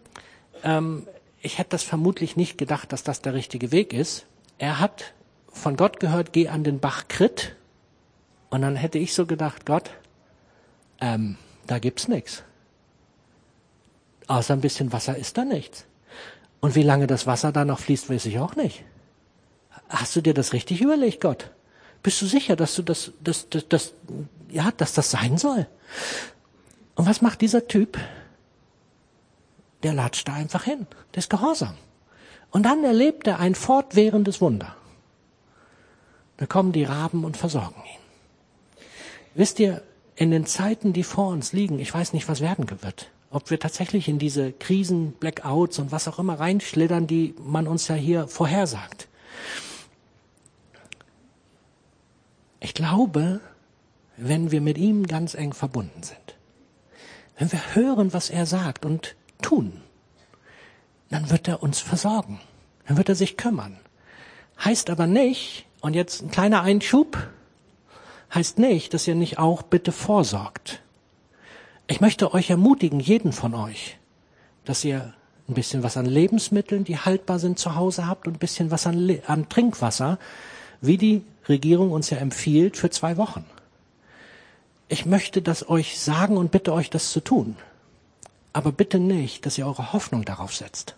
Ähm, 0.64 1.06
ich 1.42 1.58
hätte 1.58 1.72
das 1.72 1.84
vermutlich 1.84 2.38
nicht 2.38 2.58
gedacht, 2.58 2.94
dass 2.94 3.04
das 3.04 3.22
der 3.22 3.34
richtige 3.34 3.74
Weg 3.74 3.92
ist. 3.92 4.26
Er 4.58 4.80
hat 4.80 5.15
von 5.56 5.78
Gott 5.78 6.00
gehört, 6.00 6.34
geh 6.34 6.50
an 6.50 6.64
den 6.64 6.80
Bach 6.80 7.08
Krit. 7.08 7.56
Und 8.50 8.62
dann 8.62 8.76
hätte 8.76 9.00
ich 9.00 9.14
so 9.14 9.26
gedacht, 9.26 9.66
Gott, 9.66 9.90
ähm, 11.02 11.38
da 11.66 11.80
gibt's 11.80 12.08
nichts. 12.08 12.44
Außer 14.28 14.54
ein 14.54 14.62
bisschen 14.62 14.92
Wasser 14.92 15.18
ist 15.18 15.38
da 15.38 15.46
nichts. 15.46 15.86
Und 16.60 16.76
wie 16.76 16.84
lange 16.84 17.08
das 17.08 17.28
Wasser 17.28 17.52
da 17.52 17.66
noch 17.66 17.80
fließt, 17.80 18.10
weiß 18.10 18.26
ich 18.26 18.40
auch 18.40 18.56
nicht. 18.56 18.84
Hast 19.90 20.16
du 20.16 20.22
dir 20.22 20.34
das 20.34 20.54
richtig 20.54 20.82
überlegt, 20.82 21.22
Gott? 21.22 21.52
Bist 22.02 22.22
du 22.22 22.26
sicher, 22.26 22.56
dass 22.56 22.76
du 22.76 22.84
das, 22.84 23.12
das, 23.22 23.50
das, 23.50 23.68
das, 23.68 23.94
ja, 24.50 24.72
dass 24.72 24.94
das 24.94 25.12
sein 25.12 25.38
soll? 25.38 25.68
Und 26.96 27.08
was 27.08 27.22
macht 27.22 27.42
dieser 27.42 27.68
Typ? 27.68 28.00
Der 29.84 29.94
latscht 29.94 30.28
da 30.28 30.34
einfach 30.34 30.64
hin. 30.64 30.88
Der 31.14 31.20
ist 31.20 31.30
gehorsam. 31.30 31.76
Und 32.52 32.64
dann 32.64 32.84
erlebt 32.84 33.28
er 33.28 33.40
ein 33.40 33.54
fortwährendes 33.54 34.42
Wunder. 34.42 34.76
Da 36.38 36.46
kommen 36.46 36.72
die 36.72 36.84
Raben 36.84 37.24
und 37.24 37.38
versorgen 37.38 37.82
ihn. 37.82 38.02
Wisst 39.36 39.60
ihr, 39.60 39.82
in 40.16 40.32
den 40.32 40.46
Zeiten, 40.46 40.94
die 40.94 41.04
vor 41.04 41.28
uns 41.30 41.54
liegen, 41.54 41.80
ich 41.80 41.94
weiß 41.94 42.14
nicht, 42.14 42.28
was 42.28 42.42
werden 42.42 42.70
wird. 42.82 43.12
Ob 43.30 43.50
wir 43.50 43.60
tatsächlich 43.60 44.08
in 44.08 44.18
diese 44.18 44.54
Krisen, 44.54 45.12
Blackouts 45.14 45.80
und 45.80 45.92
was 45.92 46.08
auch 46.08 46.20
immer 46.20 46.40
reinschlittern, 46.40 47.06
die 47.06 47.36
man 47.38 47.68
uns 47.68 47.88
ja 47.90 47.96
hier 47.96 48.28
vorhersagt. 48.28 49.08
Ich 52.62 52.74
glaube, 52.74 53.42
wenn 54.16 54.52
wir 54.52 54.62
mit 54.62 54.78
ihm 54.78 55.06
ganz 55.06 55.34
eng 55.34 55.54
verbunden 55.54 56.02
sind, 56.02 56.36
wenn 57.38 57.52
wir 57.52 57.76
hören, 57.76 58.14
was 58.14 58.30
er 58.30 58.46
sagt 58.46 58.86
und 58.86 59.16
tun, 59.42 59.82
dann 61.10 61.30
wird 61.30 61.48
er 61.50 61.62
uns 61.62 61.80
versorgen, 61.80 62.40
dann 62.88 62.96
wird 62.98 63.10
er 63.10 63.16
sich 63.16 63.36
kümmern. 63.36 63.78
Heißt 64.64 64.90
aber 64.90 65.08
nicht, 65.08 65.66
und 65.86 65.94
jetzt 65.94 66.24
ein 66.24 66.32
kleiner 66.32 66.64
Einschub, 66.64 67.16
heißt 68.34 68.58
nicht, 68.58 68.96
dass 68.96 69.08
ihr 69.08 69.14
nicht 69.14 69.38
auch 69.38 69.62
bitte 69.62 69.92
vorsorgt. 69.92 70.82
Ich 71.86 72.02
möchte 72.02 72.34
euch 72.34 72.50
ermutigen, 72.50 73.00
jeden 73.00 73.32
von 73.32 73.54
euch, 73.54 74.00
dass 74.64 74.84
ihr 74.84 75.14
ein 75.48 75.54
bisschen 75.54 75.84
was 75.84 75.96
an 75.96 76.08
Lebensmitteln, 76.08 76.86
die 76.86 76.98
haltbar 76.98 77.38
sind, 77.38 77.60
zu 77.60 77.76
Hause 77.76 78.08
habt 78.08 78.26
und 78.26 78.34
ein 78.34 78.40
bisschen 78.40 78.72
was 78.72 78.88
an, 78.88 79.20
an 79.28 79.48
Trinkwasser, 79.48 80.18
wie 80.82 80.98
die 80.98 81.22
Regierung 81.48 81.92
uns 81.92 82.10
ja 82.10 82.18
empfiehlt, 82.18 82.78
für 82.78 82.90
zwei 82.90 83.16
Wochen. 83.18 83.46
Ich 84.88 85.06
möchte 85.06 85.44
das 85.44 85.70
euch 85.70 86.00
sagen 86.00 86.38
und 86.38 86.50
bitte 86.50 86.74
euch, 86.74 86.90
das 86.90 87.12
zu 87.12 87.20
tun. 87.20 87.58
Aber 88.54 88.72
bitte 88.72 88.98
nicht, 88.98 89.46
dass 89.46 89.60
ihr 89.60 89.68
eure 89.68 89.94
Hoffnung 89.94 90.26
darauf 90.26 90.56
setzt. 90.56 90.96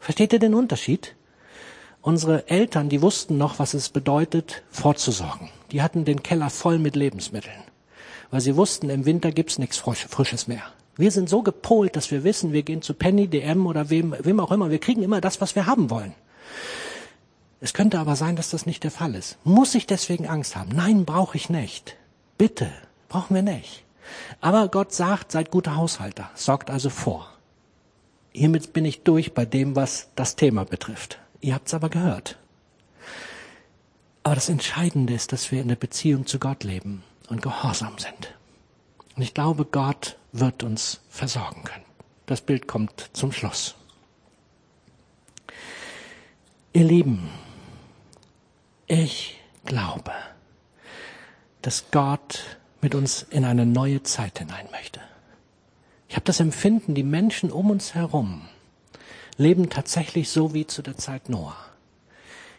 Versteht 0.00 0.32
ihr 0.32 0.40
den 0.40 0.54
Unterschied? 0.54 1.14
Unsere 2.04 2.50
Eltern, 2.50 2.90
die 2.90 3.00
wussten 3.00 3.38
noch, 3.38 3.58
was 3.58 3.72
es 3.72 3.88
bedeutet, 3.88 4.62
vorzusorgen. 4.70 5.48
Die 5.72 5.80
hatten 5.80 6.04
den 6.04 6.22
Keller 6.22 6.50
voll 6.50 6.78
mit 6.78 6.96
Lebensmitteln, 6.96 7.56
weil 8.30 8.42
sie 8.42 8.56
wussten, 8.56 8.90
im 8.90 9.06
Winter 9.06 9.32
gibt's 9.32 9.58
nichts 9.58 9.78
Frisches 9.78 10.46
mehr. 10.46 10.64
Wir 10.96 11.10
sind 11.10 11.30
so 11.30 11.40
gepolt, 11.40 11.96
dass 11.96 12.10
wir 12.10 12.22
wissen, 12.22 12.52
wir 12.52 12.62
gehen 12.62 12.82
zu 12.82 12.92
Penny, 12.92 13.26
DM 13.26 13.66
oder 13.66 13.88
wem, 13.88 14.14
wem 14.18 14.38
auch 14.38 14.52
immer. 14.52 14.70
Wir 14.70 14.80
kriegen 14.80 15.02
immer 15.02 15.22
das, 15.22 15.40
was 15.40 15.54
wir 15.54 15.64
haben 15.64 15.88
wollen. 15.88 16.12
Es 17.62 17.72
könnte 17.72 17.98
aber 17.98 18.16
sein, 18.16 18.36
dass 18.36 18.50
das 18.50 18.66
nicht 18.66 18.84
der 18.84 18.90
Fall 18.90 19.14
ist. 19.14 19.38
Muss 19.42 19.74
ich 19.74 19.86
deswegen 19.86 20.26
Angst 20.26 20.56
haben? 20.56 20.72
Nein, 20.76 21.06
brauche 21.06 21.38
ich 21.38 21.48
nicht. 21.48 21.96
Bitte, 22.36 22.70
brauchen 23.08 23.34
wir 23.34 23.42
nicht. 23.42 23.82
Aber 24.42 24.68
Gott 24.68 24.92
sagt, 24.92 25.32
seid 25.32 25.50
gute 25.50 25.74
Haushalter, 25.74 26.28
sorgt 26.34 26.68
also 26.68 26.90
vor. 26.90 27.30
Hiermit 28.30 28.74
bin 28.74 28.84
ich 28.84 29.04
durch 29.04 29.32
bei 29.32 29.46
dem, 29.46 29.74
was 29.74 30.10
das 30.16 30.36
Thema 30.36 30.66
betrifft. 30.66 31.18
Ihr 31.44 31.52
habt 31.52 31.68
es 31.68 31.74
aber 31.74 31.90
gehört. 31.90 32.38
Aber 34.22 34.34
das 34.34 34.48
Entscheidende 34.48 35.12
ist, 35.12 35.30
dass 35.30 35.52
wir 35.52 35.60
in 35.60 35.68
der 35.68 35.76
Beziehung 35.76 36.24
zu 36.24 36.38
Gott 36.38 36.64
leben 36.64 37.04
und 37.28 37.42
gehorsam 37.42 37.98
sind. 37.98 38.34
Und 39.14 39.22
ich 39.22 39.34
glaube, 39.34 39.66
Gott 39.66 40.16
wird 40.32 40.62
uns 40.62 41.02
versorgen 41.10 41.62
können. 41.64 41.84
Das 42.24 42.40
Bild 42.40 42.66
kommt 42.66 43.10
zum 43.12 43.30
Schluss. 43.30 43.74
Ihr 46.72 46.84
Lieben, 46.84 47.28
ich 48.86 49.38
glaube, 49.66 50.12
dass 51.60 51.90
Gott 51.90 52.56
mit 52.80 52.94
uns 52.94 53.22
in 53.22 53.44
eine 53.44 53.66
neue 53.66 54.02
Zeit 54.02 54.38
hinein 54.38 54.66
möchte. 54.70 55.02
Ich 56.08 56.16
habe 56.16 56.24
das 56.24 56.40
Empfinden, 56.40 56.94
die 56.94 57.02
Menschen 57.02 57.52
um 57.52 57.70
uns 57.70 57.94
herum 57.94 58.48
leben 59.36 59.70
tatsächlich 59.70 60.28
so 60.28 60.54
wie 60.54 60.66
zu 60.66 60.82
der 60.82 60.96
Zeit 60.96 61.28
Noah. 61.28 61.56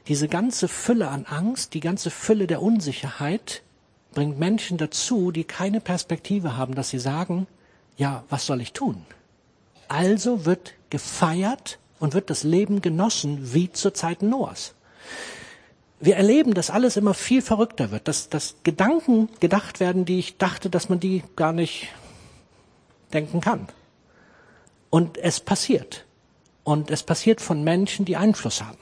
Diese 0.08 0.28
ganze 0.28 0.68
Fülle 0.68 1.10
an 1.10 1.26
Angst, 1.26 1.74
die 1.74 1.80
ganze 1.80 2.12
Fülle 2.12 2.48
der 2.48 2.62
Unsicherheit 2.62 3.64
bringt 4.14 4.40
Menschen 4.40 4.78
dazu, 4.78 5.32
die 5.32 5.44
keine 5.44 5.82
Perspektive 5.82 6.58
haben, 6.58 6.76
dass 6.76 6.90
sie 6.90 7.00
sagen, 7.00 7.48
ja, 7.98 8.24
was 8.30 8.46
soll 8.46 8.62
ich 8.62 8.74
tun? 8.74 9.06
Also 9.88 10.46
wird 10.46 10.74
gefeiert 10.90 11.80
und 12.00 12.14
wird 12.14 12.30
das 12.30 12.44
Leben 12.44 12.82
genossen 12.82 13.54
wie 13.54 13.72
zur 13.72 13.94
Zeit 13.94 14.22
Noahs 14.22 14.76
wir 16.00 16.16
erleben, 16.16 16.54
dass 16.54 16.70
alles 16.70 16.98
immer 16.98 17.14
viel 17.14 17.42
verrückter 17.42 17.92
wird, 17.92 18.08
dass, 18.08 18.30
dass 18.30 18.56
Gedanken 18.64 19.30
gedacht 19.40 19.80
werden, 19.80 20.06
die 20.06 20.20
ich 20.20 20.38
dachte, 20.38 20.70
dass 20.70 20.90
man 20.90 21.00
die 21.00 21.24
gar 21.36 21.54
nicht 21.54 21.88
denken 23.14 23.42
kann. 23.42 23.68
Und 24.90 25.18
es 25.18 25.40
passiert. 25.40 26.06
Und 26.66 26.92
es 26.92 27.04
passiert 27.04 27.40
von 27.40 27.64
Menschen, 27.64 28.04
die 28.04 28.18
Einfluss 28.18 28.62
haben. 28.62 28.80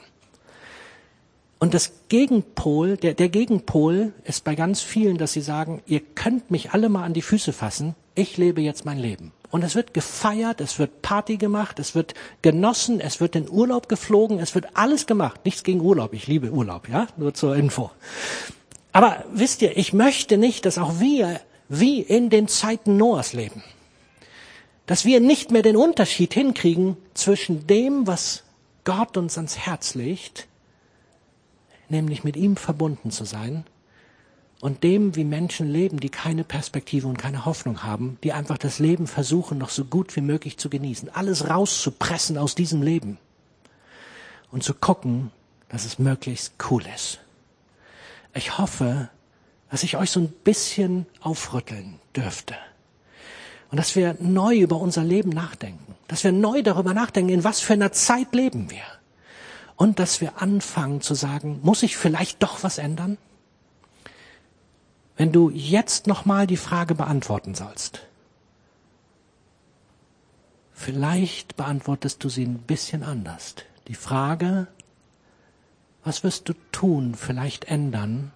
Und 1.60 1.72
das 1.72 1.92
Gegenpol, 2.08 2.96
der, 2.96 3.14
der 3.14 3.28
Gegenpol 3.28 4.12
ist 4.24 4.42
bei 4.42 4.56
ganz 4.56 4.82
vielen, 4.82 5.16
dass 5.16 5.32
sie 5.32 5.40
sagen, 5.40 5.82
ihr 5.86 6.00
könnt 6.00 6.50
mich 6.50 6.72
alle 6.72 6.88
mal 6.88 7.04
an 7.04 7.14
die 7.14 7.22
Füße 7.22 7.52
fassen, 7.52 7.94
ich 8.16 8.36
lebe 8.36 8.60
jetzt 8.60 8.84
mein 8.84 8.98
Leben. 8.98 9.32
Und 9.50 9.62
es 9.62 9.74
wird 9.74 9.94
gefeiert, 9.94 10.60
es 10.60 10.78
wird 10.78 11.02
Party 11.02 11.36
gemacht, 11.36 11.78
es 11.78 11.94
wird 11.94 12.14
genossen, 12.42 13.00
es 13.00 13.20
wird 13.20 13.36
in 13.36 13.48
Urlaub 13.48 13.88
geflogen, 13.88 14.40
es 14.40 14.54
wird 14.54 14.66
alles 14.74 15.06
gemacht. 15.06 15.44
Nichts 15.44 15.62
gegen 15.62 15.80
Urlaub, 15.80 16.12
ich 16.12 16.26
liebe 16.26 16.50
Urlaub, 16.50 16.88
ja, 16.88 17.06
nur 17.16 17.34
zur 17.34 17.54
Info. 17.54 17.90
Aber 18.92 19.24
wisst 19.32 19.62
ihr, 19.62 19.76
ich 19.76 19.92
möchte 19.92 20.38
nicht, 20.38 20.66
dass 20.66 20.78
auch 20.78 21.00
wir 21.00 21.40
wie 21.68 22.00
in 22.00 22.30
den 22.30 22.48
Zeiten 22.48 22.96
Noahs 22.96 23.32
leben. 23.32 23.62
Dass 24.86 25.04
wir 25.04 25.20
nicht 25.20 25.50
mehr 25.50 25.62
den 25.62 25.76
Unterschied 25.76 26.34
hinkriegen 26.34 26.96
zwischen 27.14 27.66
dem, 27.66 28.06
was 28.06 28.42
Gott 28.84 29.16
uns 29.16 29.36
ans 29.36 29.58
Herz 29.58 29.94
legt, 29.94 30.46
nämlich 31.88 32.24
mit 32.24 32.36
ihm 32.36 32.56
verbunden 32.56 33.10
zu 33.10 33.24
sein, 33.24 33.64
und 34.60 34.82
dem, 34.82 35.14
wie 35.14 35.24
Menschen 35.24 35.68
leben, 35.70 36.00
die 36.00 36.08
keine 36.08 36.42
Perspektive 36.42 37.06
und 37.06 37.18
keine 37.18 37.44
Hoffnung 37.44 37.82
haben, 37.82 38.16
die 38.24 38.32
einfach 38.32 38.56
das 38.56 38.78
Leben 38.78 39.06
versuchen, 39.06 39.58
noch 39.58 39.68
so 39.68 39.84
gut 39.84 40.16
wie 40.16 40.22
möglich 40.22 40.56
zu 40.56 40.70
genießen, 40.70 41.10
alles 41.14 41.50
rauszupressen 41.50 42.38
aus 42.38 42.54
diesem 42.54 42.80
Leben 42.80 43.18
und 44.50 44.62
zu 44.62 44.72
gucken, 44.72 45.32
dass 45.68 45.84
es 45.84 45.98
möglichst 45.98 46.54
cool 46.70 46.82
ist. 46.94 47.20
Ich 48.32 48.56
hoffe, 48.56 49.10
dass 49.70 49.82
ich 49.82 49.98
euch 49.98 50.10
so 50.10 50.20
ein 50.20 50.28
bisschen 50.28 51.04
aufrütteln 51.20 52.00
dürfte. 52.16 52.54
Und 53.70 53.78
dass 53.78 53.96
wir 53.96 54.16
neu 54.20 54.56
über 54.56 54.76
unser 54.76 55.02
Leben 55.02 55.30
nachdenken. 55.30 55.94
Dass 56.08 56.24
wir 56.24 56.32
neu 56.32 56.62
darüber 56.62 56.94
nachdenken, 56.94 57.30
in 57.30 57.44
was 57.44 57.60
für 57.60 57.72
einer 57.72 57.92
Zeit 57.92 58.34
leben 58.34 58.70
wir. 58.70 58.84
Und 59.76 59.98
dass 59.98 60.20
wir 60.20 60.40
anfangen 60.40 61.00
zu 61.00 61.14
sagen, 61.14 61.60
muss 61.62 61.82
ich 61.82 61.96
vielleicht 61.96 62.42
doch 62.42 62.62
was 62.62 62.78
ändern? 62.78 63.18
wenn 65.16 65.32
du 65.32 65.50
jetzt 65.50 66.06
nochmal 66.06 66.46
die 66.46 66.56
Frage 66.56 66.94
beantworten 66.94 67.54
sollst, 67.54 68.00
vielleicht 70.72 71.56
beantwortest 71.56 72.22
du 72.24 72.28
sie 72.28 72.44
ein 72.44 72.58
bisschen 72.58 73.02
anders. 73.02 73.54
Die 73.86 73.94
Frage, 73.94 74.66
was 76.02 76.24
wirst 76.24 76.48
du 76.48 76.54
tun, 76.72 77.14
vielleicht 77.14 77.66
ändern, 77.66 78.32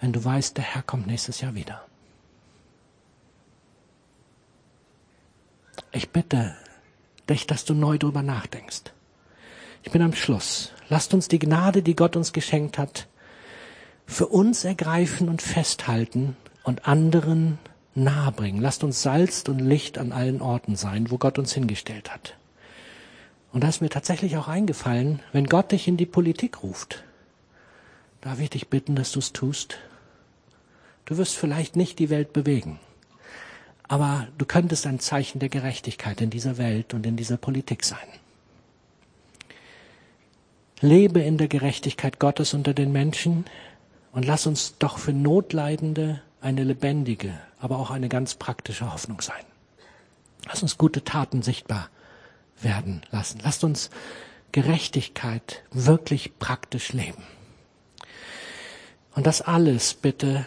wenn 0.00 0.12
du 0.12 0.24
weißt, 0.24 0.56
der 0.56 0.64
Herr 0.64 0.82
kommt 0.82 1.06
nächstes 1.06 1.40
Jahr 1.40 1.54
wieder? 1.54 1.86
Ich 5.92 6.10
bitte 6.10 6.54
dich, 7.28 7.46
dass 7.46 7.64
du 7.64 7.74
neu 7.74 7.98
drüber 7.98 8.22
nachdenkst. 8.22 8.92
Ich 9.82 9.90
bin 9.90 10.02
am 10.02 10.14
Schluss. 10.14 10.72
Lasst 10.88 11.14
uns 11.14 11.28
die 11.28 11.38
Gnade, 11.38 11.82
die 11.82 11.96
Gott 11.96 12.16
uns 12.16 12.32
geschenkt 12.32 12.78
hat, 12.78 13.08
für 14.06 14.26
uns 14.26 14.64
ergreifen 14.64 15.28
und 15.28 15.42
festhalten 15.42 16.36
und 16.64 16.86
anderen 16.86 17.58
nahebringen. 17.94 18.60
Lasst 18.60 18.84
uns 18.84 19.02
Salz 19.02 19.42
und 19.48 19.58
Licht 19.58 19.98
an 19.98 20.12
allen 20.12 20.40
Orten 20.40 20.76
sein, 20.76 21.10
wo 21.10 21.18
Gott 21.18 21.38
uns 21.38 21.52
hingestellt 21.52 22.12
hat. 22.12 22.36
Und 23.52 23.64
da 23.64 23.68
ist 23.68 23.80
mir 23.80 23.88
tatsächlich 23.88 24.36
auch 24.36 24.48
eingefallen, 24.48 25.20
wenn 25.32 25.46
Gott 25.46 25.72
dich 25.72 25.88
in 25.88 25.96
die 25.96 26.06
Politik 26.06 26.62
ruft, 26.62 27.02
darf 28.20 28.38
ich 28.40 28.50
dich 28.50 28.68
bitten, 28.68 28.94
dass 28.94 29.12
du 29.12 29.18
es 29.18 29.32
tust. 29.32 29.78
Du 31.04 31.16
wirst 31.16 31.36
vielleicht 31.36 31.74
nicht 31.74 31.98
die 31.98 32.10
Welt 32.10 32.32
bewegen, 32.32 32.78
aber 33.90 34.28
du 34.38 34.46
könntest 34.46 34.86
ein 34.86 35.00
Zeichen 35.00 35.40
der 35.40 35.48
Gerechtigkeit 35.48 36.20
in 36.20 36.30
dieser 36.30 36.58
Welt 36.58 36.94
und 36.94 37.04
in 37.06 37.16
dieser 37.16 37.36
Politik 37.36 37.84
sein. 37.84 37.98
Lebe 40.80 41.18
in 41.18 41.38
der 41.38 41.48
Gerechtigkeit 41.48 42.20
Gottes 42.20 42.54
unter 42.54 42.72
den 42.72 42.92
Menschen, 42.92 43.46
und 44.12 44.24
lass 44.24 44.46
uns 44.46 44.78
doch 44.78 44.98
für 44.98 45.12
Notleidende 45.12 46.22
eine 46.40 46.62
lebendige, 46.62 47.36
aber 47.58 47.80
auch 47.80 47.90
eine 47.90 48.08
ganz 48.08 48.36
praktische 48.36 48.92
Hoffnung 48.92 49.20
sein. 49.20 49.44
Lass 50.46 50.62
uns 50.62 50.78
gute 50.78 51.02
Taten 51.02 51.42
sichtbar 51.42 51.88
werden 52.60 53.02
lassen. 53.10 53.40
Lasst 53.42 53.64
uns 53.64 53.90
Gerechtigkeit 54.52 55.64
wirklich 55.72 56.38
praktisch 56.38 56.92
leben. 56.92 57.24
Und 59.16 59.26
das 59.26 59.42
alles 59.42 59.94
bitte 59.94 60.46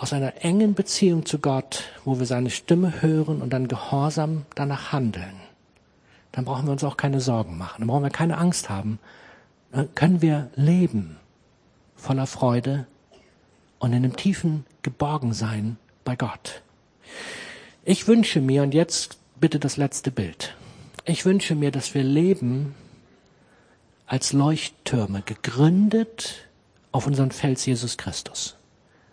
aus 0.00 0.14
einer 0.14 0.42
engen 0.42 0.72
Beziehung 0.74 1.26
zu 1.26 1.38
Gott, 1.38 1.84
wo 2.06 2.18
wir 2.18 2.24
seine 2.24 2.48
Stimme 2.48 3.02
hören 3.02 3.42
und 3.42 3.50
dann 3.50 3.68
gehorsam 3.68 4.46
danach 4.54 4.92
handeln. 4.92 5.36
Dann 6.32 6.46
brauchen 6.46 6.66
wir 6.66 6.72
uns 6.72 6.84
auch 6.84 6.96
keine 6.96 7.20
Sorgen 7.20 7.58
machen. 7.58 7.80
Dann 7.80 7.88
brauchen 7.88 8.04
wir 8.04 8.10
keine 8.10 8.38
Angst 8.38 8.70
haben. 8.70 8.98
Dann 9.72 9.94
können 9.94 10.22
wir 10.22 10.48
leben 10.56 11.16
voller 11.96 12.26
Freude 12.26 12.86
und 13.78 13.90
in 13.90 13.98
einem 13.98 14.16
tiefen 14.16 14.64
Geborgensein 14.80 15.76
bei 16.04 16.16
Gott. 16.16 16.62
Ich 17.84 18.08
wünsche 18.08 18.40
mir, 18.40 18.62
und 18.62 18.72
jetzt 18.72 19.18
bitte 19.38 19.58
das 19.58 19.76
letzte 19.76 20.10
Bild, 20.10 20.56
ich 21.04 21.26
wünsche 21.26 21.54
mir, 21.54 21.70
dass 21.70 21.94
wir 21.94 22.04
leben 22.04 22.74
als 24.06 24.32
Leuchttürme, 24.32 25.22
gegründet 25.22 26.48
auf 26.90 27.06
unseren 27.06 27.32
Fels 27.32 27.66
Jesus 27.66 27.98
Christus. 27.98 28.56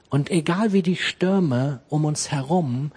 Und 0.10 0.30
egal 0.30 0.74
wie 0.74 0.82
die 0.82 0.96
Stürme 0.96 1.82
um 1.90 2.06
uns 2.06 2.32
herum 2.32 2.92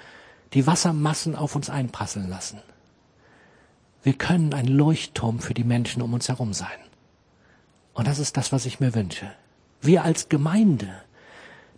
die 0.53 0.67
Wassermassen 0.67 1.37
auf 1.37 1.57
uns 1.57 1.71
einprasseln 1.71 2.29
lassen, 2.29 2.61
wir 4.03 4.15
können 4.15 4.55
ein 4.55 4.67
Leuchtturm 4.67 5.41
für 5.41 5.55
die 5.55 5.65
Menschen 5.65 6.03
um 6.03 6.15
uns 6.15 6.29
herum 6.29 6.53
sein. 6.53 6.79
Und 7.93 8.07
das 8.07 8.19
ist 8.19 8.37
das, 8.37 8.53
was 8.53 8.67
ich 8.67 8.81
mir 8.81 8.95
wünsche. 8.95 9.31
Wir 9.81 10.05
als 10.05 10.29
Gemeinde, 10.29 10.89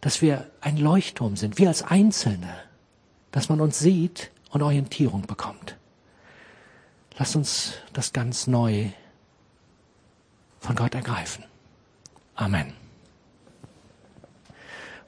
dass 0.01 0.23
wir 0.23 0.51
ein 0.61 0.77
Leuchtturm 0.77 1.37
sind, 1.37 1.59
wir 1.59 1.69
als 1.69 1.83
Einzelne, 1.83 2.55
dass 3.31 3.49
man 3.49 3.61
uns 3.61 3.79
sieht 3.79 4.31
und 4.51 4.63
Orientierung 4.63 5.23
bekommt. 5.23 5.77
Lass 7.19 7.35
uns 7.35 7.75
das 7.93 8.13
ganz 8.13 8.47
neu 8.47 8.91
von 10.61 10.77
Gott 10.77 10.95
ergreifen. 10.95 11.45
Amen. 12.35 12.82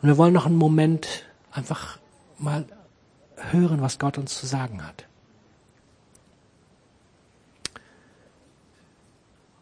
Und 0.05 0.11
wir 0.11 0.19
wollen 0.19 0.35
noch 0.35 0.45
einen 0.45 0.59
Moment 0.59 1.25
einfach 1.51 1.99
mal 2.37 2.67
hören, 3.37 3.81
was 3.81 3.99
Gott 3.99 4.19
uns 4.19 4.39
zu 4.39 4.45
sagen 4.45 4.87
hat. 4.87 5.07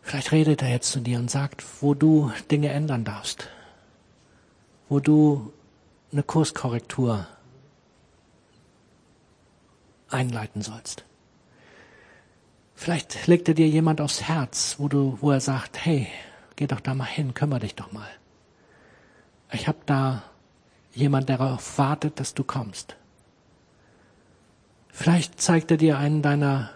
Vielleicht 0.03 0.32
redet 0.32 0.61
er 0.62 0.68
jetzt 0.68 0.90
zu 0.90 0.99
dir 0.99 1.20
und 1.20 1.30
sagt, 1.30 1.62
wo 1.80 1.95
du 1.95 2.32
Dinge 2.51 2.70
ändern 2.70 3.05
darfst, 3.05 3.51
wo 4.88 4.99
du 4.99 5.53
eine 6.11 6.24
Kurskorrektur 6.24 7.28
einleiten 10.11 10.61
sollst. 10.61 11.05
Vielleicht 12.74 13.28
legt 13.28 13.47
er 13.47 13.55
dir 13.55 13.68
jemand 13.68 14.01
aufs 14.01 14.22
Herz, 14.22 14.74
wo 14.78 14.88
du, 14.88 15.18
wo 15.20 15.30
er 15.30 15.40
sagt, 15.40 15.78
hey, 15.84 16.09
geh 16.57 16.66
doch 16.66 16.80
da 16.80 16.97
mal 16.97 17.05
hin, 17.05 17.32
kümmere 17.32 17.61
dich 17.61 17.76
doch 17.76 17.93
mal. 17.93 18.11
Ich 19.53 19.68
habe 19.68 19.78
da 19.86 20.24
jemand, 20.95 21.28
der 21.28 21.38
darauf 21.38 21.78
wartet, 21.78 22.20
dass 22.20 22.34
du 22.34 22.45
kommst. 22.45 22.97
Vielleicht 24.88 25.40
zeigt 25.40 25.70
er 25.70 25.76
dir 25.76 25.99
einen 25.99 26.22
deiner 26.22 26.70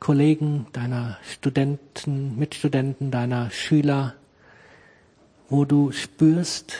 Kollegen, 0.00 0.66
deiner 0.72 1.18
Studenten, 1.30 2.38
Mitstudenten, 2.38 3.10
deiner 3.10 3.50
Schüler, 3.50 4.14
wo 5.48 5.64
du 5.64 5.92
spürst, 5.92 6.74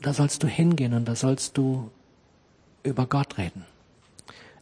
da 0.00 0.12
sollst 0.12 0.42
du 0.42 0.46
hingehen 0.46 0.94
und 0.94 1.06
da 1.06 1.16
sollst 1.16 1.56
du 1.56 1.90
über 2.82 3.06
Gott 3.06 3.38
reden. 3.38 3.64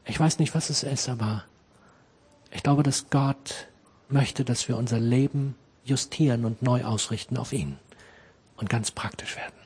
Ich 0.06 0.18
weiß 0.18 0.38
nicht, 0.38 0.54
was 0.54 0.70
es 0.70 0.82
ist, 0.82 1.08
aber 1.08 1.44
ich 2.50 2.62
glaube, 2.62 2.82
dass 2.82 3.10
Gott 3.10 3.68
möchte, 4.08 4.44
dass 4.44 4.68
wir 4.68 4.76
unser 4.76 5.00
Leben 5.00 5.56
justieren 5.84 6.44
und 6.44 6.62
neu 6.62 6.84
ausrichten 6.84 7.36
auf 7.36 7.52
ihn 7.52 7.78
und 8.56 8.68
ganz 8.68 8.90
praktisch 8.90 9.36
werden. 9.36 9.63